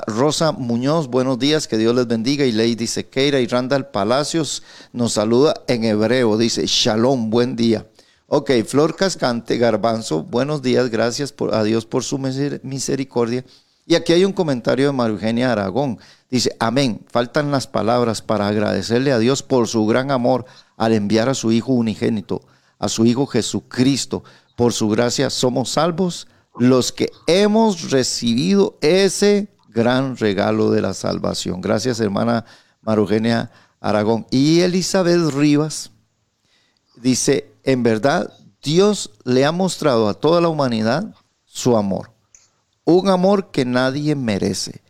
Rosa 0.07 0.51
Muñoz, 0.51 1.07
buenos 1.07 1.39
días, 1.39 1.67
que 1.67 1.77
Dios 1.77 1.95
les 1.95 2.05
bendiga. 2.05 2.45
Y 2.45 2.51
Lady 2.51 2.85
Sequeira 2.85 3.39
y 3.39 3.47
Randall 3.47 3.87
Palacios 3.87 4.61
nos 4.91 5.13
saluda 5.13 5.53
en 5.67 5.85
hebreo, 5.85 6.37
dice, 6.37 6.65
Shalom, 6.65 7.29
buen 7.29 7.55
día. 7.55 7.87
Ok, 8.27 8.51
Flor 8.67 8.95
Cascante 8.95 9.57
Garbanzo, 9.57 10.23
buenos 10.23 10.61
días, 10.61 10.89
gracias 10.89 11.31
por, 11.31 11.55
a 11.55 11.63
Dios 11.63 11.85
por 11.85 12.03
su 12.03 12.17
miser- 12.19 12.59
misericordia. 12.63 13.45
Y 13.87 13.95
aquí 13.95 14.13
hay 14.13 14.25
un 14.25 14.33
comentario 14.33 14.85
de 14.87 14.91
María 14.91 15.13
Eugenia 15.15 15.51
Aragón. 15.51 15.97
Dice, 16.29 16.55
amén, 16.59 17.01
faltan 17.09 17.49
las 17.49 17.65
palabras 17.65 18.21
para 18.21 18.47
agradecerle 18.47 19.11
a 19.13 19.17
Dios 19.17 19.41
por 19.41 19.67
su 19.67 19.87
gran 19.87 20.11
amor 20.11 20.45
al 20.77 20.93
enviar 20.93 21.27
a 21.29 21.33
su 21.33 21.51
Hijo 21.51 21.71
unigénito, 21.71 22.41
a 22.77 22.87
su 22.89 23.05
Hijo 23.05 23.25
Jesucristo. 23.25 24.23
Por 24.55 24.73
su 24.73 24.89
gracia 24.89 25.29
somos 25.31 25.69
salvos 25.71 26.27
los 26.59 26.91
que 26.91 27.09
hemos 27.25 27.89
recibido 27.89 28.77
ese 28.81 29.47
gran 29.79 30.17
regalo 30.17 30.71
de 30.71 30.81
la 30.81 30.93
salvación. 30.93 31.61
Gracias, 31.61 32.01
hermana 32.01 32.43
María 32.81 33.01
Eugenia 33.01 33.51
Aragón. 33.79 34.27
Y 34.29 34.59
Elizabeth 34.59 35.33
Rivas 35.33 35.91
dice, 36.97 37.49
en 37.63 37.81
verdad, 37.81 38.33
Dios 38.61 39.11
le 39.23 39.45
ha 39.45 39.53
mostrado 39.53 40.09
a 40.09 40.15
toda 40.15 40.41
la 40.41 40.49
humanidad 40.49 41.15
su 41.45 41.77
amor. 41.77 42.11
Un 42.83 43.07
amor 43.07 43.51
que 43.51 43.63
nadie 43.63 44.15
merece, 44.15 44.81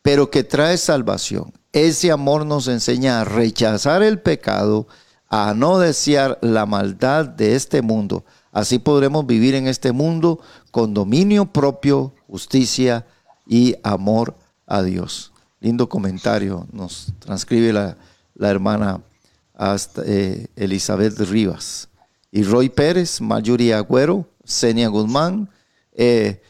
pero 0.00 0.30
que 0.30 0.44
trae 0.44 0.78
salvación. 0.78 1.52
Ese 1.72 2.12
amor 2.12 2.46
nos 2.46 2.68
enseña 2.68 3.20
a 3.20 3.24
rechazar 3.24 4.04
el 4.04 4.20
pecado, 4.20 4.86
a 5.28 5.54
no 5.54 5.80
desear 5.80 6.38
la 6.40 6.66
maldad 6.66 7.26
de 7.26 7.56
este 7.56 7.82
mundo. 7.82 8.24
Así 8.52 8.78
podremos 8.78 9.26
vivir 9.26 9.56
en 9.56 9.66
este 9.66 9.90
mundo 9.90 10.38
con 10.70 10.94
dominio 10.94 11.46
propio, 11.46 12.14
justicia 12.28 13.06
y 13.46 13.76
amor 13.82 14.34
a 14.66 14.82
Dios. 14.82 15.32
Lindo 15.60 15.88
comentario 15.88 16.66
nos 16.72 17.12
transcribe 17.18 17.72
la, 17.72 17.96
la 18.34 18.50
hermana 18.50 19.00
hasta, 19.54 20.02
eh, 20.04 20.46
Elizabeth 20.56 21.18
Rivas. 21.20 21.88
Y 22.30 22.42
Roy 22.42 22.68
Pérez, 22.68 23.20
Mayuri 23.20 23.72
Agüero, 23.72 24.26
Senia 24.44 24.88
Guzmán, 24.88 25.48
eh, 25.92 26.42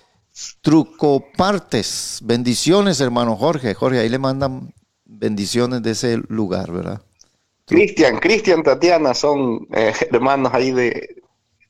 Trucopartes. 0.61 2.21
Bendiciones, 2.23 3.01
hermano 3.01 3.37
Jorge. 3.37 3.73
Jorge, 3.75 4.01
ahí 4.01 4.09
le 4.09 4.19
mandan 4.19 4.75
bendiciones 5.05 5.83
de 5.83 5.93
ese 5.93 6.19
lugar, 6.29 6.73
¿verdad? 6.73 7.01
Cristian, 7.65 8.19
Cristian, 8.19 8.63
Tatiana 8.63 9.15
son 9.15 9.67
eh, 9.73 9.93
hermanos 10.11 10.53
ahí 10.53 10.73
de, 10.73 11.23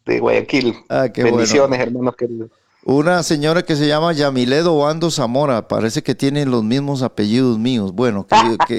Guayaquil. 0.05 0.75
Ah, 0.89 1.09
qué 1.13 1.25
bendiciones, 1.25 1.81
hermanos 1.81 2.17
queridos. 2.17 2.51
Una 2.89 3.25
señora 3.25 3.65
que 3.65 3.75
se 3.75 3.89
llama 3.89 4.13
Yamiledo 4.13 4.79
Bando 4.79 5.11
Zamora, 5.11 5.67
parece 5.67 6.05
que 6.05 6.15
tiene 6.15 6.47
los 6.47 6.63
mismos 6.63 7.03
apellidos 7.03 7.59
míos. 7.59 7.91
Bueno, 7.93 8.29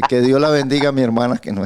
que, 0.07 0.21
Dios 0.21 0.39
la 0.39 0.49
bendiga 0.49 0.89
a 0.89 0.91
mi 0.93 1.01
hermana 1.01 1.39
que 1.39 1.51
no 1.51 1.65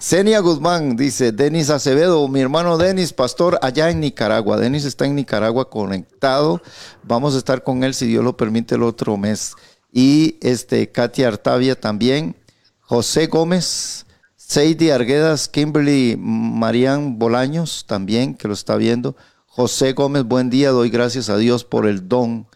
Senia 0.00 0.40
Guzmán 0.40 0.96
dice, 0.96 1.30
Denis 1.30 1.70
Acevedo, 1.70 2.26
mi 2.26 2.40
hermano 2.40 2.78
Denis, 2.78 3.12
pastor 3.12 3.60
allá 3.62 3.90
en 3.90 4.00
Nicaragua. 4.00 4.56
Denis 4.56 4.84
está 4.84 5.06
en 5.06 5.14
Nicaragua 5.14 5.70
conectado. 5.70 6.60
Vamos 7.04 7.36
a 7.36 7.38
estar 7.38 7.62
con 7.62 7.84
él 7.84 7.94
si 7.94 8.08
Dios 8.08 8.24
lo 8.24 8.36
permite 8.36 8.74
el 8.74 8.82
otro 8.82 9.16
mes. 9.16 9.54
Y 9.92 10.36
este 10.40 10.90
Katia 10.90 11.28
Artavia 11.28 11.80
también, 11.80 12.34
José 12.80 13.28
Gómez, 13.28 14.04
Seidi 14.34 14.90
Arguedas, 14.90 15.46
Kimberly 15.46 16.16
Marian 16.18 17.20
Bolaños 17.20 17.84
también, 17.86 18.34
que 18.34 18.48
lo 18.48 18.54
está 18.54 18.74
viendo. 18.74 19.14
José 19.54 19.92
Gómez, 19.92 20.24
buen 20.24 20.48
día, 20.48 20.70
doy 20.70 20.88
gracias 20.88 21.28
a 21.28 21.36
Dios 21.36 21.62
por 21.62 21.86
el 21.86 22.08
don. 22.08 22.46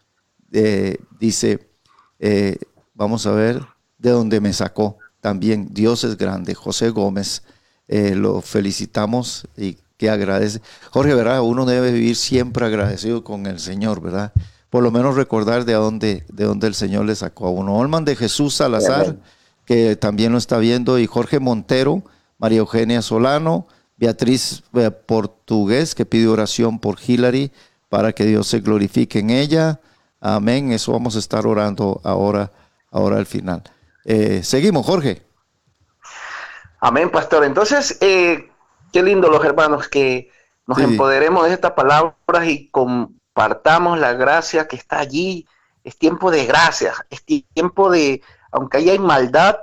dice, 1.20 1.68
eh, 2.20 2.56
vamos 2.94 3.26
a 3.26 3.32
ver, 3.32 3.60
de 3.98 4.08
donde 4.08 4.40
me 4.40 4.54
sacó. 4.54 4.96
También 5.20 5.68
Dios 5.72 6.04
es 6.04 6.16
grande. 6.16 6.54
José 6.54 6.88
Gómez, 6.88 7.42
eh, 7.86 8.14
lo 8.14 8.40
felicitamos 8.40 9.46
y 9.58 9.76
que 9.98 10.08
agradece. 10.08 10.62
Jorge, 10.90 11.12
¿verdad? 11.12 11.42
Uno 11.42 11.66
debe 11.66 11.92
vivir 11.92 12.16
siempre 12.16 12.64
agradecido 12.64 13.22
con 13.22 13.44
el 13.44 13.60
Señor, 13.60 14.00
¿verdad? 14.00 14.32
Por 14.70 14.82
lo 14.82 14.90
menos 14.90 15.16
recordar 15.16 15.66
de 15.66 15.74
dónde, 15.74 16.24
de 16.32 16.44
dónde 16.44 16.66
el 16.66 16.74
Señor 16.74 17.04
le 17.04 17.14
sacó 17.14 17.48
a 17.48 17.50
uno. 17.50 17.76
Olman 17.76 18.06
de 18.06 18.16
Jesús 18.16 18.54
Salazar, 18.54 19.18
que 19.66 19.96
también 19.96 20.32
lo 20.32 20.38
está 20.38 20.56
viendo, 20.56 20.98
y 20.98 21.06
Jorge 21.06 21.40
Montero, 21.40 22.04
María 22.38 22.60
Eugenia 22.60 23.02
Solano, 23.02 23.66
Beatriz 23.96 24.62
eh, 24.74 24.90
Portugués, 24.90 25.94
que 25.94 26.04
pide 26.04 26.28
oración 26.28 26.78
por 26.78 26.98
Hillary 27.04 27.50
para 27.88 28.12
que 28.12 28.24
Dios 28.24 28.46
se 28.46 28.60
glorifique 28.60 29.20
en 29.20 29.30
ella. 29.30 29.80
Amén. 30.20 30.72
Eso 30.72 30.92
vamos 30.92 31.16
a 31.16 31.18
estar 31.18 31.46
orando 31.46 32.00
ahora, 32.04 32.52
ahora 32.90 33.16
al 33.16 33.26
final. 33.26 33.62
Eh, 34.04 34.42
seguimos, 34.42 34.84
Jorge. 34.84 35.22
Amén, 36.80 37.10
pastor. 37.10 37.44
Entonces, 37.44 37.96
eh, 38.00 38.50
qué 38.92 39.02
lindo 39.02 39.30
los 39.30 39.44
hermanos 39.44 39.88
que 39.88 40.30
nos 40.66 40.78
empoderemos 40.78 41.46
de 41.46 41.54
estas 41.54 41.72
palabras 41.72 42.46
y 42.46 42.68
compartamos 42.68 43.98
la 43.98 44.12
gracia 44.12 44.68
que 44.68 44.76
está 44.76 44.98
allí. 44.98 45.46
Es 45.84 45.96
tiempo 45.96 46.30
de 46.30 46.44
gracia, 46.44 46.92
es 47.08 47.24
tiempo 47.24 47.90
de, 47.90 48.20
aunque 48.50 48.78
haya 48.78 48.98
maldad, 49.00 49.56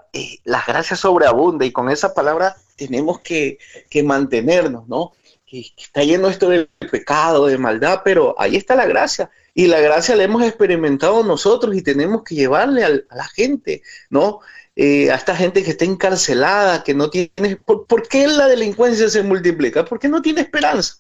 las 0.46 0.66
gracias 0.66 1.02
sobreabundan 1.02 1.68
y 1.68 1.72
con 1.72 1.90
esa 1.90 2.14
palabra 2.14 2.56
tenemos 2.88 3.20
que, 3.22 3.58
mantenernos, 4.04 4.88
¿no? 4.88 5.14
Que, 5.46 5.64
está 5.78 6.04
lleno 6.04 6.30
esto 6.30 6.50
de 6.50 6.68
pecado, 6.92 7.48
de 7.48 7.58
maldad, 7.58 8.02
pero 8.04 8.36
ahí 8.38 8.56
está 8.56 8.76
la 8.76 8.86
gracia. 8.86 9.30
Y 9.54 9.68
la 9.68 9.80
gracia 9.80 10.16
la 10.16 10.24
hemos 10.24 10.44
experimentado 10.44 11.24
nosotros 11.24 11.76
y 11.76 11.84
tenemos 11.84 12.24
que 12.24 12.36
llevarle 12.36 12.84
a 12.84 12.90
la 12.90 13.26
gente, 13.36 13.84
¿no? 14.10 14.40
Eh, 14.76 15.12
a 15.12 15.16
esta 15.16 15.36
gente 15.36 15.64
que 15.64 15.72
está 15.72 15.86
encarcelada, 15.86 16.84
que 16.84 16.96
no 16.96 17.10
tiene... 17.10 17.58
¿por, 17.64 18.08
qué 18.08 18.28
la 18.28 18.48
delincuencia 18.48 19.08
se 19.10 19.22
multiplica? 19.22 19.86
Porque 19.86 20.08
no 20.08 20.22
tiene 20.22 20.42
esperanza. 20.42 20.96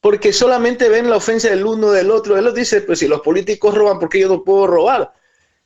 Porque 0.00 0.32
solamente 0.32 0.88
ven 0.88 1.10
la 1.10 1.16
ofensa 1.16 1.50
del 1.50 1.66
uno 1.66 1.92
del 1.92 2.10
otro. 2.10 2.36
Él 2.36 2.44
los 2.44 2.54
dice, 2.54 2.80
pues 2.80 2.98
si 2.98 3.08
los 3.08 3.20
políticos 3.20 3.74
roban, 3.74 3.98
¿por 3.98 4.08
qué 4.08 4.20
yo 4.20 4.28
no 4.28 4.42
puedo 4.42 4.66
robar? 4.66 5.12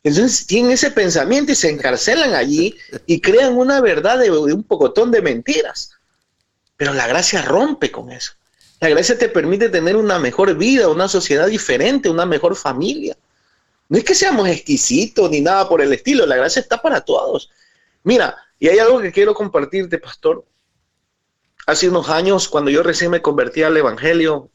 Entonces 0.06 0.46
tienen 0.46 0.70
ese 0.70 0.92
pensamiento 0.92 1.50
y 1.50 1.56
se 1.56 1.68
encarcelan 1.68 2.32
allí 2.32 2.76
y 3.06 3.20
crean 3.20 3.56
una 3.56 3.80
verdad 3.80 4.20
de, 4.20 4.30
un 4.30 4.62
pocotón 4.62 5.10
de 5.10 5.20
mentiras. 5.20 5.90
Pero 6.76 6.94
la 6.94 7.08
gracia 7.08 7.42
rompe 7.42 7.90
con 7.90 8.12
eso. 8.12 8.34
La 8.78 8.88
gracia 8.88 9.18
te 9.18 9.28
permite 9.28 9.68
tener 9.68 9.96
una 9.96 10.20
mejor 10.20 10.54
vida, 10.54 10.86
una 10.86 11.08
sociedad 11.08 11.48
diferente, 11.48 12.08
una 12.08 12.24
mejor 12.24 12.54
familia. 12.54 13.16
No 13.88 13.98
es 13.98 14.04
que 14.04 14.14
seamos 14.14 14.46
exquisitos 14.46 15.28
ni 15.28 15.40
nada 15.40 15.68
por 15.68 15.82
el 15.82 15.92
estilo, 15.92 16.24
la 16.24 16.36
gracia 16.36 16.60
está 16.60 16.80
para 16.80 17.00
todos. 17.00 17.50
Mira, 18.04 18.36
y 18.60 18.68
hay 18.68 18.78
algo 18.78 19.00
que 19.00 19.10
quiero 19.10 19.34
compartirte, 19.34 19.98
pastor. 19.98 20.44
Hace 21.66 21.88
unos 21.88 22.10
años, 22.10 22.48
cuando 22.48 22.70
yo 22.70 22.84
recién 22.84 23.10
me 23.10 23.22
convertí 23.22 23.64
al 23.64 23.76
Evangelio, 23.76 24.50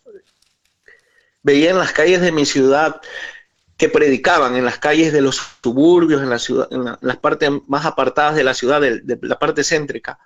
veía 1.43 1.71
en 1.71 1.77
las 1.77 1.91
calles 1.91 2.21
de 2.21 2.31
mi 2.31 2.45
ciudad 2.45 3.01
que 3.81 3.89
predicaban 3.89 4.55
en 4.55 4.63
las 4.63 4.77
calles 4.77 5.11
de 5.11 5.21
los 5.21 5.41
suburbios, 5.63 6.21
en, 6.21 6.29
la 6.29 6.37
ciudad, 6.37 6.67
en, 6.69 6.85
las 7.01 7.17
partes 7.17 7.49
más 7.65 7.83
apartadas 7.83 8.35
de 8.35 8.43
la 8.43 8.53
ciudad, 8.53 8.79
de, 8.79 9.17
la 9.23 9.39
parte 9.39 9.63
céntrica. 9.63 10.19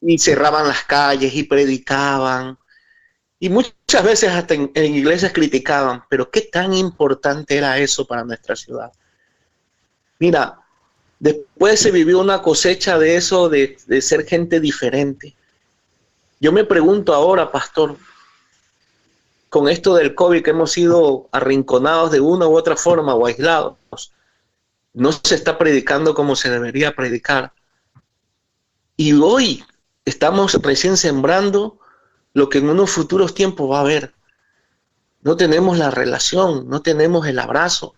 Y 0.00 0.18
cerraban 0.18 0.68
las 0.68 0.84
calles 0.84 1.34
y 1.34 1.42
predicaban. 1.42 2.56
Y 3.40 3.48
muchas 3.48 4.04
veces 4.04 4.30
hasta 4.30 4.54
en, 4.54 4.70
iglesias 4.76 5.32
criticaban, 5.32 6.04
pero 6.08 6.30
¿qué 6.30 6.42
tan 6.42 6.72
importante 6.72 7.56
era 7.56 7.78
eso 7.78 8.06
para 8.06 8.22
nuestra 8.22 8.54
ciudad? 8.54 8.92
Mira, 10.20 10.60
después 11.18 11.80
se 11.80 11.90
vivió 11.90 12.20
una 12.20 12.42
cosecha 12.42 12.96
de 12.96 13.16
eso, 13.16 13.48
de, 13.48 13.76
de 13.88 14.00
ser 14.00 14.24
gente 14.24 14.60
diferente. 14.60 15.34
Yo 16.38 16.52
me 16.52 16.62
pregunto 16.62 17.12
ahora, 17.12 17.50
pastor, 17.50 17.96
con 19.56 19.70
esto 19.70 19.94
del 19.94 20.14
COVID 20.14 20.42
que 20.42 20.50
hemos 20.50 20.72
sido 20.72 21.30
arrinconados 21.32 22.10
de 22.10 22.20
una 22.20 22.46
u 22.46 22.58
otra 22.58 22.76
forma 22.76 23.14
o 23.14 23.24
aislados. 23.24 23.78
No 24.92 25.12
se 25.12 25.34
está 25.34 25.56
predicando 25.56 26.14
como 26.14 26.36
se 26.36 26.50
debería 26.50 26.94
predicar. 26.94 27.54
Y 28.98 29.14
hoy 29.14 29.64
estamos 30.04 30.52
recién 30.60 30.98
sembrando 30.98 31.78
lo 32.34 32.50
que 32.50 32.58
en 32.58 32.68
unos 32.68 32.90
futuros 32.90 33.32
tiempos 33.32 33.70
va 33.70 33.78
a 33.78 33.80
haber. 33.80 34.12
No 35.22 35.38
tenemos 35.38 35.78
la 35.78 35.90
relación, 35.90 36.68
no 36.68 36.82
tenemos 36.82 37.26
el 37.26 37.38
abrazo, 37.38 37.94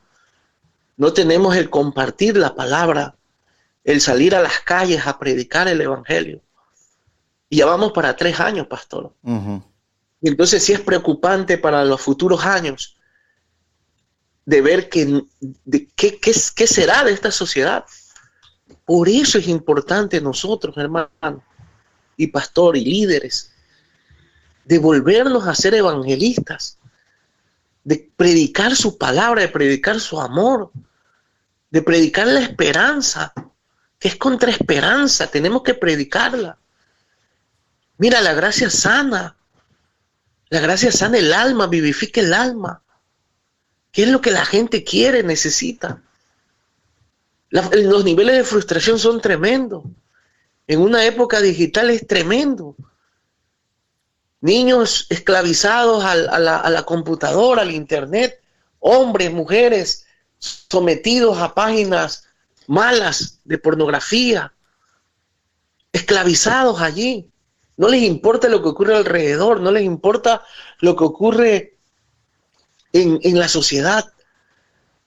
no 0.96 1.12
tenemos 1.12 1.56
el 1.56 1.70
compartir 1.70 2.36
la 2.36 2.54
palabra, 2.54 3.16
el 3.82 4.00
salir 4.00 4.36
a 4.36 4.42
las 4.42 4.60
calles 4.60 5.08
a 5.08 5.18
predicar 5.18 5.66
el 5.66 5.80
Evangelio. 5.80 6.40
Y 7.50 7.56
ya 7.56 7.66
vamos 7.66 7.90
para 7.90 8.14
tres 8.14 8.38
años, 8.38 8.68
pastor. 8.68 9.12
Y 10.20 10.28
entonces 10.28 10.64
sí 10.64 10.72
es 10.72 10.80
preocupante 10.80 11.58
para 11.58 11.84
los 11.84 12.00
futuros 12.00 12.44
años 12.44 12.96
de 14.44 14.62
ver 14.62 14.88
qué, 14.88 16.66
será 16.66 17.04
de 17.04 17.12
esta 17.12 17.30
sociedad. 17.30 17.84
Por 18.84 19.08
eso 19.08 19.38
es 19.38 19.46
importante 19.46 20.20
nosotros, 20.20 20.76
hermanos, 20.78 21.42
y 22.16 22.28
pastor 22.28 22.76
y 22.76 22.84
líderes, 22.84 23.52
de 24.64 24.78
volvernos 24.78 25.46
a 25.46 25.54
ser 25.54 25.74
evangelistas, 25.74 26.78
de 27.84 28.10
predicar 28.16 28.74
su 28.74 28.98
palabra, 28.98 29.42
de 29.42 29.48
predicar 29.48 30.00
su 30.00 30.20
amor, 30.20 30.72
de 31.70 31.82
predicar 31.82 32.26
la 32.26 32.40
esperanza, 32.40 33.32
que 33.98 34.08
es 34.08 34.16
contra 34.16 34.50
esperanza, 34.50 35.26
tenemos 35.26 35.62
que 35.62 35.74
predicarla. 35.74 36.58
Mira, 37.98 38.20
la 38.20 38.32
gracia 38.32 38.70
sana, 38.70 39.37
la 40.50 40.60
gracia 40.60 40.92
sana 40.92 41.18
el 41.18 41.32
alma, 41.32 41.66
vivifica 41.66 42.20
el 42.20 42.32
alma. 42.32 42.82
¿Qué 43.92 44.04
es 44.04 44.08
lo 44.08 44.20
que 44.20 44.30
la 44.30 44.44
gente 44.44 44.84
quiere, 44.84 45.22
necesita? 45.22 46.02
los 47.50 48.04
niveles 48.04 48.36
de 48.36 48.44
frustración 48.44 48.98
son 48.98 49.22
tremendos. 49.22 49.82
En 50.66 50.80
una 50.80 51.06
época 51.06 51.40
digital 51.40 51.88
es 51.88 52.06
tremendo. 52.06 52.76
Niños 54.42 55.06
esclavizados 55.08 56.04
a, 56.04 56.14
la, 56.14 56.58
a 56.58 56.70
la 56.70 56.82
computadora, 56.82 57.62
al 57.62 57.70
internet, 57.70 58.40
hombres, 58.80 59.32
mujeres 59.32 60.06
sometidos 60.38 61.38
a 61.38 61.54
páginas 61.54 62.28
malas 62.66 63.40
de 63.44 63.58
pornografía, 63.58 64.52
esclavizados 65.92 66.80
allí. 66.80 67.30
No 67.78 67.88
les 67.88 68.02
importa 68.02 68.48
lo 68.48 68.60
que 68.60 68.68
ocurre 68.68 68.96
alrededor, 68.96 69.60
no 69.60 69.70
les 69.70 69.84
importa 69.84 70.42
lo 70.80 70.96
que 70.96 71.04
ocurre 71.04 71.78
en, 72.92 73.20
en 73.22 73.38
la 73.38 73.48
sociedad. 73.48 74.04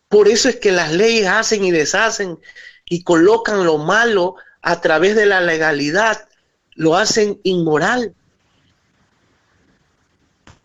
Por 0.07 0.29
eso 0.29 0.47
es 0.47 0.55
que 0.55 0.71
las 0.71 0.93
leyes 0.93 1.27
hacen 1.27 1.65
y 1.65 1.71
deshacen 1.71 2.39
y 2.85 3.03
colocan 3.03 3.65
lo 3.65 3.77
malo 3.77 4.35
a 4.61 4.79
través 4.79 5.17
de 5.17 5.25
la 5.25 5.41
legalidad, 5.41 6.29
lo 6.75 6.95
hacen 6.95 7.41
inmoral. 7.43 8.15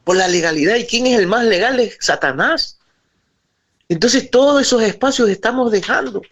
Por 0.04 0.16
la 0.16 0.28
legalidad. 0.28 0.76
¿Y 0.76 0.86
quién 0.86 1.08
es 1.08 1.18
el 1.18 1.26
más 1.26 1.44
legal? 1.44 1.80
Es 1.80 1.96
Satanás. 2.00 2.78
Entonces 3.88 4.30
todos 4.30 4.62
esos 4.62 4.82
espacios 4.82 5.28
estamos 5.28 5.72
dejando 5.72 6.22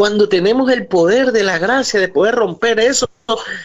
cuando 0.00 0.30
tenemos 0.30 0.70
el 0.70 0.86
poder 0.86 1.30
de 1.30 1.42
la 1.42 1.58
gracia 1.58 2.00
de 2.00 2.08
poder 2.08 2.34
romper 2.34 2.80
eso 2.80 3.06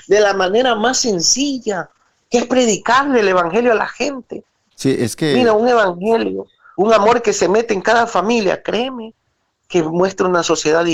de 0.05 0.19
la 0.19 0.33
manera 0.33 0.75
más 0.75 0.97
sencilla, 0.97 1.89
que 2.29 2.39
es 2.39 2.45
predicarle 2.45 3.21
el 3.21 3.29
Evangelio 3.29 3.71
a 3.71 3.75
la 3.75 3.87
gente. 3.87 4.43
Sí, 4.75 4.93
es 4.99 5.15
que... 5.15 5.33
Mira, 5.33 5.53
un 5.53 5.65
evangelio, 5.65 6.45
un 6.75 6.93
amor 6.93 7.21
que 7.21 7.31
se 7.31 7.47
mete 7.47 7.73
en 7.73 7.79
cada 7.79 8.05
familia, 8.05 8.61
créeme, 8.61 9.13
que 9.69 9.81
muestra 9.81 10.27
una 10.27 10.43
sociedad 10.43 10.85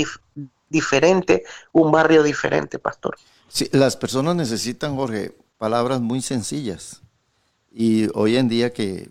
diferente, 0.68 1.42
un 1.72 1.90
barrio 1.90 2.22
diferente, 2.22 2.78
pastor. 2.78 3.16
Sí, 3.48 3.68
las 3.72 3.96
personas 3.96 4.36
necesitan, 4.36 4.94
Jorge, 4.94 5.34
palabras 5.58 6.00
muy 6.00 6.22
sencillas. 6.22 7.02
Y 7.72 8.06
hoy 8.14 8.36
en 8.36 8.48
día 8.48 8.72
que, 8.72 9.10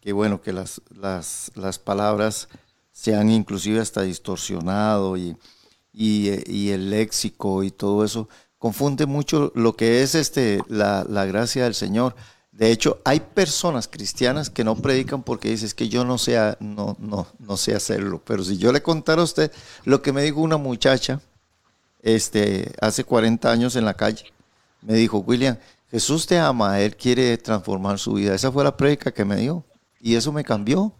que 0.00 0.14
bueno, 0.14 0.40
que 0.40 0.54
las, 0.54 0.80
las, 0.88 1.52
las, 1.54 1.78
palabras 1.78 2.48
se 2.92 3.14
han 3.14 3.28
inclusive 3.28 3.78
hasta 3.78 4.00
distorsionado 4.00 5.18
y, 5.18 5.36
y, 5.96 6.68
el 6.70 6.90
léxico 6.90 7.62
y 7.62 7.70
todo 7.70 8.04
eso, 8.04 8.28
confunde 8.58 9.06
mucho 9.06 9.50
lo 9.54 9.76
que 9.76 10.02
es 10.02 10.14
este, 10.14 10.60
la, 10.68 11.06
la 11.08 11.24
gracia 11.24 11.64
del 11.64 11.74
Señor. 11.74 12.14
De 12.52 12.70
hecho, 12.70 13.00
hay 13.04 13.20
personas 13.20 13.88
cristianas 13.88 14.50
que 14.50 14.64
no 14.64 14.76
predican 14.76 15.22
porque 15.22 15.50
dices 15.50 15.74
que 15.74 15.88
yo 15.88 16.04
no 16.04 16.18
sé, 16.18 16.36
no, 16.60 16.96
no, 16.98 17.26
no 17.38 17.56
sé 17.56 17.74
hacerlo. 17.74 18.22
Pero 18.24 18.44
si 18.44 18.58
yo 18.58 18.72
le 18.72 18.82
contara 18.82 19.22
a 19.22 19.24
usted 19.24 19.50
lo 19.84 20.02
que 20.02 20.12
me 20.12 20.22
dijo 20.22 20.40
una 20.40 20.56
muchacha 20.56 21.20
este, 22.02 22.72
hace 22.80 23.04
40 23.04 23.50
años 23.50 23.76
en 23.76 23.84
la 23.84 23.94
calle, 23.94 24.24
me 24.82 24.94
dijo, 24.94 25.18
William, 25.18 25.56
Jesús 25.90 26.26
te 26.26 26.38
ama, 26.38 26.80
Él 26.80 26.96
quiere 26.96 27.36
transformar 27.38 27.98
su 27.98 28.14
vida. 28.14 28.34
Esa 28.34 28.52
fue 28.52 28.64
la 28.64 28.76
prédica 28.76 29.12
que 29.12 29.24
me 29.24 29.36
dio. 29.36 29.64
Y 30.00 30.14
eso 30.14 30.32
me 30.32 30.44
cambió. 30.44 30.92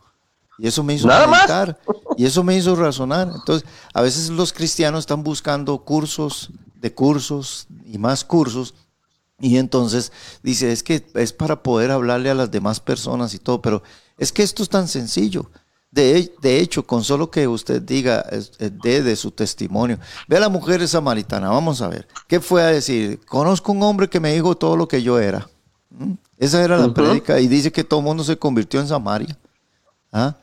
Y 0.59 0.67
eso 0.67 0.83
me 0.83 0.95
hizo 0.95 1.07
meditar. 1.07 1.79
Y 2.17 2.25
eso 2.25 2.43
me 2.43 2.57
hizo 2.57 2.75
razonar. 2.77 3.31
Entonces, 3.35 3.69
a 3.93 4.03
veces 4.03 4.31
los 4.31 4.53
cristianos 4.53 5.01
están 5.01 5.23
buscando 5.23 5.77
cursos 5.79 6.51
de 6.77 6.93
cursos 6.93 7.67
y 7.85 7.99
más 7.99 8.25
cursos 8.25 8.75
y 9.39 9.59
entonces 9.59 10.13
dice, 10.43 10.73
es 10.73 10.83
que 10.83 11.05
es 11.15 11.33
para 11.33 11.63
poder 11.63 11.91
hablarle 11.91 12.31
a 12.31 12.35
las 12.35 12.51
demás 12.51 12.81
personas 12.81 13.35
y 13.35 13.39
todo, 13.39 13.61
pero 13.61 13.83
es 14.19 14.33
que 14.33 14.43
esto 14.43 14.63
es 14.63 14.69
tan 14.69 14.89
sencillo. 14.89 15.51
De, 15.91 16.35
de 16.43 16.61
hecho, 16.61 16.87
con 16.87 17.05
solo 17.05 17.31
que 17.31 17.47
usted 17.47 17.81
diga, 17.81 18.25
de, 18.59 19.03
de 19.03 19.17
su 19.17 19.31
testimonio, 19.31 19.99
ve 20.27 20.37
a 20.37 20.41
la 20.41 20.49
mujer 20.49 20.87
samaritana, 20.89 21.49
vamos 21.49 21.81
a 21.81 21.89
ver, 21.89 22.09
¿qué 22.27 22.41
fue 22.41 22.63
a 22.63 22.67
decir? 22.67 23.21
Conozco 23.27 23.73
un 23.73 23.83
hombre 23.83 24.09
que 24.09 24.21
me 24.21 24.33
dijo 24.33 24.57
todo 24.57 24.77
lo 24.77 24.89
que 24.89 25.03
yo 25.03 25.19
era. 25.19 25.49
¿Mm? 25.91 26.13
Esa 26.39 26.63
era 26.63 26.77
la 26.77 26.93
prédica 26.93 27.41
y 27.41 27.49
dice 27.49 27.73
que 27.73 27.85
todo 27.85 28.01
el 28.01 28.07
mundo 28.07 28.25
se 28.25 28.39
convirtió 28.39 28.81
en 28.81 28.89
Samaria. 28.89 29.39
¿Ah? 30.13 30.37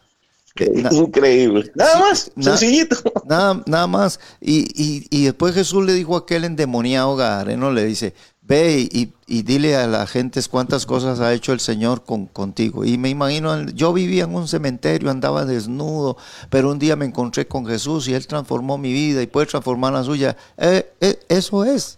Increíble. 0.92 1.72
Nada 1.76 2.00
más, 2.00 2.32
sencillito. 2.40 2.96
Nada, 3.26 3.64
nada 3.66 3.88
más. 3.88 4.20
Y, 4.40 4.68
y, 4.76 5.08
y, 5.10 5.26
después 5.26 5.56
Jesús 5.56 5.84
le 5.86 5.94
dijo 5.94 6.16
a 6.16 6.20
aquel 6.20 6.44
endemoniado 6.44 7.16
Gadareno, 7.16 7.72
le 7.72 7.86
dice, 7.86 8.14
ve 8.44 8.88
y, 8.92 9.14
dile 9.42 9.76
a 9.76 9.88
la 9.88 10.06
gente 10.06 10.40
cuántas 10.50 10.86
cosas 10.86 11.20
ha 11.20 11.34
hecho 11.34 11.54
el 11.54 11.60
Señor 11.60 12.04
con, 12.04 12.28
contigo. 12.28 12.86
Y 12.86 12.98
me 12.98 13.10
imagino, 13.10 13.66
yo 13.72 13.94
vivía 13.94 14.26
en 14.26 14.36
un 14.36 14.48
cementerio, 14.48 15.10
andaba 15.10 15.46
desnudo, 15.46 16.18
pero 16.50 16.70
un 16.70 16.80
día 16.80 16.96
me 16.96 17.06
encontré 17.06 17.48
con 17.48 17.66
Jesús 17.66 18.08
y 18.08 18.14
Él 18.14 18.28
transformó 18.28 18.78
mi 18.78 18.94
vida 18.94 19.22
y 19.22 19.28
puede 19.28 19.48
transformar 19.48 19.94
la 19.94 20.04
suya. 20.04 20.38
Eh, 20.58 20.92
eh, 21.02 21.20
eso 21.30 21.66
es, 21.66 21.98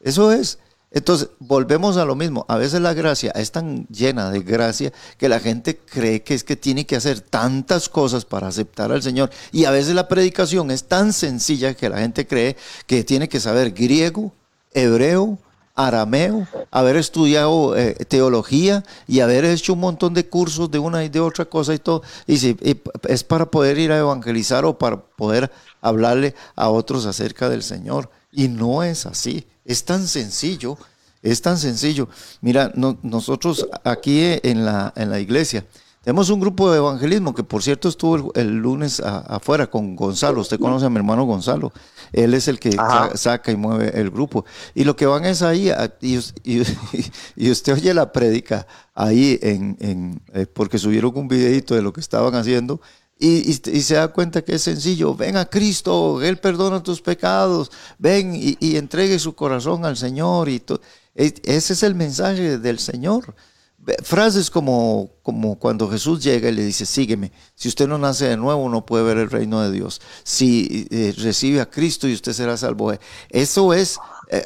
eso 0.00 0.32
es. 0.32 0.58
Entonces, 0.94 1.28
volvemos 1.40 1.96
a 1.96 2.04
lo 2.04 2.14
mismo. 2.14 2.46
A 2.48 2.56
veces 2.56 2.80
la 2.80 2.94
gracia 2.94 3.32
es 3.32 3.50
tan 3.50 3.86
llena 3.88 4.30
de 4.30 4.40
gracia 4.40 4.92
que 5.18 5.28
la 5.28 5.40
gente 5.40 5.76
cree 5.76 6.22
que 6.22 6.34
es 6.34 6.44
que 6.44 6.56
tiene 6.56 6.86
que 6.86 6.96
hacer 6.96 7.20
tantas 7.20 7.88
cosas 7.88 8.24
para 8.24 8.46
aceptar 8.46 8.92
al 8.92 9.02
Señor. 9.02 9.30
Y 9.50 9.64
a 9.64 9.72
veces 9.72 9.94
la 9.94 10.08
predicación 10.08 10.70
es 10.70 10.84
tan 10.84 11.12
sencilla 11.12 11.74
que 11.74 11.88
la 11.88 11.98
gente 11.98 12.26
cree 12.26 12.56
que 12.86 13.02
tiene 13.02 13.28
que 13.28 13.40
saber 13.40 13.72
griego, 13.72 14.32
hebreo, 14.72 15.38
arameo, 15.74 16.46
haber 16.70 16.96
estudiado 16.96 17.76
eh, 17.76 17.94
teología 18.06 18.84
y 19.08 19.18
haber 19.18 19.44
hecho 19.44 19.72
un 19.72 19.80
montón 19.80 20.14
de 20.14 20.28
cursos 20.28 20.70
de 20.70 20.78
una 20.78 21.04
y 21.04 21.08
de 21.08 21.18
otra 21.18 21.44
cosa 21.44 21.74
y 21.74 21.78
todo. 21.78 22.02
Y, 22.26 22.36
si, 22.36 22.56
es 23.08 23.24
para 23.24 23.50
poder 23.50 23.78
ir 23.78 23.90
a 23.90 23.98
evangelizar 23.98 24.64
o 24.64 24.78
para 24.78 25.00
poder 25.00 25.50
hablarle 25.80 26.34
a 26.54 26.68
otros 26.68 27.06
acerca 27.06 27.48
del 27.48 27.64
Señor. 27.64 28.10
Y 28.34 28.48
no 28.48 28.82
es 28.82 29.06
así. 29.06 29.46
Es 29.64 29.84
tan 29.84 30.06
sencillo. 30.06 30.76
Es 31.22 31.40
tan 31.40 31.56
sencillo. 31.56 32.08
Mira, 32.42 32.72
nosotros 32.74 33.66
aquí 33.82 34.20
en 34.42 34.64
la, 34.64 34.92
en 34.94 35.08
la 35.08 35.20
iglesia, 35.20 35.64
tenemos 36.04 36.28
un 36.28 36.38
grupo 36.38 36.70
de 36.70 36.76
evangelismo 36.76 37.34
que, 37.34 37.42
por 37.42 37.62
cierto, 37.62 37.88
estuvo 37.88 38.30
el, 38.34 38.56
lunes 38.58 39.00
afuera 39.00 39.68
con 39.68 39.96
Gonzalo. 39.96 40.42
Usted 40.42 40.60
conoce 40.60 40.84
a 40.84 40.90
mi 40.90 40.96
hermano 40.96 41.24
Gonzalo. 41.24 41.72
Él 42.12 42.34
es 42.34 42.46
el 42.46 42.60
que 42.60 42.76
saca 43.14 43.50
y 43.50 43.56
mueve 43.56 43.98
el 43.98 44.10
grupo. 44.10 44.44
Y 44.74 44.84
lo 44.84 44.96
que 44.96 45.06
van 45.06 45.24
es 45.24 45.40
ahí, 45.40 45.70
y, 46.02 46.18
y, 47.36 47.50
usted 47.50 47.72
oye 47.72 47.94
la 47.94 48.12
prédica 48.12 48.66
ahí, 48.94 49.38
en, 49.40 49.78
en 49.80 50.20
eh, 50.34 50.44
porque 50.44 50.78
subieron 50.78 51.16
un 51.16 51.26
videito 51.26 51.74
de 51.74 51.80
lo 51.80 51.94
que 51.94 52.00
estaban 52.00 52.34
haciendo. 52.34 52.82
Y, 53.18 53.54
se 53.54 53.94
da 53.94 54.08
cuenta 54.08 54.42
que 54.42 54.54
es 54.54 54.62
sencillo. 54.62 55.14
Ven 55.14 55.36
a 55.36 55.46
Cristo, 55.46 56.20
Él 56.22 56.38
perdona 56.38 56.82
tus 56.82 57.00
pecados. 57.00 57.70
Ven 57.98 58.32
y, 58.34 58.76
entregue 58.76 59.18
su 59.18 59.34
corazón 59.34 59.84
al 59.84 59.96
Señor. 59.96 60.48
Y 60.48 60.62
ese 61.14 61.72
es 61.72 61.82
el 61.82 61.94
mensaje 61.94 62.58
del 62.58 62.78
Señor. 62.78 63.34
Frases 64.02 64.50
como, 64.50 65.10
como 65.22 65.58
cuando 65.58 65.90
Jesús 65.90 66.22
llega 66.22 66.48
y 66.48 66.54
le 66.54 66.64
dice, 66.64 66.86
sígueme. 66.86 67.32
Si 67.54 67.68
usted 67.68 67.86
no 67.86 67.98
nace 67.98 68.26
de 68.26 68.36
nuevo, 68.36 68.68
no 68.68 68.86
puede 68.86 69.04
ver 69.04 69.18
el 69.18 69.30
reino 69.30 69.60
de 69.60 69.70
Dios. 69.70 70.00
Si 70.22 70.88
eh, 70.90 71.14
recibe 71.18 71.60
a 71.60 71.70
Cristo 71.70 72.08
y 72.08 72.14
usted 72.14 72.32
será 72.32 72.56
salvo. 72.56 72.94
Eso 73.28 73.74
es 73.74 73.98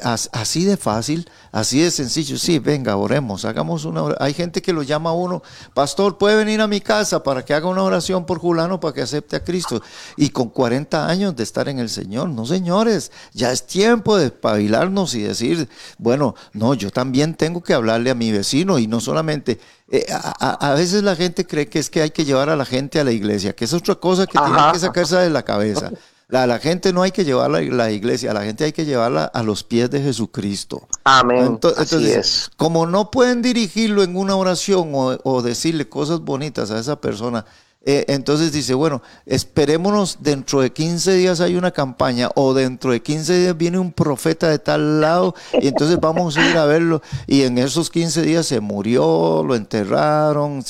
así 0.03 0.65
de 0.65 0.77
fácil, 0.77 1.29
así 1.51 1.81
de 1.81 1.91
sencillo. 1.91 2.37
Sí, 2.37 2.59
venga, 2.59 2.95
oremos, 2.95 3.45
hagamos 3.45 3.85
una 3.85 4.03
oración. 4.03 4.25
Hay 4.25 4.33
gente 4.33 4.61
que 4.61 4.73
lo 4.73 4.83
llama 4.83 5.11
a 5.11 5.13
uno, 5.13 5.41
pastor, 5.73 6.17
puede 6.17 6.35
venir 6.35 6.61
a 6.61 6.67
mi 6.67 6.81
casa 6.81 7.23
para 7.23 7.43
que 7.43 7.53
haga 7.53 7.67
una 7.67 7.83
oración 7.83 8.25
por 8.25 8.39
Julano 8.39 8.79
para 8.79 8.93
que 8.93 9.01
acepte 9.01 9.35
a 9.35 9.43
Cristo. 9.43 9.81
Y 10.17 10.29
con 10.29 10.49
40 10.49 11.07
años 11.07 11.35
de 11.35 11.43
estar 11.43 11.69
en 11.69 11.79
el 11.79 11.89
Señor, 11.89 12.29
no 12.29 12.45
señores, 12.45 13.11
ya 13.33 13.51
es 13.51 13.65
tiempo 13.65 14.17
de 14.17 14.27
espabilarnos 14.27 15.15
y 15.15 15.21
decir, 15.21 15.69
bueno, 15.97 16.35
no, 16.53 16.73
yo 16.73 16.91
también 16.91 17.35
tengo 17.35 17.61
que 17.61 17.73
hablarle 17.73 18.09
a 18.09 18.15
mi 18.15 18.31
vecino 18.31 18.79
y 18.79 18.87
no 18.87 18.99
solamente... 18.99 19.59
Eh, 19.91 20.05
a, 20.11 20.75
veces 20.75 21.01
la 21.01 21.15
gente 21.15 21.47
cree 21.47 21.67
que 21.67 21.79
es 21.79 21.89
que 21.89 22.03
hay 22.03 22.11
que 22.11 22.23
llevar 22.23 22.51
a 22.51 22.55
la 22.55 22.63
gente 22.63 22.99
a 22.99 23.03
la 23.03 23.11
iglesia, 23.11 23.53
que 23.53 23.65
es 23.65 23.73
otra 23.73 23.95
cosa 23.95 24.27
que 24.27 24.37
tiene 24.37 24.71
que 24.71 24.77
sacarse 24.77 25.15
de 25.15 25.31
la 25.31 25.41
cabeza. 25.41 25.91
La, 26.29 26.45
la 26.45 26.59
gente 26.59 26.93
no 26.93 27.01
hay 27.01 27.11
que 27.11 27.25
llevarla 27.25 27.57
a 27.57 27.61
la 27.61 27.91
iglesia, 27.91 28.33
la 28.33 28.43
gente 28.43 28.63
hay 28.63 28.71
que 28.71 28.85
llevarla 28.85 29.25
a 29.25 29.41
los 29.41 29.63
pies 29.63 29.89
de 29.89 29.99
Jesucristo. 29.99 30.87
Amén. 31.03 31.43
Entonces, 31.43 32.51
como 32.55 32.85
no 32.85 33.09
pueden 33.09 33.41
dirigirlo 33.41 34.03
en 34.03 34.15
una 34.15 34.35
oración 34.35 34.91
o, 34.93 35.17
o 35.23 35.41
decirle 35.41 35.89
cosas 35.89 36.19
bonitas 36.19 36.69
a 36.69 36.79
esa 36.79 37.01
persona, 37.01 37.45
eh, 37.85 38.05
entonces 38.09 38.51
dice, 38.51 38.73
bueno, 38.73 39.01
esperémonos, 39.25 40.17
dentro 40.19 40.59
de 40.61 40.71
15 40.71 41.13
días 41.13 41.39
hay 41.39 41.55
una 41.55 41.71
campaña 41.71 42.29
o 42.35 42.53
dentro 42.53 42.91
de 42.91 43.01
15 43.01 43.39
días 43.39 43.57
viene 43.57 43.79
un 43.79 43.93
profeta 43.93 44.49
de 44.49 44.59
tal 44.59 44.99
lado 44.99 45.33
y 45.53 45.69
entonces 45.69 45.97
vamos 45.99 46.35
a 46.35 46.49
ir 46.49 46.57
a 46.57 46.65
verlo. 46.65 47.01
Y 47.25 47.43
en 47.43 47.57
esos 47.57 47.89
15 47.89 48.21
días 48.23 48.45
se 48.45 48.59
murió, 48.59 49.43
lo 49.45 49.55
enterraron. 49.55 50.61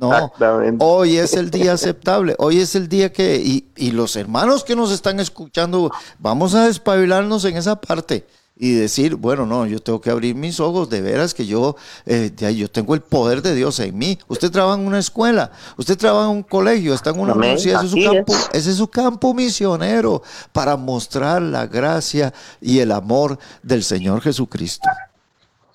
no, 0.00 0.32
hoy 0.78 1.16
es 1.16 1.34
el 1.34 1.50
día 1.50 1.72
aceptable, 1.72 2.36
hoy 2.38 2.60
es 2.60 2.76
el 2.76 2.88
día 2.88 3.12
que, 3.12 3.36
y, 3.36 3.66
y 3.76 3.90
los 3.90 4.14
hermanos 4.14 4.62
que 4.62 4.76
nos 4.76 4.92
están 4.92 5.18
escuchando, 5.18 5.90
vamos 6.20 6.54
a 6.54 6.66
despabilarnos 6.66 7.44
en 7.44 7.56
esa 7.56 7.80
parte 7.80 8.24
y 8.58 8.74
decir, 8.74 9.16
bueno, 9.16 9.44
no, 9.44 9.66
yo 9.66 9.80
tengo 9.80 10.00
que 10.00 10.10
abrir 10.10 10.34
mis 10.34 10.60
ojos, 10.60 10.88
de 10.88 11.02
veras 11.02 11.34
que 11.34 11.44
yo, 11.44 11.76
eh, 12.06 12.32
yo 12.56 12.70
tengo 12.70 12.94
el 12.94 13.02
poder 13.02 13.42
de 13.42 13.54
Dios 13.54 13.78
en 13.80 13.96
mí. 13.96 14.18
Usted 14.28 14.50
trabaja 14.50 14.80
en 14.80 14.86
una 14.86 14.98
escuela, 14.98 15.52
usted 15.76 15.98
trabaja 15.98 16.30
en 16.30 16.38
un 16.38 16.42
colegio, 16.42 16.94
está 16.94 17.10
en 17.10 17.20
una 17.20 17.34
universidad, 17.34 17.84
ese 17.84 17.98
es, 17.98 18.04
su 18.04 18.10
campo, 18.10 18.32
ese 18.52 18.70
es 18.70 18.76
su 18.76 18.88
campo 18.88 19.34
misionero 19.34 20.22
para 20.52 20.76
mostrar 20.76 21.42
la 21.42 21.66
gracia 21.66 22.32
y 22.60 22.80
el 22.80 22.92
amor 22.92 23.38
del 23.62 23.84
Señor 23.84 24.22
Jesucristo. 24.22 24.88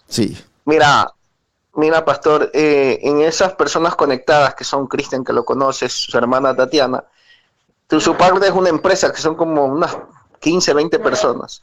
Sí. 0.07 0.35
Mira, 0.65 1.13
mira, 1.75 2.03
pastor, 2.03 2.49
eh, 2.51 2.99
en 3.03 3.21
esas 3.21 3.53
personas 3.53 3.95
conectadas 3.95 4.55
que 4.55 4.63
son 4.63 4.87
Cristian, 4.87 5.23
que 5.23 5.33
lo 5.33 5.45
conoces, 5.45 5.93
su 5.93 6.17
hermana 6.17 6.55
Tatiana, 6.55 7.03
su 7.99 8.15
padre 8.15 8.47
es 8.47 8.53
una 8.53 8.69
empresa 8.69 9.11
que 9.11 9.21
son 9.21 9.35
como 9.35 9.65
unas 9.65 9.95
15, 10.39 10.73
20 10.73 10.97
personas 10.97 11.61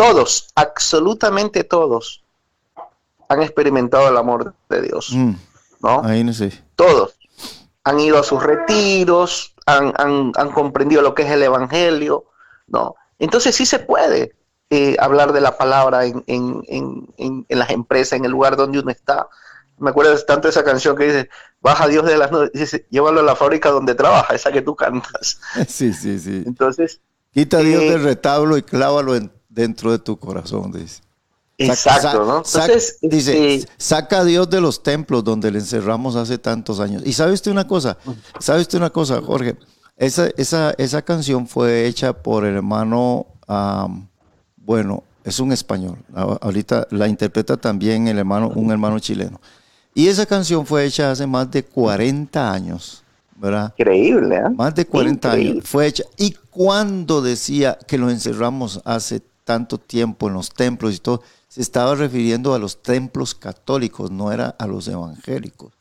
todos, 0.00 0.48
absolutamente 0.54 1.62
todos, 1.62 2.24
han 3.28 3.42
experimentado 3.42 4.08
el 4.08 4.16
amor 4.16 4.54
de 4.70 4.80
Dios. 4.80 5.10
Mm. 5.12 5.34
¿no? 5.82 6.02
Ahí 6.02 6.24
no 6.24 6.32
sé. 6.32 6.52
Todos. 6.74 7.16
Han 7.84 8.00
ido 8.00 8.18
a 8.18 8.22
sus 8.22 8.42
retiros, 8.42 9.54
han, 9.66 10.32
comprendido 10.52 11.02
lo 11.02 11.14
que 11.14 11.22
es 11.24 11.30
el 11.30 11.42
Evangelio, 11.42 12.24
¿no? 12.66 12.94
Entonces 13.18 13.54
sí 13.54 13.66
se 13.66 13.78
puede 13.78 14.34
eh, 14.70 14.96
hablar 14.98 15.34
de 15.34 15.42
la 15.42 15.58
palabra 15.58 16.06
en, 16.06 16.24
en, 16.26 17.46
las 17.48 17.70
empresas, 17.70 18.14
en 18.14 18.24
el 18.24 18.30
lugar 18.30 18.56
donde 18.56 18.78
uno 18.78 18.90
está. 18.90 19.28
Me 19.76 19.90
acuerdo 19.90 20.16
tanto 20.24 20.48
de 20.48 20.52
esa 20.52 20.64
canción 20.64 20.96
que 20.96 21.04
dice, 21.04 21.30
baja 21.60 21.88
Dios 21.88 22.06
de 22.06 22.16
las 22.16 22.32
nubes, 22.32 22.50
dice, 22.54 22.86
llévalo 22.88 23.20
a 23.20 23.24
la 23.24 23.36
fábrica 23.36 23.70
donde 23.70 23.94
trabaja, 23.94 24.34
esa 24.34 24.50
que 24.50 24.62
tú 24.62 24.74
cantas. 24.74 25.40
Sí, 25.68 25.92
sí, 25.92 26.18
sí. 26.18 26.42
Entonces... 26.46 27.00
Quita 27.32 27.58
a 27.58 27.60
Dios 27.60 27.82
eh, 27.82 27.90
del 27.90 28.02
retablo 28.02 28.56
y 28.56 28.62
clávalo 28.62 29.14
en 29.14 29.30
dentro 29.50 29.92
de 29.92 29.98
tu 29.98 30.18
corazón, 30.18 30.72
dice. 30.72 31.02
Exacto, 31.58 32.24
¿no? 32.24 32.38
Entonces, 32.38 32.98
dice, 33.02 33.56
este, 33.56 33.72
saca 33.76 34.20
a 34.20 34.24
Dios 34.24 34.48
de 34.48 34.62
los 34.62 34.82
templos 34.82 35.22
donde 35.22 35.50
le 35.50 35.58
encerramos 35.58 36.16
hace 36.16 36.38
tantos 36.38 36.80
años. 36.80 37.02
Y 37.04 37.12
sabe 37.12 37.32
usted 37.32 37.50
una 37.50 37.66
cosa, 37.66 37.98
sabe 38.38 38.62
usted 38.62 38.78
una 38.78 38.88
cosa, 38.88 39.20
Jorge, 39.20 39.56
esa, 39.98 40.28
esa, 40.38 40.70
esa 40.78 41.02
canción 41.02 41.46
fue 41.46 41.86
hecha 41.86 42.14
por 42.14 42.46
el 42.46 42.56
hermano, 42.56 43.26
bueno, 44.56 45.04
es 45.22 45.38
un 45.38 45.52
español. 45.52 45.98
Ahorita 46.14 46.86
la 46.90 47.06
interpreta 47.06 47.58
también 47.58 48.08
el 48.08 48.18
hermano, 48.18 48.48
un 48.48 48.70
hermano 48.70 48.98
chileno. 48.98 49.38
Y 49.94 50.08
esa 50.08 50.24
canción 50.24 50.64
fue 50.64 50.86
hecha 50.86 51.10
hace 51.10 51.26
más 51.26 51.50
de 51.50 51.62
40 51.62 52.50
años, 52.52 53.02
¿verdad? 53.36 53.74
Increíble, 53.76 54.36
¿eh? 54.36 54.50
Más 54.50 54.74
de 54.74 54.86
40 54.86 55.32
años 55.32 55.64
fue 55.64 55.88
hecha. 55.88 56.04
Y 56.16 56.34
cuando 56.48 57.20
decía 57.20 57.76
que 57.86 57.98
lo 57.98 58.08
encerramos 58.08 58.80
hace 58.84 59.20
tanto 59.50 59.78
tiempo 59.78 60.28
en 60.28 60.34
los 60.34 60.50
templos 60.50 60.94
y 60.94 61.00
todo, 61.00 61.22
se 61.48 61.60
estaba 61.60 61.96
refiriendo 61.96 62.54
a 62.54 62.60
los 62.60 62.84
templos 62.84 63.34
católicos, 63.34 64.08
no 64.08 64.30
era 64.30 64.54
a 64.60 64.68
los 64.68 64.86
evangélicos. 64.86 65.72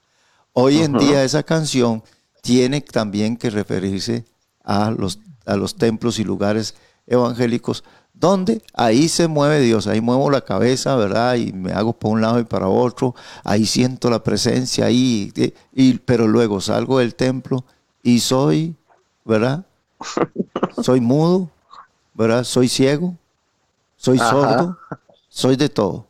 Hoy 0.53 0.79
en 0.79 0.97
día 0.97 1.23
esa 1.23 1.43
canción 1.43 2.01
tiene 2.41 2.81
también 2.81 3.37
que 3.37 3.51
referirse 3.51 4.25
a 4.63 4.89
los, 4.89 5.19
a 5.45 5.55
los 5.55 5.75
templos 5.75 6.17
y 6.17 6.23
lugares 6.23 6.73
evangélicos, 7.05 7.83
donde 8.11 8.63
ahí 8.73 9.07
se 9.07 9.27
mueve 9.27 9.59
Dios, 9.59 9.85
ahí 9.85 10.01
muevo 10.01 10.31
la 10.31 10.41
cabeza, 10.41 10.95
¿verdad? 10.95 11.35
Y 11.35 11.53
me 11.53 11.71
hago 11.71 11.93
para 11.93 12.11
un 12.11 12.21
lado 12.21 12.39
y 12.39 12.45
para 12.45 12.69
otro, 12.69 13.13
ahí 13.43 13.67
siento 13.67 14.09
la 14.09 14.23
presencia, 14.23 14.85
ahí, 14.85 15.31
y, 15.73 15.93
pero 15.99 16.27
luego 16.27 16.59
salgo 16.59 16.97
del 16.97 17.13
templo 17.13 17.63
y 18.01 18.21
soy, 18.21 18.75
¿verdad? 19.25 19.63
Soy 20.81 21.01
mudo, 21.01 21.51
¿verdad? 22.15 22.43
Soy 22.45 22.67
ciego, 22.67 23.15
soy 23.99 24.17
sordo, 24.17 24.77
soy 25.27 25.57
de 25.57 25.67
todo. 25.67 26.07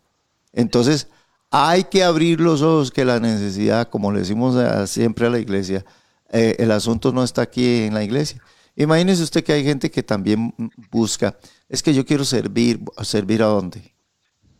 Entonces, 0.53 1.07
hay 1.49 1.85
que 1.85 2.03
abrir 2.03 2.39
los 2.39 2.61
ojos 2.61 2.91
que 2.91 3.03
la 3.03 3.19
necesidad, 3.19 3.89
como 3.89 4.11
le 4.11 4.19
decimos 4.19 4.55
siempre 4.87 5.25
a 5.25 5.31
la 5.31 5.39
iglesia, 5.39 5.83
eh, 6.29 6.55
el 6.59 6.69
asunto 6.69 7.11
no 7.11 7.23
está 7.23 7.41
aquí 7.41 7.85
en 7.85 7.95
la 7.95 8.03
iglesia. 8.03 8.41
Imagínese 8.75 9.23
usted 9.23 9.43
que 9.43 9.53
hay 9.53 9.63
gente 9.63 9.89
que 9.89 10.03
también 10.03 10.53
busca, 10.91 11.35
es 11.67 11.81
que 11.81 11.91
yo 11.91 12.05
quiero 12.05 12.23
servir, 12.23 12.79
servir 13.01 13.41
a 13.41 13.47
dónde? 13.47 13.95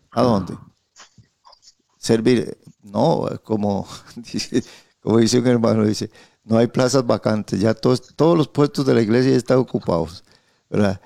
¿A 0.10 0.24
dónde? 0.24 0.58
Servir, 2.00 2.58
no, 2.82 3.30
como, 3.44 3.88
como 5.02 5.20
dice 5.20 5.38
un 5.38 5.46
hermano, 5.46 5.86
dice, 5.86 6.10
no 6.44 6.58
hay 6.58 6.66
plazas 6.66 7.06
vacantes, 7.06 7.60
ya 7.60 7.76
todos, 7.76 8.16
todos 8.16 8.36
los 8.36 8.48
puestos 8.48 8.88
de 8.88 8.96
la 8.96 9.02
iglesia 9.02 9.36
están 9.36 9.60
ocupados. 9.60 10.24
¿Verdad? 10.70 11.02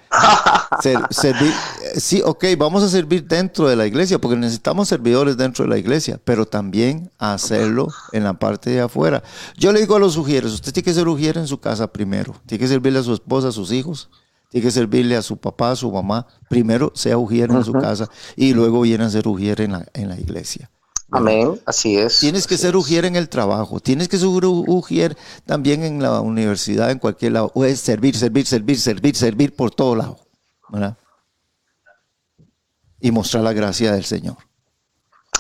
servir, 1.09 1.53
sí, 1.95 2.21
ok, 2.23 2.45
vamos 2.57 2.83
a 2.83 2.89
servir 2.89 3.25
dentro 3.25 3.67
de 3.67 3.75
la 3.75 3.85
iglesia, 3.85 4.19
porque 4.19 4.35
necesitamos 4.35 4.87
servidores 4.87 5.37
dentro 5.37 5.63
de 5.63 5.69
la 5.69 5.77
iglesia, 5.77 6.19
pero 6.23 6.45
también 6.45 7.09
hacerlo 7.17 7.87
en 8.11 8.23
la 8.23 8.33
parte 8.33 8.71
de 8.71 8.81
afuera. 8.81 9.23
Yo 9.57 9.71
le 9.71 9.79
digo 9.79 9.95
a 9.95 9.99
los 9.99 10.13
sugieres, 10.13 10.51
usted 10.51 10.73
tiene 10.73 10.85
que 10.85 10.93
ser 10.93 11.07
ujier 11.07 11.37
en 11.37 11.47
su 11.47 11.59
casa 11.59 11.87
primero, 11.87 12.35
tiene 12.45 12.61
que 12.61 12.67
servirle 12.67 12.99
a 12.99 13.03
su 13.03 13.13
esposa, 13.13 13.49
a 13.49 13.51
sus 13.51 13.71
hijos, 13.71 14.09
tiene 14.49 14.67
que 14.67 14.71
servirle 14.71 15.15
a 15.15 15.21
su 15.23 15.37
papá, 15.37 15.71
a 15.71 15.75
su 15.75 15.91
mamá. 15.91 16.27
Primero 16.47 16.91
sea 16.93 17.17
ujier 17.17 17.49
en 17.49 17.63
su 17.63 17.73
casa 17.73 18.07
y 18.35 18.53
luego 18.53 18.81
viene 18.81 19.03
a 19.03 19.09
ser 19.09 19.27
ujier 19.27 19.61
en 19.61 19.71
la, 19.71 19.85
en 19.93 20.09
la 20.09 20.19
iglesia. 20.19 20.69
Amén, 21.13 21.61
así 21.65 21.97
es. 21.97 22.19
Tienes 22.19 22.47
que 22.47 22.57
ser 22.57 22.75
ujier 22.75 23.05
en 23.05 23.15
el 23.15 23.29
trabajo, 23.29 23.79
tienes 23.79 24.07
que 24.07 24.17
ser 24.17 24.27
ujier 24.27 25.15
también 25.45 25.83
en 25.83 26.01
la 26.01 26.21
universidad, 26.21 26.89
en 26.89 26.97
cualquier 26.97 27.33
lado. 27.33 27.51
O 27.53 27.63
es 27.65 27.79
servir, 27.79 28.17
servir, 28.17 28.47
servir, 28.47 28.79
servir, 28.79 29.15
servir 29.15 29.55
por 29.55 29.69
todo 29.69 29.95
lado. 29.95 30.17
¿verdad? 30.69 30.97
Y 32.99 33.11
mostrar 33.11 33.43
la 33.43 33.53
gracia 33.53 33.91
del 33.93 34.05
Señor. 34.05 34.37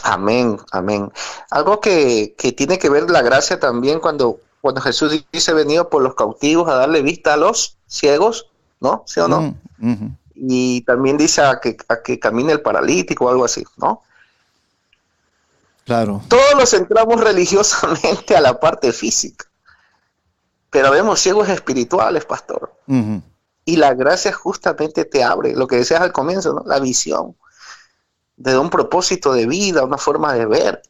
Amén, 0.03 0.59
amén. 0.71 1.11
Algo 1.49 1.79
que, 1.79 2.35
tiene 2.55 2.77
que 2.77 2.89
ver 2.89 3.09
la 3.09 3.21
gracia 3.21 3.59
también 3.59 3.99
cuando, 3.99 4.39
cuando 4.61 4.81
Jesús 4.81 5.25
dice 5.31 5.53
venido 5.53 5.89
por 5.89 6.03
los 6.03 6.13
cautivos 6.13 6.69
a 6.69 6.75
darle 6.75 7.01
vista 7.01 7.33
a 7.33 7.37
los 7.37 7.77
ciegos, 7.87 8.51
¿no? 8.79 9.03
¿Sí 9.07 9.21
o 9.21 9.27
no? 9.27 9.55
Mm, 9.77 10.07
y 10.35 10.81
también 10.81 11.17
dice 11.17 11.41
a 11.41 11.59
que, 11.59 11.77
a 11.87 12.01
que 12.01 12.19
camine 12.19 12.51
el 12.51 12.61
paralítico 12.61 13.25
o 13.25 13.29
algo 13.29 13.45
así, 13.45 13.63
¿no? 13.77 14.01
Claro. 15.85 16.21
Todos 16.27 16.55
los 16.57 16.69
centramos 16.69 17.19
religiosamente 17.21 18.35
a 18.35 18.41
la 18.41 18.59
parte 18.59 18.91
física, 18.93 19.45
pero 20.69 20.91
vemos 20.91 21.19
ciegos 21.19 21.49
espirituales, 21.49 22.25
pastor. 22.25 22.73
Y 23.65 23.77
la 23.77 23.93
gracia 23.93 24.33
justamente 24.33 25.05
te 25.05 25.23
abre, 25.23 25.55
lo 25.55 25.67
que 25.67 25.77
decías 25.77 26.01
al 26.01 26.11
comienzo, 26.11 26.53
¿no? 26.53 26.63
la 26.65 26.79
visión 26.79 27.35
de 28.35 28.57
un 28.57 28.69
propósito 28.69 29.33
de 29.33 29.45
vida, 29.45 29.83
una 29.83 29.97
forma 29.97 30.33
de 30.33 30.45
ver, 30.45 30.81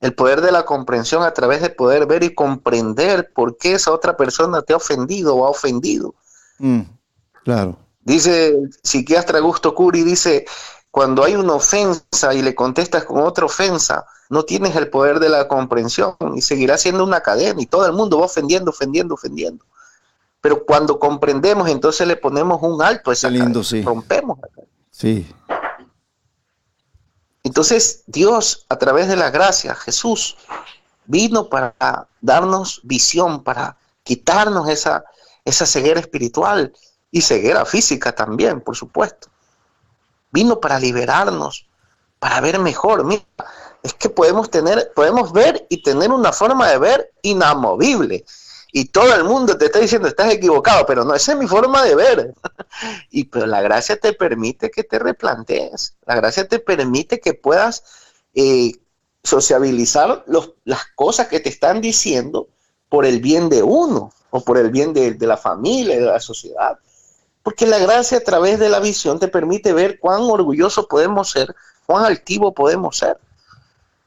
el 0.00 0.14
poder 0.14 0.40
de 0.40 0.52
la 0.52 0.64
comprensión 0.64 1.22
a 1.22 1.32
través 1.32 1.62
de 1.62 1.70
poder 1.70 2.06
ver 2.06 2.22
y 2.22 2.34
comprender 2.34 3.32
por 3.32 3.56
qué 3.56 3.72
esa 3.72 3.92
otra 3.92 4.16
persona 4.16 4.62
te 4.62 4.74
ha 4.74 4.76
ofendido 4.76 5.34
o 5.34 5.46
ha 5.46 5.50
ofendido. 5.50 6.14
Mm, 6.58 6.82
claro. 7.42 7.78
Dice 8.02 8.48
el 8.48 8.70
psiquiatra 8.82 9.38
Augusto 9.38 9.74
Curi, 9.74 10.02
dice, 10.02 10.44
cuando 10.90 11.24
hay 11.24 11.36
una 11.36 11.54
ofensa 11.54 12.34
y 12.34 12.42
le 12.42 12.54
contestas 12.54 13.04
con 13.04 13.22
otra 13.22 13.46
ofensa, 13.46 14.04
no 14.30 14.44
tienes 14.44 14.74
el 14.76 14.88
poder 14.88 15.20
de 15.20 15.28
la 15.28 15.48
comprensión 15.48 16.16
y 16.34 16.40
seguirá 16.40 16.78
siendo 16.78 17.04
una 17.04 17.20
cadena 17.20 17.60
y 17.60 17.66
todo 17.66 17.86
el 17.86 17.92
mundo 17.92 18.18
va 18.18 18.26
ofendiendo, 18.26 18.70
ofendiendo, 18.70 19.14
ofendiendo. 19.14 19.64
Pero 20.40 20.64
cuando 20.64 20.98
comprendemos, 20.98 21.68
entonces 21.68 22.06
le 22.06 22.16
ponemos 22.16 22.60
un 22.62 22.82
alto 22.82 23.10
a 23.10 23.14
esa 23.14 23.30
lindo, 23.30 23.62
sí. 23.62 23.82
rompemos. 23.82 24.38
Sí. 24.90 25.26
Entonces 27.42 28.04
Dios, 28.06 28.66
a 28.68 28.76
través 28.76 29.08
de 29.08 29.16
la 29.16 29.30
gracia, 29.30 29.74
Jesús, 29.74 30.36
vino 31.06 31.48
para 31.48 32.08
darnos 32.20 32.80
visión, 32.84 33.42
para 33.42 33.76
quitarnos 34.02 34.68
esa, 34.68 35.04
esa 35.44 35.66
ceguera 35.66 36.00
espiritual 36.00 36.72
y 37.10 37.20
ceguera 37.20 37.64
física 37.64 38.14
también, 38.14 38.60
por 38.60 38.76
supuesto. 38.76 39.28
Vino 40.32 40.60
para 40.60 40.78
liberarnos, 40.80 41.68
para 42.18 42.40
ver 42.40 42.58
mejor. 42.58 43.04
Mira, 43.04 43.22
es 43.84 43.92
que 43.92 44.08
podemos 44.08 44.50
tener, 44.50 44.92
podemos 44.94 45.30
ver 45.32 45.66
y 45.68 45.82
tener 45.82 46.10
una 46.10 46.32
forma 46.32 46.70
de 46.70 46.78
ver 46.78 47.12
inamovible. 47.20 48.24
Y 48.72 48.86
todo 48.86 49.14
el 49.14 49.24
mundo 49.24 49.58
te 49.58 49.66
está 49.66 49.78
diciendo, 49.78 50.08
estás 50.08 50.32
equivocado, 50.32 50.86
pero 50.86 51.04
no, 51.04 51.14
esa 51.14 51.32
es 51.32 51.38
mi 51.38 51.46
forma 51.46 51.84
de 51.84 51.94
ver. 51.94 52.34
y 53.10 53.24
pero 53.24 53.46
la 53.46 53.60
gracia 53.60 54.00
te 54.00 54.14
permite 54.14 54.70
que 54.70 54.84
te 54.84 54.98
replantees. 54.98 55.96
La 56.06 56.16
gracia 56.16 56.48
te 56.48 56.60
permite 56.60 57.20
que 57.20 57.34
puedas 57.34 57.84
eh, 58.34 58.72
sociabilizar 59.22 60.24
los, 60.26 60.54
las 60.64 60.86
cosas 60.94 61.28
que 61.28 61.40
te 61.40 61.50
están 61.50 61.82
diciendo 61.82 62.48
por 62.88 63.04
el 63.04 63.20
bien 63.20 63.50
de 63.50 63.62
uno 63.62 64.14
o 64.30 64.40
por 64.40 64.56
el 64.56 64.70
bien 64.70 64.94
de, 64.94 65.12
de 65.12 65.26
la 65.26 65.36
familia, 65.36 65.96
de 65.96 66.06
la 66.06 66.20
sociedad. 66.20 66.78
Porque 67.42 67.66
la 67.66 67.78
gracia 67.78 68.16
a 68.16 68.22
través 68.22 68.58
de 68.58 68.70
la 68.70 68.80
visión 68.80 69.18
te 69.18 69.28
permite 69.28 69.74
ver 69.74 70.00
cuán 70.00 70.22
orgulloso 70.22 70.88
podemos 70.88 71.30
ser, 71.30 71.54
cuán 71.84 72.06
altivo 72.06 72.54
podemos 72.54 72.96
ser. 72.96 73.18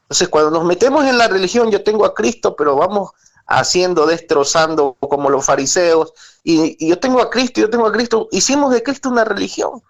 Entonces, 0.08 0.28
cuando 0.28 0.50
nos 0.50 0.64
metemos 0.64 1.04
en 1.04 1.18
la 1.18 1.28
religión, 1.28 1.70
yo 1.70 1.84
tengo 1.84 2.06
a 2.06 2.14
Cristo, 2.14 2.56
pero 2.56 2.76
vamos 2.76 3.10
haciendo, 3.46 4.06
destrozando 4.06 4.94
como 4.94 5.28
los 5.28 5.44
fariseos, 5.44 6.14
y, 6.42 6.88
yo 6.88 6.98
tengo 6.98 7.20
a 7.20 7.28
Cristo, 7.28 7.60
yo 7.60 7.68
tengo 7.68 7.86
a 7.86 7.92
Cristo, 7.92 8.26
hicimos 8.30 8.72
de 8.72 8.82
Cristo 8.82 9.10
una 9.10 9.24
religión 9.24 9.82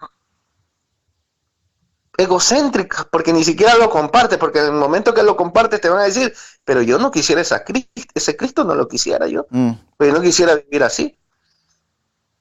egocéntrica, 2.16 3.06
porque 3.12 3.32
ni 3.32 3.44
siquiera 3.44 3.76
lo 3.76 3.88
comparte, 3.90 4.38
porque 4.38 4.58
en 4.58 4.66
el 4.66 4.72
momento 4.72 5.14
que 5.14 5.22
lo 5.22 5.36
compartes 5.36 5.80
te 5.80 5.88
van 5.88 6.00
a 6.00 6.04
decir, 6.04 6.34
pero 6.64 6.82
yo 6.82 6.98
no 6.98 7.12
quisiera 7.12 7.40
esa 7.40 7.62
Cristo, 7.62 7.92
ese 8.12 8.36
Cristo 8.36 8.64
no 8.64 8.74
lo 8.74 8.88
quisiera 8.88 9.28
yo, 9.28 9.46
mm. 9.50 9.70
pero 9.96 10.10
yo 10.10 10.18
no 10.18 10.24
quisiera 10.24 10.56
vivir 10.56 10.82
así. 10.82 11.16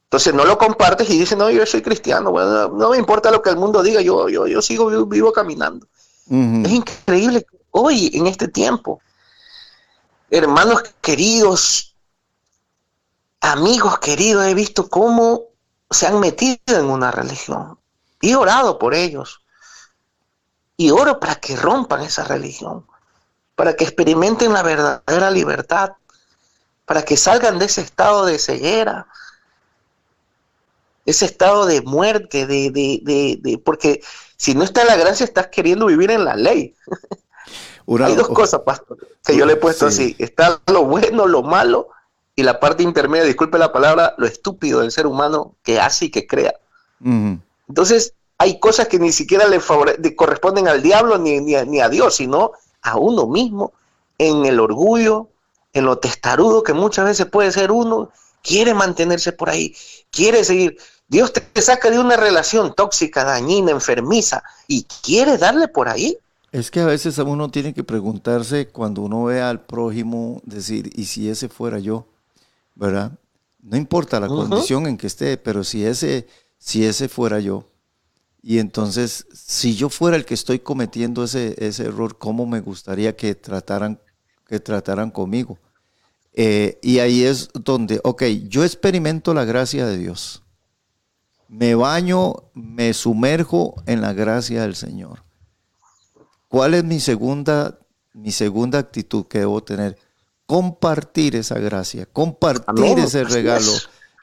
Entonces 0.05 0.33
no 0.33 0.45
lo 0.45 0.57
compartes 0.57 1.07
y 1.11 1.19
dices, 1.19 1.37
no, 1.37 1.51
yo 1.51 1.63
soy 1.67 1.83
cristiano, 1.83 2.31
bueno, 2.31 2.69
no 2.69 2.89
me 2.89 2.97
importa 2.97 3.29
lo 3.29 3.43
que 3.43 3.51
el 3.51 3.57
mundo 3.57 3.83
diga, 3.83 4.01
yo, 4.01 4.29
yo, 4.29 4.47
yo 4.47 4.63
sigo 4.63 5.05
vivo, 5.05 5.31
caminando. 5.31 5.87
Es 6.29 6.71
increíble 6.71 7.45
hoy, 7.71 8.11
en 8.13 8.27
este 8.27 8.47
tiempo. 8.47 9.01
Hermanos 10.29 10.83
queridos, 11.01 11.95
amigos 13.41 13.99
queridos, 13.99 14.45
he 14.45 14.53
visto 14.53 14.89
cómo 14.89 15.45
se 15.89 16.07
han 16.07 16.19
metido 16.19 16.59
en 16.67 16.85
una 16.85 17.11
religión. 17.11 17.79
Y 18.21 18.31
he 18.31 18.35
orado 18.35 18.77
por 18.79 18.93
ellos. 18.93 19.41
Y 20.75 20.91
oro 20.91 21.19
para 21.19 21.35
que 21.35 21.55
rompan 21.55 22.01
esa 22.01 22.23
religión, 22.23 22.85
para 23.55 23.75
que 23.75 23.83
experimenten 23.83 24.53
la 24.53 24.61
verdadera 24.63 25.31
libertad, 25.31 25.93
para 26.85 27.03
que 27.03 27.17
salgan 27.17 27.57
de 27.57 27.65
ese 27.65 27.81
estado 27.81 28.25
de 28.25 28.37
ceguera, 28.37 29.07
ese 31.05 31.25
estado 31.25 31.65
de 31.65 31.81
muerte, 31.81 32.45
de, 32.45 32.69
de, 32.69 33.39
de, 33.41 33.57
porque 33.57 34.01
si 34.35 34.53
no 34.53 34.63
está 34.63 34.83
la 34.83 34.97
gracia, 34.97 35.23
estás 35.23 35.47
queriendo 35.47 35.87
vivir 35.87 36.11
en 36.11 36.25
la 36.25 36.35
ley. 36.35 36.75
Hay 37.87 38.15
dos 38.15 38.27
cosas, 38.27 38.61
pastor, 38.61 38.97
que 39.25 39.35
yo 39.35 39.45
le 39.45 39.53
he 39.53 39.57
puesto 39.57 39.87
así. 39.87 40.15
Está 40.19 40.59
lo 40.67 40.85
bueno, 40.85 41.25
lo 41.25 41.41
malo 41.41 41.89
y 42.35 42.43
la 42.43 42.59
parte 42.59 42.83
intermedia, 42.83 43.25
disculpe 43.25 43.57
la 43.57 43.71
palabra, 43.71 44.13
lo 44.17 44.27
estúpido 44.27 44.81
del 44.81 44.91
ser 44.91 45.07
humano 45.07 45.55
que 45.63 45.79
hace 45.79 46.05
y 46.05 46.11
que 46.11 46.27
crea. 46.27 46.53
Entonces, 47.67 48.13
hay 48.37 48.59
cosas 48.59 48.87
que 48.87 48.99
ni 48.99 49.11
siquiera 49.11 49.47
le, 49.47 49.59
corresponden 50.15 50.67
al 50.67 50.83
diablo 50.83 51.17
ni, 51.17 51.39
ni, 51.39 51.79
a 51.79 51.89
Dios, 51.89 52.15
sino 52.15 52.51
a 52.81 52.97
uno 52.97 53.25
mismo, 53.25 53.73
en 54.17 54.45
el 54.45 54.59
orgullo, 54.59 55.29
en 55.73 55.85
lo 55.85 55.97
testarudo 55.97 56.63
que 56.63 56.73
muchas 56.73 57.05
veces 57.05 57.25
puede 57.25 57.51
ser 57.51 57.71
uno, 57.71 58.11
quiere 58.43 58.73
mantenerse 58.73 59.31
por 59.31 59.49
ahí, 59.49 59.75
quiere 60.11 60.43
seguir. 60.43 60.77
Dios 61.07 61.33
te 61.33 61.61
saca 61.61 61.89
de 61.89 61.99
una 61.99 62.17
relación 62.17 62.75
tóxica, 62.75 63.23
dañina, 63.23 63.71
enfermiza 63.71 64.43
y 64.67 64.85
quiere 65.01 65.37
darle 65.37 65.67
por 65.69 65.87
ahí. 65.87 66.19
Es 66.57 66.71
que 66.71 66.79
a 66.79 66.87
veces 66.87 67.19
uno 67.19 67.51
tiene 67.51 67.71
que 67.71 67.83
preguntarse 67.83 68.67
cuando 68.69 69.03
uno 69.03 69.25
ve 69.25 69.41
al 69.41 69.63
prójimo, 69.67 70.41
decir, 70.43 70.89
¿y 70.95 71.05
si 71.05 71.29
ese 71.29 71.49
fuera 71.49 71.77
yo? 71.77 72.07
¿Verdad? 72.73 73.11
No 73.61 73.77
importa 73.77 74.19
la 74.19 74.27
condición 74.27 74.87
en 74.87 74.97
que 74.97 75.05
esté, 75.05 75.37
pero 75.37 75.63
si 75.63 75.85
ese, 75.85 76.25
si 76.57 76.83
ese 76.83 77.09
fuera 77.09 77.39
yo, 77.39 77.67
y 78.41 78.57
entonces, 78.57 79.27
si 79.31 79.75
yo 79.75 79.89
fuera 79.89 80.17
el 80.17 80.25
que 80.25 80.33
estoy 80.33 80.57
cometiendo 80.57 81.25
ese, 81.25 81.53
ese 81.63 81.83
error, 81.83 82.17
¿cómo 82.17 82.47
me 82.47 82.59
gustaría 82.59 83.15
que 83.15 83.35
trataran, 83.35 84.01
que 84.47 84.59
trataran 84.59 85.11
conmigo? 85.11 85.59
Eh, 86.33 86.79
y 86.81 86.97
ahí 86.97 87.23
es 87.23 87.49
donde, 87.53 88.01
ok, 88.03 88.23
yo 88.47 88.63
experimento 88.63 89.35
la 89.35 89.45
gracia 89.45 89.85
de 89.85 89.99
Dios. 89.99 90.41
Me 91.47 91.75
baño, 91.75 92.33
me 92.55 92.95
sumerjo 92.95 93.75
en 93.85 94.01
la 94.01 94.13
gracia 94.13 94.63
del 94.63 94.75
Señor. 94.75 95.26
¿Cuál 96.47 96.73
es 96.73 96.83
mi 96.83 96.99
segunda, 96.99 97.77
mi 98.13 98.31
segunda 98.31 98.79
actitud 98.79 99.25
que 99.25 99.39
debo 99.39 99.63
tener? 99.63 99.97
Compartir 100.45 101.35
esa 101.35 101.59
gracia, 101.59 102.05
compartir 102.05 102.99
ese 102.99 103.23
regalo. 103.23 103.71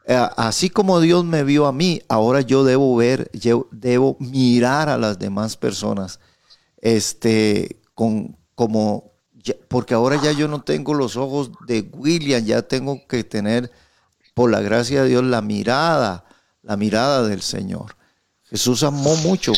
Eh, 0.07 0.29
así 0.37 0.71
como 0.71 1.01
Dios 1.01 1.25
me 1.25 1.45
vio 1.45 1.67
a 1.67 1.73
mí, 1.73 2.03
ahora 2.09 2.43
yo 2.43 2.65
debo 2.65 2.95
ver, 2.97 3.31
yo 3.33 3.69
debo 3.71 4.17
mirar 4.21 4.89
a 4.89 4.99
las 4.99 5.19
demás 5.19 5.57
personas, 5.57 6.21
este, 6.81 7.81
con, 7.95 8.37
como, 8.55 9.13
porque 9.69 9.95
ahora 9.95 10.21
ya 10.23 10.33
yo 10.33 10.47
no 10.47 10.63
tengo 10.63 10.93
los 10.93 11.17
ojos 11.17 11.51
de 11.67 11.89
William, 11.93 12.45
ya 12.45 12.63
tengo 12.63 13.07
que 13.07 13.25
tener, 13.25 13.71
por 14.35 14.51
la 14.51 14.61
gracia 14.61 15.03
de 15.03 15.09
Dios, 15.09 15.25
la 15.25 15.41
mirada, 15.41 16.25
la 16.63 16.77
mirada 16.77 17.27
del 17.27 17.41
Señor. 17.41 17.97
Jesús 18.45 18.83
amó 18.83 19.17
mucho. 19.17 19.53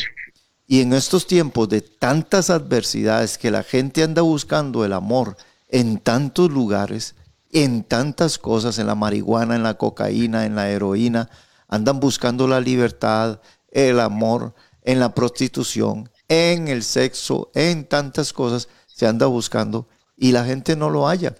Y 0.66 0.80
en 0.80 0.92
estos 0.92 1.26
tiempos 1.26 1.68
de 1.68 1.80
tantas 1.80 2.50
adversidades 2.50 3.38
que 3.38 3.50
la 3.50 3.62
gente 3.62 4.02
anda 4.02 4.22
buscando 4.22 4.84
el 4.84 4.92
amor 4.92 5.36
en 5.68 5.98
tantos 5.98 6.50
lugares, 6.50 7.14
en 7.52 7.84
tantas 7.84 8.38
cosas, 8.38 8.78
en 8.78 8.86
la 8.86 8.94
marihuana, 8.94 9.54
en 9.54 9.62
la 9.62 9.74
cocaína, 9.74 10.44
en 10.44 10.56
la 10.56 10.68
heroína, 10.68 11.30
andan 11.68 12.00
buscando 12.00 12.48
la 12.48 12.60
libertad, 12.60 13.40
el 13.70 14.00
amor, 14.00 14.54
en 14.82 15.00
la 15.00 15.14
prostitución, 15.14 16.10
en 16.28 16.68
el 16.68 16.82
sexo, 16.82 17.50
en 17.54 17.86
tantas 17.86 18.32
cosas, 18.32 18.68
se 18.86 19.06
anda 19.06 19.26
buscando 19.26 19.88
y 20.16 20.32
la 20.32 20.44
gente 20.44 20.76
no 20.76 20.90
lo 20.90 21.06
halla, 21.06 21.34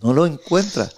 no 0.00 0.12
lo 0.12 0.26
encuentra. 0.26 0.88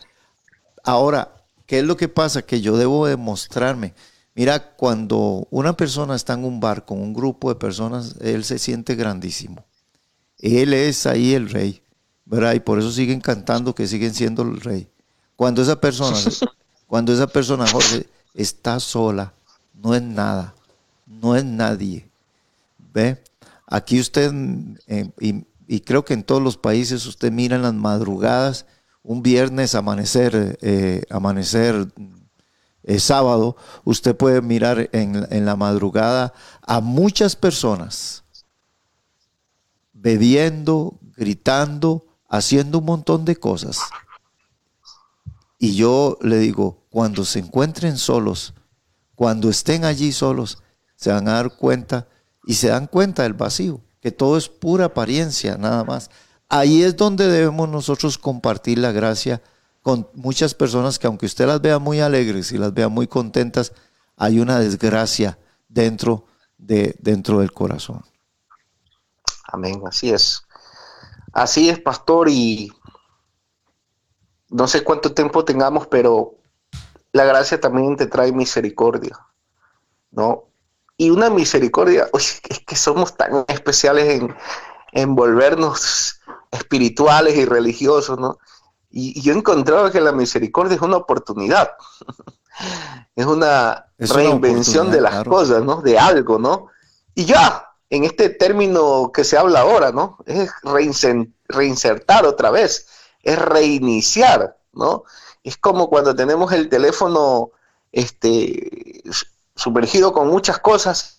Ahora, 0.85 1.35
¿qué 1.67 1.81
es 1.81 1.85
lo 1.85 1.97
que 1.97 2.09
pasa? 2.09 2.43
Que 2.43 2.61
yo 2.61 2.77
debo 2.77 3.07
demostrarme. 3.07 3.95
Mira, 4.35 4.74
cuando 4.74 5.47
una 5.51 5.76
persona 5.76 6.16
está 6.16 6.35
en 6.35 6.45
un 6.45 6.61
bar 6.61 6.85
con 6.85 7.01
un 7.01 7.14
grupo 7.14 7.49
de 7.49 7.55
personas, 7.55 8.16
él 8.20 8.45
se 8.45 8.59
siente 8.59 8.95
grandísimo. 8.97 9.64
Él 10.39 10.74
es 10.74 11.07
ahí 11.07 11.35
el 11.35 11.51
rey. 11.51 11.85
¿verdad? 12.24 12.55
Y 12.55 12.61
por 12.61 12.78
eso 12.78 12.91
siguen 12.91 13.20
cantando 13.20 13.74
que 13.74 13.87
siguen 13.87 14.14
siendo 14.14 14.43
el 14.43 14.61
rey. 14.61 14.89
Cuando 15.37 15.62
esa 15.62 15.80
persona, 15.80 16.16
cuando 16.87 17.12
esa 17.12 17.26
persona, 17.26 17.66
Jorge, 17.66 18.07
está 18.35 18.80
sola, 18.80 19.32
no 19.74 19.95
es 19.95 20.03
nada, 20.03 20.55
no 21.07 21.37
es 21.37 21.45
nadie. 21.45 22.09
¿Ve? 22.93 23.22
Aquí 23.66 23.99
usted, 24.01 24.32
eh, 24.87 25.11
y, 25.66 25.80
creo 25.80 26.05
que 26.05 26.14
en 26.14 26.22
todos 26.22 26.43
los 26.43 26.57
países 26.57 27.07
usted 27.07 27.32
mira 27.32 27.57
en 27.57 27.62
las 27.62 27.74
madrugadas, 27.74 28.66
un 29.03 29.22
viernes 29.22 29.74
amanecer, 29.74 30.59
eh, 30.62 31.03
amanecer 31.11 31.89
eh, 32.85 33.01
sábado, 33.01 33.57
usted 33.85 34.16
puede 34.16 34.43
mirar 34.43 34.89
en, 34.93 35.26
en 35.30 35.45
la 35.45 35.57
madrugada 35.57 36.32
a 36.62 36.80
muchas 36.80 37.35
personas 37.35 38.24
bebiendo, 39.93 40.99
gritando, 41.16 42.07
haciendo 42.28 42.78
un 42.78 42.85
montón 42.85 43.24
de 43.24 43.37
cosas. 43.37 43.78
Y 45.59 45.76
yo 45.76 46.18
le 46.20 46.37
digo, 46.39 46.85
cuando 46.91 47.24
se 47.24 47.39
encuentren 47.39 47.97
solos, 47.97 48.53
cuando 49.14 49.49
estén 49.49 49.87
allí 49.87 50.12
solos, 50.12 50.59
se 50.97 51.11
van 51.11 51.26
a 51.28 51.35
dar 51.35 51.57
cuenta 51.57 52.07
y 52.47 52.55
se 52.55 52.68
dan 52.68 52.87
cuenta 52.87 53.22
del 53.22 53.32
vacío, 53.32 53.80
que 54.01 54.12
todo 54.12 54.37
es 54.37 54.51
pura 54.51 54.87
apariencia, 54.87 55.57
nada 55.57 55.85
más. 55.85 56.11
Ahí 56.51 56.82
es 56.82 56.97
donde 56.97 57.26
debemos 57.26 57.68
nosotros 57.70 58.18
compartir 58.18 58.78
la 58.78 58.93
gracia 58.93 59.41
con 59.85 60.09
muchas 60.14 60.55
personas 60.55 60.99
que 60.99 61.07
aunque 61.07 61.26
usted 61.26 61.47
las 61.47 61.61
vea 61.61 61.78
muy 61.78 62.01
alegres 62.01 62.53
y 62.53 62.57
las 62.57 62.72
vea 62.72 62.89
muy 62.89 63.07
contentas, 63.07 63.74
hay 64.16 64.41
una 64.41 64.59
desgracia 64.59 65.39
dentro, 65.68 66.24
de, 66.57 66.97
dentro 67.01 67.41
del 67.41 67.53
corazón. 67.53 68.03
Amén, 69.47 69.82
así 69.87 70.11
es. 70.11 70.43
Así 71.35 71.68
es, 71.68 71.80
pastor, 71.80 72.30
y 72.30 72.72
no 74.49 74.66
sé 74.68 74.82
cuánto 74.82 75.12
tiempo 75.12 75.45
tengamos, 75.45 75.87
pero 75.87 76.32
la 77.12 77.26
gracia 77.26 77.61
también 77.61 77.97
te 77.97 78.07
trae 78.07 78.32
misericordia, 78.32 79.18
¿no? 80.11 80.45
Y 80.97 81.11
una 81.11 81.28
misericordia, 81.28 82.09
oye, 82.14 82.41
es 82.49 82.61
que 82.61 82.76
somos 82.76 83.18
tan 83.18 83.45
especiales 83.49 84.09
en, 84.09 84.35
en 84.93 85.14
volvernos 85.14 86.22
espirituales 86.53 87.37
y 87.37 87.45
religiosos, 87.45 88.18
¿no? 88.18 88.39
Y, 88.97 89.21
yo 89.21 89.33
he 89.33 89.37
encontrado 89.37 89.91
que 89.91 90.01
la 90.01 90.13
misericordia 90.13 90.77
es 90.77 90.81
una 90.81 90.99
oportunidad, 90.99 91.73
es 93.17 93.27
una 93.27 93.87
reinvención 93.99 94.93
de 94.93 95.01
las 95.01 95.25
cosas, 95.25 95.65
¿no? 95.65 95.83
De 95.83 95.99
algo, 95.99 96.39
¿no? 96.39 96.69
Y 97.13 97.25
ya, 97.25 97.71
en 97.91 98.05
este 98.05 98.31
término 98.31 99.11
que 99.13 99.25
se 99.25 99.37
habla 99.37 99.63
ahora, 99.63 99.91
¿no? 99.91 100.19
Es 100.27 100.49
reinsertar 101.49 102.25
otra 102.25 102.53
vez, 102.53 102.87
es 103.25 103.37
reiniciar, 103.37 104.59
¿no? 104.73 105.03
Es 105.43 105.57
como 105.57 105.91
cuando 105.91 106.15
tenemos 106.15 106.53
el 106.53 106.69
teléfono 106.69 107.51
este, 107.91 109.03
sumergido 109.57 110.13
con 110.13 110.29
muchas 110.29 110.61
cosas 110.61 111.19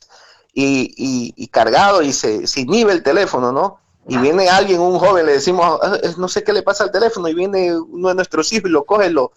y, 0.53 1.45
cargado 1.47 2.01
y 2.01 2.13
se, 2.13 2.47
se, 2.47 2.61
inhibe 2.61 2.93
el 2.93 3.03
teléfono, 3.03 3.51
¿no? 3.51 3.81
Y 4.07 4.17
viene 4.17 4.49
alguien, 4.49 4.79
un 4.79 4.99
joven, 4.99 5.25
le 5.25 5.33
decimos, 5.33 5.79
ah, 5.81 5.97
no 6.17 6.27
sé 6.27 6.43
qué 6.43 6.53
le 6.53 6.61
pasa 6.61 6.83
al 6.83 6.91
teléfono, 6.91 7.27
y 7.27 7.33
viene 7.33 7.75
uno 7.75 8.09
de 8.09 8.15
nuestros 8.15 8.51
hijos 8.53 8.69
y 8.69 8.73
lo 8.73 8.85
coge, 8.85 9.09
lo, 9.09 9.31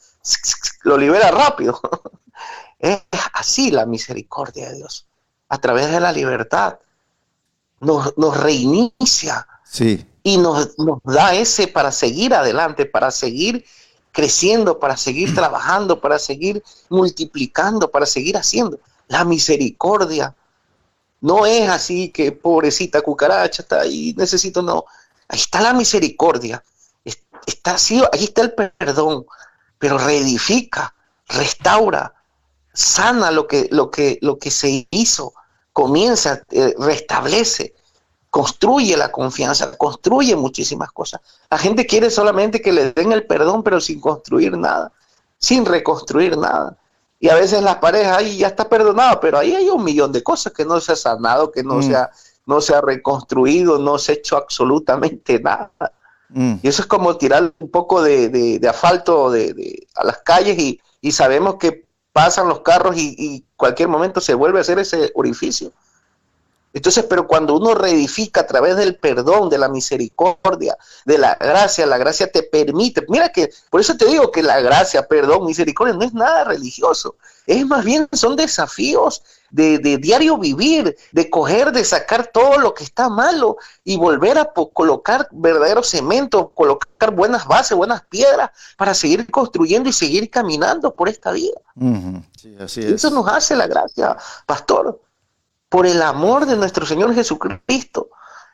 lo 0.83 0.99
libera 0.99 1.31
rápido. 1.31 1.81
es 2.79 3.01
así 3.33 3.71
la 3.71 3.87
misericordia 3.87 4.69
de 4.69 4.77
Dios, 4.77 5.07
a 5.49 5.59
través 5.59 5.91
de 5.91 6.01
la 6.01 6.13
libertad 6.13 6.79
nos, 7.81 8.17
nos 8.17 8.37
reinicia. 8.37 9.47
Sí. 9.65 10.07
Y 10.23 10.37
nos, 10.37 10.75
da 11.05 11.35
ese 11.35 11.69
para 11.69 11.93
seguir 11.93 12.35
adelante, 12.35 12.87
para 12.87 13.11
seguir 13.11 13.65
creciendo, 14.13 14.79
para 14.79 14.97
seguir 14.97 15.35
trabajando, 15.35 16.01
para 16.01 16.19
seguir 16.19 16.63
multiplicando, 16.89 17.91
para 17.91 18.07
seguir 18.07 18.37
haciendo. 18.37 18.79
La 19.07 19.25
misericordia 19.25 20.35
no 21.21 21.47
es 21.47 21.69
así 21.69 22.11
que 22.11 22.33
pobrecita 22.33 23.03
cucaracha 23.03 23.63
está 23.63 23.81
ahí, 23.81 24.15
necesito, 24.17 24.63
no. 24.63 24.85
Ahí 25.29 25.39
está 25.39 25.61
la 25.61 25.73
misericordia. 25.73 26.63
Está 27.47 27.75
así, 27.75 28.03
ahí 28.13 28.25
está 28.25 28.43
el 28.43 28.53
perdón, 28.53 29.25
pero 29.79 29.97
reedifica, 29.97 30.95
restaura, 31.29 32.15
sana 32.75 33.31
lo 33.31 33.47
que, 33.47 33.69
lo 33.71 33.91
que, 33.91 34.19
lo 34.21 34.39
que 34.39 34.51
se 34.51 34.87
hizo, 34.91 35.33
comienza, 35.73 36.43
eh, 36.51 36.75
restablece, 36.79 37.75
construye 38.31 38.97
la 38.97 39.11
confianza, 39.11 39.77
construye 39.77 40.37
muchísimas 40.37 40.93
cosas. 40.93 41.21
La 41.51 41.59
gente 41.59 41.87
quiere 41.87 42.11
solamente 42.11 42.61
que 42.61 42.73
le 42.73 42.93
den 42.93 43.13
el 43.13 43.27
perdón, 43.27 43.63
pero 43.63 43.81
sin 43.81 44.01
construir 44.01 44.57
nada, 44.57 44.93
sin 45.39 45.65
reconstruir 45.65 46.37
nada. 46.37 46.77
Y 47.21 47.29
a 47.29 47.35
veces 47.35 47.63
las 47.63 47.77
parejas, 47.77 48.19
ahí 48.19 48.39
ya 48.39 48.49
está 48.49 48.69
perdonado, 48.69 49.19
pero 49.21 49.39
ahí 49.39 49.55
hay 49.55 49.69
un 49.69 49.83
millón 49.83 50.13
de 50.13 50.23
cosas 50.23 50.53
que 50.53 50.65
no 50.65 50.81
se 50.81 50.93
ha 50.93 50.97
sanado, 50.97 51.51
que 51.51 51.63
no, 51.63 51.77
mm. 51.77 51.83
se, 51.83 51.97
ha, 51.97 52.11
no 52.47 52.61
se 52.61 52.75
ha 52.75 52.81
reconstruido, 52.81 53.79
no 53.79 53.99
se 53.99 54.13
ha 54.13 54.15
hecho 54.17 54.37
absolutamente 54.37 55.41
nada. 55.41 55.73
Mm. 56.29 56.57
Y 56.63 56.69
eso 56.69 56.83
es 56.83 56.89
como 56.89 57.17
tirar 57.17 57.53
un 57.59 57.71
poco 57.71 58.03
de, 58.03 58.61
asfalto 58.69 59.31
de, 59.31 59.87
a 59.97 60.05
las 60.05 60.19
calles 60.19 60.59
y, 60.59 60.81
y 61.01 61.13
sabemos 61.13 61.57
que 61.57 61.87
pasan 62.13 62.49
los 62.49 62.61
carros 62.61 62.97
y, 62.97 63.15
y 63.19 63.45
cualquier 63.57 63.89
momento 63.89 64.21
se 64.21 64.35
vuelve 64.35 64.59
a 64.59 64.63
hacer 64.63 64.79
ese 64.79 65.11
orificio. 65.15 65.73
Entonces, 66.73 67.05
pero 67.09 67.27
cuando 67.27 67.57
uno 67.57 67.75
reedifica 67.75 68.43
a 68.43 68.47
través 68.47 68.77
del 68.77 68.97
perdón, 68.97 69.49
de 69.49 69.59
la 69.59 69.69
misericordia, 69.69 70.77
de 71.07 71.19
la 71.19 71.35
gracia, 71.35 71.87
la 71.87 71.97
gracia 71.97 72.31
te 72.31 72.43
permite, 72.43 73.05
mira 73.09 73.31
que, 73.31 73.51
por 73.71 73.81
eso 73.81 73.97
te 73.97 74.05
digo 74.05 74.31
que 74.31 74.43
la 74.43 74.61
gracia, 74.61 75.09
perdón, 75.09 75.47
misericordia 75.47 75.95
no 75.95 76.05
es 76.05 76.13
nada 76.13 76.45
religioso, 76.45 77.17
es 77.47 77.67
más 77.67 77.85
bien, 77.85 78.07
son 78.13 78.37
desafíos 78.37 79.23
de, 79.51 79.79
diario 79.99 80.37
vivir, 80.37 80.95
de 81.13 81.31
coger, 81.31 81.73
de 81.73 81.85
sacar 81.85 82.27
todo 82.27 82.59
lo 82.59 82.75
que 82.75 82.85
está 82.85 83.09
malo 83.09 83.57
y 83.83 83.97
volver 83.97 84.39
a 84.39 84.53
colocar 84.53 85.29
verdadero 85.33 85.83
cemento, 85.83 86.51
colocar 86.51 87.11
buenas 87.13 87.47
bases, 87.47 87.77
buenas 87.77 88.03
piedras 88.03 88.51
para 88.77 88.93
seguir 88.93 89.31
construyendo 89.31 89.89
y 89.89 89.95
seguir 89.95 90.29
caminando 90.29 90.95
por 90.95 91.09
esta 91.09 91.33
vida. 91.33 91.59
Eso 92.77 93.11
nos 93.11 93.27
hace 93.29 93.57
la 93.57 93.67
gracia, 93.67 94.17
pastor, 94.45 95.01
por 95.69 95.87
el 95.87 96.03
amor 96.03 96.47
de 96.47 96.57
nuestro 96.57 96.87
Señor 96.87 97.15
Jesucristo. 97.15 98.09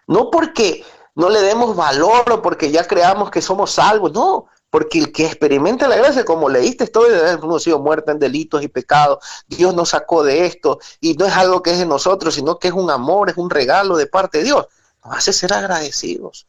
No 0.06 0.30
porque 0.30 0.84
no 1.14 1.28
le 1.28 1.40
demos 1.40 1.76
valor 1.76 2.30
o 2.30 2.42
porque 2.42 2.70
ya 2.70 2.86
creamos 2.86 3.30
que 3.30 3.40
somos 3.40 3.70
salvos, 3.72 4.12
no, 4.12 4.46
porque 4.70 4.98
el 4.98 5.12
que 5.12 5.26
experimenta 5.26 5.86
la 5.86 5.96
gracia, 5.96 6.24
como 6.24 6.48
leíste, 6.48 6.88
todo 6.88 7.06
hemos 7.06 7.62
sido 7.62 7.78
muerto 7.78 8.10
en 8.10 8.18
delitos 8.18 8.62
y 8.62 8.68
pecados, 8.68 9.24
Dios 9.46 9.72
nos 9.74 9.90
sacó 9.90 10.24
de 10.24 10.46
esto, 10.46 10.80
y 11.00 11.14
no 11.14 11.26
es 11.26 11.32
algo 11.34 11.62
que 11.62 11.70
es 11.70 11.78
de 11.78 11.86
nosotros, 11.86 12.34
sino 12.34 12.58
que 12.58 12.68
es 12.68 12.74
un 12.74 12.90
amor, 12.90 13.30
es 13.30 13.36
un 13.36 13.50
regalo 13.50 13.96
de 13.96 14.06
parte 14.06 14.38
de 14.38 14.44
Dios. 14.44 14.66
Nos 15.04 15.16
hace 15.16 15.32
ser 15.32 15.52
agradecidos. 15.52 16.48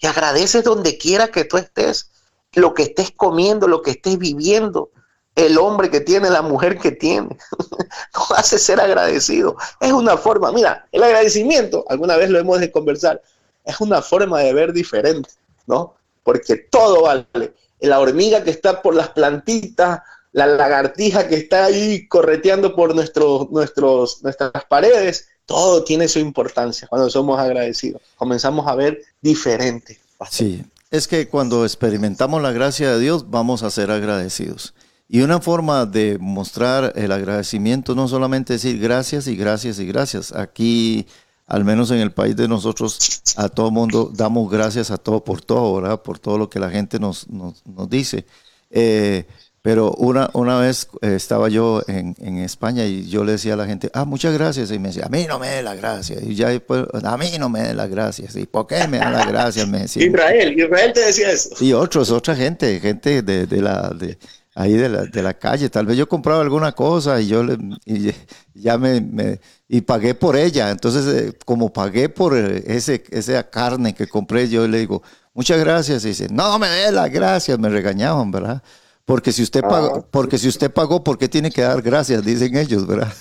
Y 0.00 0.08
agradeces 0.08 0.64
donde 0.64 0.98
quiera 0.98 1.28
que 1.28 1.44
tú 1.44 1.56
estés, 1.56 2.10
lo 2.54 2.74
que 2.74 2.82
estés 2.82 3.12
comiendo, 3.12 3.68
lo 3.68 3.82
que 3.82 3.92
estés 3.92 4.18
viviendo, 4.18 4.90
el 5.36 5.58
hombre 5.58 5.90
que 5.90 6.00
tiene, 6.00 6.30
la 6.30 6.42
mujer 6.42 6.78
que 6.78 6.92
tiene. 6.92 7.36
Nos 8.14 8.30
hace 8.32 8.58
ser 8.58 8.80
agradecidos. 8.80 9.54
Es 9.80 9.92
una 9.92 10.16
forma, 10.16 10.52
mira, 10.52 10.86
el 10.92 11.02
agradecimiento, 11.02 11.84
alguna 11.88 12.16
vez 12.16 12.30
lo 12.30 12.38
hemos 12.38 12.60
de 12.60 12.70
conversar, 12.70 13.20
es 13.64 13.80
una 13.80 14.02
forma 14.02 14.40
de 14.40 14.52
ver 14.52 14.72
diferente, 14.72 15.30
¿no? 15.66 15.94
porque 16.24 16.56
todo 16.56 17.02
vale. 17.02 17.54
La 17.80 18.00
hormiga 18.00 18.42
que 18.42 18.50
está 18.50 18.82
por 18.82 18.94
las 18.94 19.10
plantitas, 19.10 20.00
la 20.32 20.46
lagartija 20.46 21.28
que 21.28 21.36
está 21.36 21.66
ahí 21.66 22.08
correteando 22.08 22.74
por 22.74 22.94
nuestros, 22.94 23.50
nuestros, 23.50 24.22
nuestras 24.22 24.64
paredes, 24.68 25.28
todo 25.46 25.84
tiene 25.84 26.08
su 26.08 26.18
importancia 26.18 26.88
cuando 26.88 27.10
somos 27.10 27.38
agradecidos. 27.38 28.02
Comenzamos 28.16 28.66
a 28.66 28.74
ver 28.74 29.02
diferente. 29.20 30.00
Sí, 30.30 30.64
es 30.90 31.06
que 31.06 31.28
cuando 31.28 31.64
experimentamos 31.64 32.42
la 32.42 32.52
gracia 32.52 32.90
de 32.90 32.98
Dios 32.98 33.30
vamos 33.30 33.62
a 33.62 33.70
ser 33.70 33.90
agradecidos. 33.90 34.74
Y 35.08 35.20
una 35.20 35.40
forma 35.40 35.86
de 35.86 36.18
mostrar 36.18 36.92
el 36.96 37.12
agradecimiento 37.12 37.94
no 37.94 38.08
solamente 38.08 38.54
decir 38.54 38.78
gracias 38.80 39.26
y 39.26 39.36
gracias 39.36 39.78
y 39.78 39.86
gracias. 39.86 40.32
Aquí 40.32 41.06
al 41.46 41.64
menos 41.64 41.90
en 41.90 41.98
el 41.98 42.12
país 42.12 42.36
de 42.36 42.48
nosotros, 42.48 43.22
a 43.36 43.48
todo 43.48 43.70
mundo 43.70 44.10
damos 44.14 44.50
gracias 44.50 44.90
a 44.90 44.96
todo 44.96 45.22
por 45.22 45.42
todo, 45.42 45.80
¿verdad? 45.80 46.02
Por 46.02 46.18
todo 46.18 46.38
lo 46.38 46.48
que 46.48 46.58
la 46.58 46.70
gente 46.70 46.98
nos, 46.98 47.28
nos, 47.28 47.62
dice. 47.88 48.24
Eh, 48.70 49.24
pero 49.60 49.92
una, 49.92 50.30
una 50.34 50.58
vez 50.58 50.88
eh, 51.00 51.14
estaba 51.14 51.48
yo 51.48 51.82
en, 51.86 52.14
en, 52.18 52.38
España 52.38 52.84
y 52.84 53.08
yo 53.08 53.24
le 53.24 53.32
decía 53.32 53.54
a 53.54 53.56
la 53.56 53.66
gente, 53.66 53.90
ah, 53.94 54.04
muchas 54.04 54.34
gracias. 54.34 54.70
Y 54.70 54.78
me 54.78 54.88
decía, 54.88 55.06
a 55.06 55.08
mí 55.08 55.26
no 55.26 55.38
me 55.38 55.48
dé 55.48 55.62
las 55.62 55.76
gracias. 55.76 56.22
Y 56.22 56.34
ya 56.34 56.48
después, 56.48 56.84
a 57.02 57.16
mí 57.16 57.30
no 57.38 57.48
me 57.48 57.62
dé 57.62 57.74
las 57.74 57.88
gracias. 57.88 58.36
¿Y 58.36 58.46
por 58.46 58.66
qué 58.66 58.86
me 58.88 58.98
da 58.98 59.10
las 59.10 59.26
gracias? 59.26 59.66
Me 59.68 59.80
decía. 59.80 60.06
Israel, 60.06 60.58
Israel 60.58 60.92
te 60.92 61.00
decía 61.00 61.30
eso. 61.30 61.62
Y 61.64 61.72
otros, 61.72 62.10
otra 62.10 62.34
gente, 62.34 62.80
gente 62.80 63.22
de, 63.22 63.46
de 63.46 63.62
la... 63.62 63.90
De, 63.90 64.18
ahí 64.54 64.74
de 64.74 64.88
la, 64.88 65.04
de 65.04 65.22
la, 65.22 65.34
calle. 65.34 65.68
Tal 65.68 65.86
vez 65.86 65.96
yo 65.96 66.08
compraba 66.08 66.42
alguna 66.42 66.72
cosa 66.72 67.20
y 67.20 67.26
yo 67.26 67.42
le, 67.42 67.58
y 67.84 68.12
ya 68.54 68.78
me, 68.78 69.00
me, 69.00 69.40
y 69.68 69.80
pagué 69.80 70.14
por 70.14 70.36
ella. 70.36 70.70
Entonces, 70.70 71.06
eh, 71.06 71.38
como 71.44 71.72
pagué 71.72 72.08
por 72.08 72.36
ese, 72.36 73.04
esa 73.10 73.50
carne 73.50 73.94
que 73.94 74.06
compré, 74.06 74.48
yo 74.48 74.66
le 74.68 74.78
digo, 74.78 75.02
muchas 75.32 75.58
gracias. 75.58 76.04
Y 76.04 76.08
dice, 76.08 76.28
no 76.30 76.58
me 76.58 76.68
dé 76.68 76.92
las 76.92 77.10
gracias. 77.10 77.58
Me 77.58 77.68
regañaban, 77.68 78.30
¿verdad? 78.30 78.62
Porque 79.04 79.32
si 79.32 79.42
usted 79.42 79.60
pagó, 79.60 79.96
ah. 79.96 80.06
porque 80.10 80.38
si 80.38 80.48
usted 80.48 80.72
pagó, 80.72 81.04
¿por 81.04 81.18
qué 81.18 81.28
tiene 81.28 81.50
que 81.50 81.62
dar 81.62 81.82
gracias? 81.82 82.24
Dicen 82.24 82.56
ellos, 82.56 82.86
¿verdad? 82.86 83.12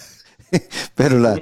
pero, 0.95 1.19
la, 1.19 1.41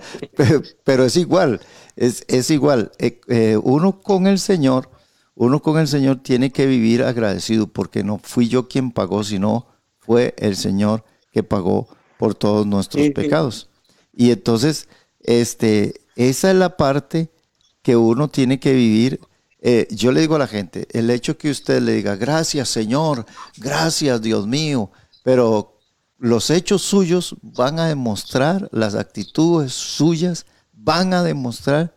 pero, 0.83 1.05
es 1.05 1.15
igual, 1.17 1.61
es, 1.95 2.23
es 2.27 2.49
igual. 2.49 2.91
Eh, 2.97 3.19
eh, 3.27 3.57
uno 3.61 4.01
con 4.01 4.25
el 4.25 4.39
Señor, 4.39 4.89
uno 5.35 5.61
con 5.61 5.79
el 5.79 5.87
Señor 5.87 6.21
tiene 6.23 6.51
que 6.51 6.65
vivir 6.65 7.03
agradecido 7.03 7.67
porque 7.67 8.03
no 8.03 8.19
fui 8.23 8.47
yo 8.47 8.67
quien 8.67 8.91
pagó, 8.91 9.23
sino 9.23 9.67
fue 10.01 10.33
el 10.37 10.55
Señor 10.55 11.05
que 11.31 11.43
pagó 11.43 11.87
por 12.19 12.35
todos 12.35 12.67
nuestros 12.67 13.09
pecados. 13.15 13.69
Y 14.13 14.31
entonces, 14.31 14.89
este, 15.21 16.01
esa 16.15 16.51
es 16.51 16.57
la 16.57 16.75
parte 16.75 17.31
que 17.81 17.95
uno 17.95 18.29
tiene 18.29 18.59
que 18.59 18.73
vivir. 18.73 19.19
Eh, 19.61 19.87
yo 19.91 20.11
le 20.11 20.21
digo 20.21 20.35
a 20.35 20.39
la 20.39 20.47
gente, 20.47 20.87
el 20.91 21.09
hecho 21.09 21.37
que 21.37 21.49
usted 21.49 21.81
le 21.81 21.93
diga, 21.93 22.15
gracias 22.15 22.69
Señor, 22.69 23.25
gracias 23.57 24.21
Dios 24.21 24.47
mío, 24.47 24.91
pero 25.23 25.79
los 26.17 26.49
hechos 26.49 26.81
suyos 26.81 27.35
van 27.41 27.79
a 27.79 27.87
demostrar, 27.87 28.69
las 28.71 28.95
actitudes 28.95 29.73
suyas 29.73 30.45
van 30.73 31.13
a 31.13 31.23
demostrar 31.23 31.95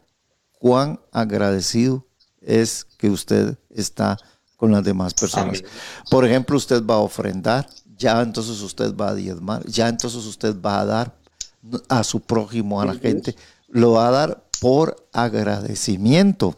cuán 0.52 1.00
agradecido 1.12 2.06
es 2.40 2.84
que 2.98 3.10
usted 3.10 3.58
está 3.70 4.18
con 4.56 4.72
las 4.72 4.84
demás 4.84 5.12
personas. 5.12 5.62
Por 6.10 6.24
ejemplo, 6.24 6.56
usted 6.56 6.82
va 6.84 6.94
a 6.94 6.98
ofrendar, 6.98 7.68
ya 7.96 8.20
entonces 8.20 8.60
usted 8.60 8.94
va 8.94 9.10
a 9.10 9.14
diezmar, 9.14 9.64
ya 9.66 9.88
entonces 9.88 10.24
usted 10.26 10.54
va 10.60 10.80
a 10.80 10.84
dar 10.84 11.16
a 11.88 12.04
su 12.04 12.20
prójimo, 12.20 12.80
a 12.80 12.86
la 12.86 12.94
gente, 12.94 13.34
lo 13.68 13.92
va 13.92 14.08
a 14.08 14.10
dar 14.10 14.44
por 14.60 15.08
agradecimiento. 15.12 16.54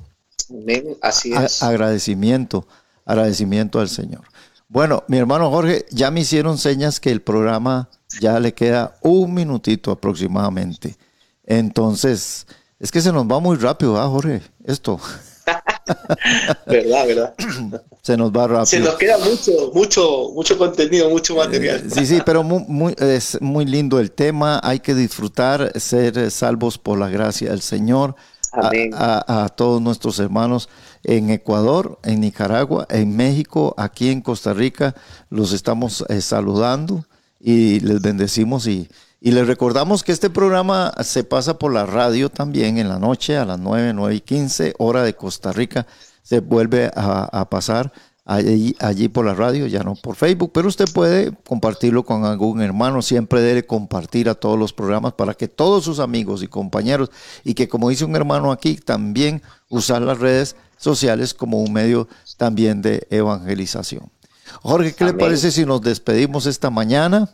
Así 1.02 1.32
es. 1.32 1.62
agradecimiento, 1.62 2.66
agradecimiento 3.04 3.80
al 3.80 3.88
Señor. 3.88 4.22
Bueno, 4.68 5.04
mi 5.08 5.16
hermano 5.16 5.50
Jorge, 5.50 5.86
ya 5.90 6.10
me 6.10 6.20
hicieron 6.20 6.58
señas 6.58 6.98
que 6.98 7.10
el 7.10 7.22
programa 7.22 7.88
ya 8.20 8.40
le 8.40 8.52
queda 8.52 8.96
un 9.00 9.32
minutito 9.32 9.92
aproximadamente. 9.92 10.96
Entonces, 11.44 12.46
es 12.80 12.90
que 12.90 13.00
se 13.00 13.12
nos 13.12 13.26
va 13.26 13.38
muy 13.38 13.56
rápido, 13.56 14.00
¿ah, 14.00 14.08
Jorge? 14.08 14.42
Esto. 14.64 15.00
verdad, 16.66 17.06
verdad. 17.06 17.34
Se 18.02 18.16
nos 18.16 18.30
va 18.30 18.46
rápido. 18.46 18.66
Se 18.66 18.80
nos 18.80 18.94
queda 18.96 19.18
mucho, 19.18 19.72
mucho, 19.74 20.30
mucho 20.34 20.58
contenido, 20.58 21.10
mucho 21.10 21.34
eh, 21.34 21.46
material. 21.46 21.90
sí, 21.90 22.06
sí, 22.06 22.20
pero 22.24 22.42
muy, 22.42 22.94
es 22.98 23.40
muy 23.40 23.64
lindo 23.64 23.98
el 23.98 24.10
tema. 24.12 24.60
Hay 24.62 24.80
que 24.80 24.94
disfrutar, 24.94 25.72
ser 25.78 26.30
salvos 26.30 26.78
por 26.78 26.98
la 26.98 27.08
gracia 27.08 27.50
del 27.50 27.62
Señor. 27.62 28.14
A, 28.52 29.44
a, 29.44 29.48
todos 29.50 29.82
nuestros 29.82 30.18
hermanos 30.18 30.70
en 31.02 31.28
Ecuador, 31.28 31.98
en 32.04 32.20
Nicaragua, 32.20 32.86
en 32.88 33.14
México, 33.14 33.74
aquí 33.76 34.08
en 34.08 34.22
Costa 34.22 34.54
Rica, 34.54 34.94
los 35.28 35.52
estamos 35.52 36.06
eh, 36.08 36.22
saludando 36.22 37.04
y 37.38 37.80
les 37.80 38.00
bendecimos 38.00 38.66
y, 38.66 38.88
y 39.20 39.32
les 39.32 39.46
recordamos 39.46 40.04
que 40.04 40.12
este 40.12 40.28
programa 40.28 40.92
se 41.02 41.24
pasa 41.24 41.58
por 41.58 41.72
la 41.72 41.86
radio 41.86 42.28
también 42.28 42.78
en 42.78 42.88
la 42.88 42.98
noche 42.98 43.36
a 43.36 43.46
las 43.46 43.58
9, 43.58 43.94
9 43.94 44.14
y 44.14 44.20
15, 44.20 44.74
hora 44.78 45.02
de 45.02 45.14
Costa 45.14 45.52
Rica. 45.52 45.86
Se 46.22 46.40
vuelve 46.40 46.90
a, 46.94 47.48
pasar 47.48 47.92
allí, 48.26 48.76
allí, 48.78 49.08
por 49.08 49.24
la 49.24 49.32
radio, 49.32 49.66
ya 49.66 49.82
no 49.82 49.94
por 49.94 50.16
Facebook, 50.16 50.50
pero 50.52 50.68
usted 50.68 50.84
puede 50.92 51.32
compartirlo 51.46 52.04
con 52.04 52.24
algún 52.24 52.60
hermano. 52.60 53.00
Siempre 53.00 53.40
debe 53.40 53.64
compartir 53.64 54.28
a 54.28 54.34
todos 54.34 54.58
los 54.58 54.72
programas 54.72 55.14
para 55.14 55.32
que 55.32 55.48
todos 55.48 55.84
sus 55.84 55.98
amigos 55.98 56.42
y 56.42 56.48
compañeros, 56.48 57.10
y 57.42 57.54
que 57.54 57.68
como 57.68 57.88
dice 57.88 58.04
un 58.04 58.16
hermano 58.16 58.52
aquí, 58.52 58.74
también 58.76 59.40
usar 59.70 60.02
las 60.02 60.18
redes 60.18 60.56
sociales 60.76 61.32
como 61.32 61.62
un 61.62 61.72
medio 61.72 62.06
también 62.36 62.82
de 62.82 63.06
evangelización. 63.10 64.10
Jorge, 64.62 64.94
¿qué 64.94 65.04
le 65.04 65.14
parece 65.14 65.50
si 65.50 65.64
nos 65.64 65.80
despedimos 65.80 66.46
esta 66.46 66.70
mañana? 66.70 67.30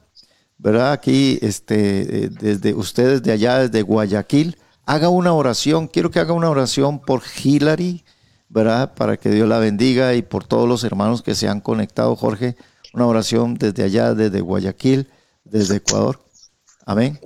¿Verdad? 0.58 0.92
Aquí, 0.92 1.38
este, 1.42 2.24
eh, 2.24 2.28
desde 2.30 2.74
ustedes 2.74 3.22
de 3.22 3.32
allá, 3.32 3.58
desde 3.58 3.82
Guayaquil, 3.82 4.58
haga 4.86 5.08
una 5.08 5.32
oración. 5.34 5.88
Quiero 5.88 6.10
que 6.10 6.20
haga 6.20 6.32
una 6.32 6.50
oración 6.50 7.00
por 7.00 7.22
Hillary, 7.42 8.04
¿verdad? 8.48 8.94
Para 8.94 9.16
que 9.16 9.30
Dios 9.30 9.48
la 9.48 9.58
bendiga 9.58 10.14
y 10.14 10.22
por 10.22 10.44
todos 10.44 10.68
los 10.68 10.84
hermanos 10.84 11.22
que 11.22 11.34
se 11.34 11.48
han 11.48 11.60
conectado, 11.60 12.14
Jorge. 12.16 12.56
Una 12.94 13.06
oración 13.06 13.54
desde 13.54 13.84
allá, 13.84 14.14
desde 14.14 14.40
Guayaquil, 14.40 15.10
desde 15.44 15.76
Ecuador. 15.76 16.20
Amén. 16.84 17.18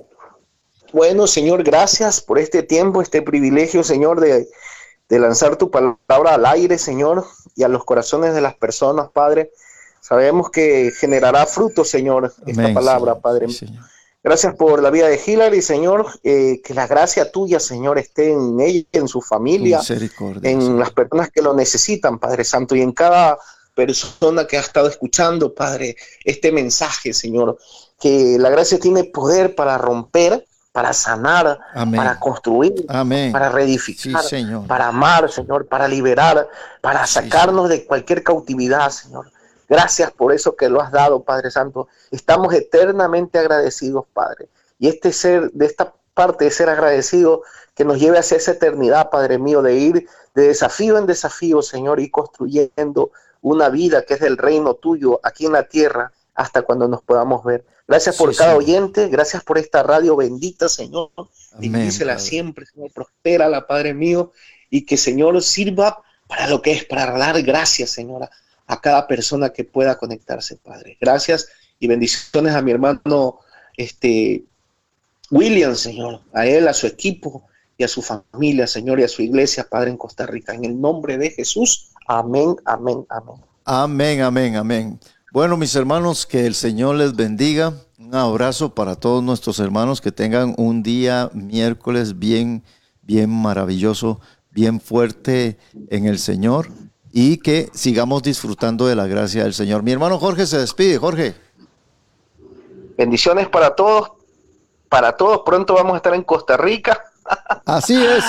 Bueno, 0.93 1.27
Señor, 1.27 1.63
gracias 1.63 2.21
por 2.21 2.39
este 2.39 2.63
tiempo, 2.63 3.01
este 3.01 3.21
privilegio, 3.21 3.83
Señor, 3.83 4.21
de, 4.21 4.47
de 5.09 5.19
lanzar 5.19 5.57
tu 5.57 5.69
palabra 5.69 6.35
al 6.35 6.45
aire, 6.45 6.77
Señor, 6.77 7.25
y 7.55 7.63
a 7.63 7.67
los 7.67 7.83
corazones 7.83 8.33
de 8.33 8.41
las 8.41 8.55
personas, 8.55 9.09
Padre. 9.11 9.51
Sabemos 10.07 10.49
que 10.51 10.93
generará 10.97 11.45
fruto, 11.45 11.83
Señor, 11.83 12.33
esta 12.45 12.73
palabra, 12.73 13.19
Padre. 13.19 13.47
Gracias 14.23 14.55
por 14.55 14.81
la 14.81 14.89
vida 14.89 15.07
de 15.07 15.19
Hillary, 15.25 15.61
Señor. 15.61 16.07
Eh, 16.23 16.61
que 16.63 16.73
la 16.73 16.87
gracia 16.87 17.29
tuya, 17.29 17.59
Señor, 17.59 17.97
esté 17.97 18.31
en 18.31 18.57
ella, 18.61 18.85
en 18.93 19.09
su 19.09 19.21
familia, 19.21 19.81
en 20.43 20.79
las 20.79 20.91
personas 20.91 21.29
que 21.29 21.41
lo 21.41 21.53
necesitan, 21.53 22.19
Padre 22.19 22.45
Santo, 22.45 22.73
y 22.73 22.81
en 22.83 22.93
cada 22.93 23.37
persona 23.75 24.47
que 24.47 24.55
ha 24.55 24.61
estado 24.61 24.87
escuchando, 24.87 25.53
Padre, 25.53 25.97
este 26.23 26.53
mensaje, 26.53 27.11
Señor. 27.13 27.57
Que 27.99 28.37
la 28.39 28.49
gracia 28.49 28.79
tiene 28.79 29.03
poder 29.03 29.55
para 29.55 29.77
romper, 29.77 30.47
para 30.71 30.93
sanar, 30.93 31.59
para 31.73 32.17
construir, 32.17 32.85
para 32.85 33.49
reedificar, 33.49 34.23
para 34.69 34.87
amar, 34.87 35.29
Señor, 35.29 35.67
para 35.67 35.85
liberar, 35.85 36.47
para 36.79 37.05
sacarnos 37.05 37.67
de 37.67 37.85
cualquier 37.85 38.23
cautividad, 38.23 38.89
Señor. 38.89 39.31
Gracias 39.67 40.11
por 40.11 40.33
eso 40.33 40.55
que 40.55 40.69
lo 40.69 40.81
has 40.81 40.91
dado, 40.91 41.23
Padre 41.23 41.51
Santo. 41.51 41.87
Estamos 42.11 42.53
eternamente 42.53 43.37
agradecidos, 43.37 44.05
Padre. 44.13 44.49
y 44.79 44.87
este 44.87 45.11
ser, 45.11 45.51
de 45.51 45.65
esta 45.65 45.93
parte 46.13 46.45
de 46.45 46.51
ser 46.51 46.69
agradecido, 46.69 47.41
que 47.75 47.85
nos 47.85 47.99
lleve 47.99 48.17
hacia 48.17 48.37
esa 48.37 48.51
eternidad, 48.51 49.09
Padre 49.09 49.37
mío, 49.37 49.61
de 49.61 49.75
ir 49.75 50.07
de 50.33 50.47
desafío 50.47 50.97
en 50.97 51.07
desafío, 51.07 51.61
Señor, 51.61 51.99
y 51.99 52.09
construyendo 52.11 53.11
una 53.41 53.69
vida 53.69 54.03
que 54.03 54.15
es 54.15 54.19
del 54.19 54.37
reino 54.37 54.75
tuyo 54.75 55.19
aquí 55.23 55.45
en 55.45 55.53
la 55.53 55.67
tierra 55.67 56.11
hasta 56.35 56.61
cuando 56.61 56.87
nos 56.87 57.01
podamos 57.01 57.43
ver. 57.43 57.65
Gracias 57.87 58.17
por 58.17 58.35
cada 58.35 58.55
oyente, 58.55 59.07
gracias 59.07 59.43
por 59.43 59.57
esta 59.57 59.81
radio 59.81 60.15
bendita, 60.15 60.69
Señor. 60.69 61.09
Bendícela 61.57 62.19
siempre, 62.19 62.65
Señor, 62.65 62.91
la 63.49 63.65
Padre 63.65 63.93
mío, 63.93 64.31
y 64.69 64.85
que, 64.85 64.97
Señor, 64.97 65.41
sirva 65.41 66.03
para 66.27 66.47
lo 66.47 66.61
que 66.61 66.73
es, 66.73 66.85
para 66.85 67.17
dar 67.17 67.41
gracias, 67.41 67.89
Señora, 67.89 68.29
a 68.67 68.79
cada 68.79 69.07
persona 69.07 69.49
que 69.49 69.63
pueda 69.63 69.97
conectarse, 69.97 70.57
Padre. 70.57 70.97
Gracias 70.99 71.47
y 71.79 71.87
bendiciones 71.87 72.53
a 72.53 72.61
mi 72.61 72.71
hermano 72.71 73.39
este, 73.77 74.43
William, 75.31 75.75
Señor, 75.75 76.21
a 76.33 76.45
él, 76.45 76.67
a 76.67 76.73
su 76.73 76.85
equipo 76.85 77.47
y 77.77 77.83
a 77.83 77.87
su 77.87 78.01
familia, 78.01 78.67
Señor, 78.67 78.99
y 78.99 79.03
a 79.03 79.07
su 79.07 79.21
iglesia, 79.21 79.67
Padre, 79.69 79.91
en 79.91 79.97
Costa 79.97 80.25
Rica. 80.25 80.53
En 80.53 80.65
el 80.65 80.79
nombre 80.79 81.17
de 81.17 81.29
Jesús, 81.29 81.91
amén, 82.07 82.55
amén, 82.65 83.05
amén. 83.09 83.35
Amén, 83.63 84.21
amén, 84.21 84.55
amén. 84.55 84.99
Bueno, 85.31 85.57
mis 85.57 85.75
hermanos, 85.75 86.25
que 86.25 86.45
el 86.45 86.55
Señor 86.55 86.95
les 86.95 87.15
bendiga. 87.15 87.73
Un 87.99 88.15
abrazo 88.15 88.73
para 88.73 88.95
todos 88.95 89.23
nuestros 89.23 89.59
hermanos, 89.59 90.01
que 90.01 90.11
tengan 90.11 90.55
un 90.57 90.83
día 90.83 91.29
miércoles 91.33 92.19
bien, 92.19 92.63
bien 93.01 93.29
maravilloso, 93.29 94.19
bien 94.51 94.81
fuerte 94.81 95.57
en 95.89 96.05
el 96.05 96.17
Señor 96.19 96.69
y 97.11 97.37
que 97.37 97.69
sigamos 97.73 98.23
disfrutando 98.23 98.87
de 98.87 98.95
la 98.95 99.07
gracia 99.07 99.43
del 99.43 99.53
Señor. 99.53 99.83
Mi 99.83 99.91
hermano 99.91 100.19
Jorge 100.19 100.45
se 100.45 100.57
despide. 100.57 100.97
Jorge. 100.97 101.35
Bendiciones 102.97 103.47
para 103.47 103.75
todos, 103.75 104.11
para 104.89 105.15
todos. 105.15 105.41
Pronto 105.45 105.73
vamos 105.73 105.93
a 105.93 105.97
estar 105.97 106.13
en 106.13 106.23
Costa 106.23 106.57
Rica. 106.57 107.01
Así 107.65 107.95
es. 107.95 108.23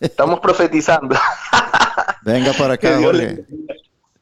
Estamos, 0.00 0.40
profetizando. 0.40 1.16
Venga 2.22 2.52
para 2.54 2.74
acá, 2.74 2.98
Jorge. 3.00 3.44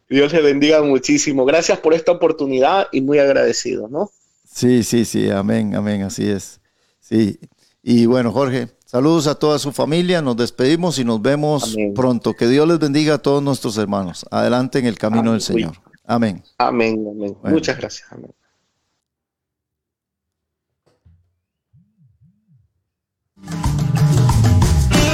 Dios 0.09 0.33
le 0.33 0.43
bendiga 0.43 0.83
muchísimo. 0.83 1.45
Gracias 1.45 1.79
por 1.79 1.95
esta 1.95 2.13
oportunidad 2.13 2.89
y 2.93 3.01
muy 3.01 3.19
agradecido, 3.19 3.89
¿no? 3.89 4.11
Sí, 4.45 4.85
sí, 4.85 5.05
sí, 5.05 5.31
amén, 5.31 5.75
amén, 5.75 6.03
así 6.03 6.29
es. 6.29 6.61
Sí. 7.01 7.41
Y 7.83 8.07
bueno, 8.07 8.31
Jorge, 8.31 8.69
saludos 8.95 9.27
a 9.27 9.35
toda 9.35 9.59
su 9.59 9.73
familia, 9.73 10.23
nos 10.23 10.37
despedimos 10.37 11.01
y 11.01 11.05
nos 11.05 11.21
vemos 11.21 11.75
pronto. 11.97 12.33
Que 12.35 12.47
Dios 12.47 12.69
les 12.69 12.79
bendiga 12.79 13.15
a 13.15 13.19
todos 13.19 13.43
nuestros 13.43 13.77
hermanos. 13.77 14.25
Adelante 14.31 14.79
en 14.79 14.87
el 14.87 14.97
camino 14.97 15.33
del 15.33 15.41
Señor. 15.41 15.73
Amén. 16.07 16.45
Amén, 16.59 17.05
amén. 17.11 17.37
Muchas 17.43 17.77
gracias. 17.77 18.07
Amén. 18.13 18.31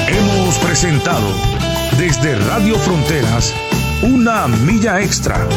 Hemos 0.09 0.59
presentado 0.59 1.26
desde 1.99 2.37
Radio 2.51 2.74
Fronteras 2.81 3.55
una 4.03 4.47
milla 4.47 5.01
extra. 5.01 5.49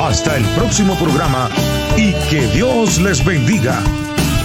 Hasta 0.00 0.36
el 0.36 0.44
próximo 0.54 0.94
programa 0.94 1.48
y 1.96 2.12
que 2.30 2.46
Dios 2.54 3.00
les 3.00 3.24
bendiga. 3.24 3.82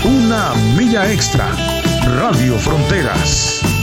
Una 0.04 0.56
milla 0.76 1.12
extra. 1.12 1.79
Radio 2.10 2.58
Fronteras. 2.58 3.79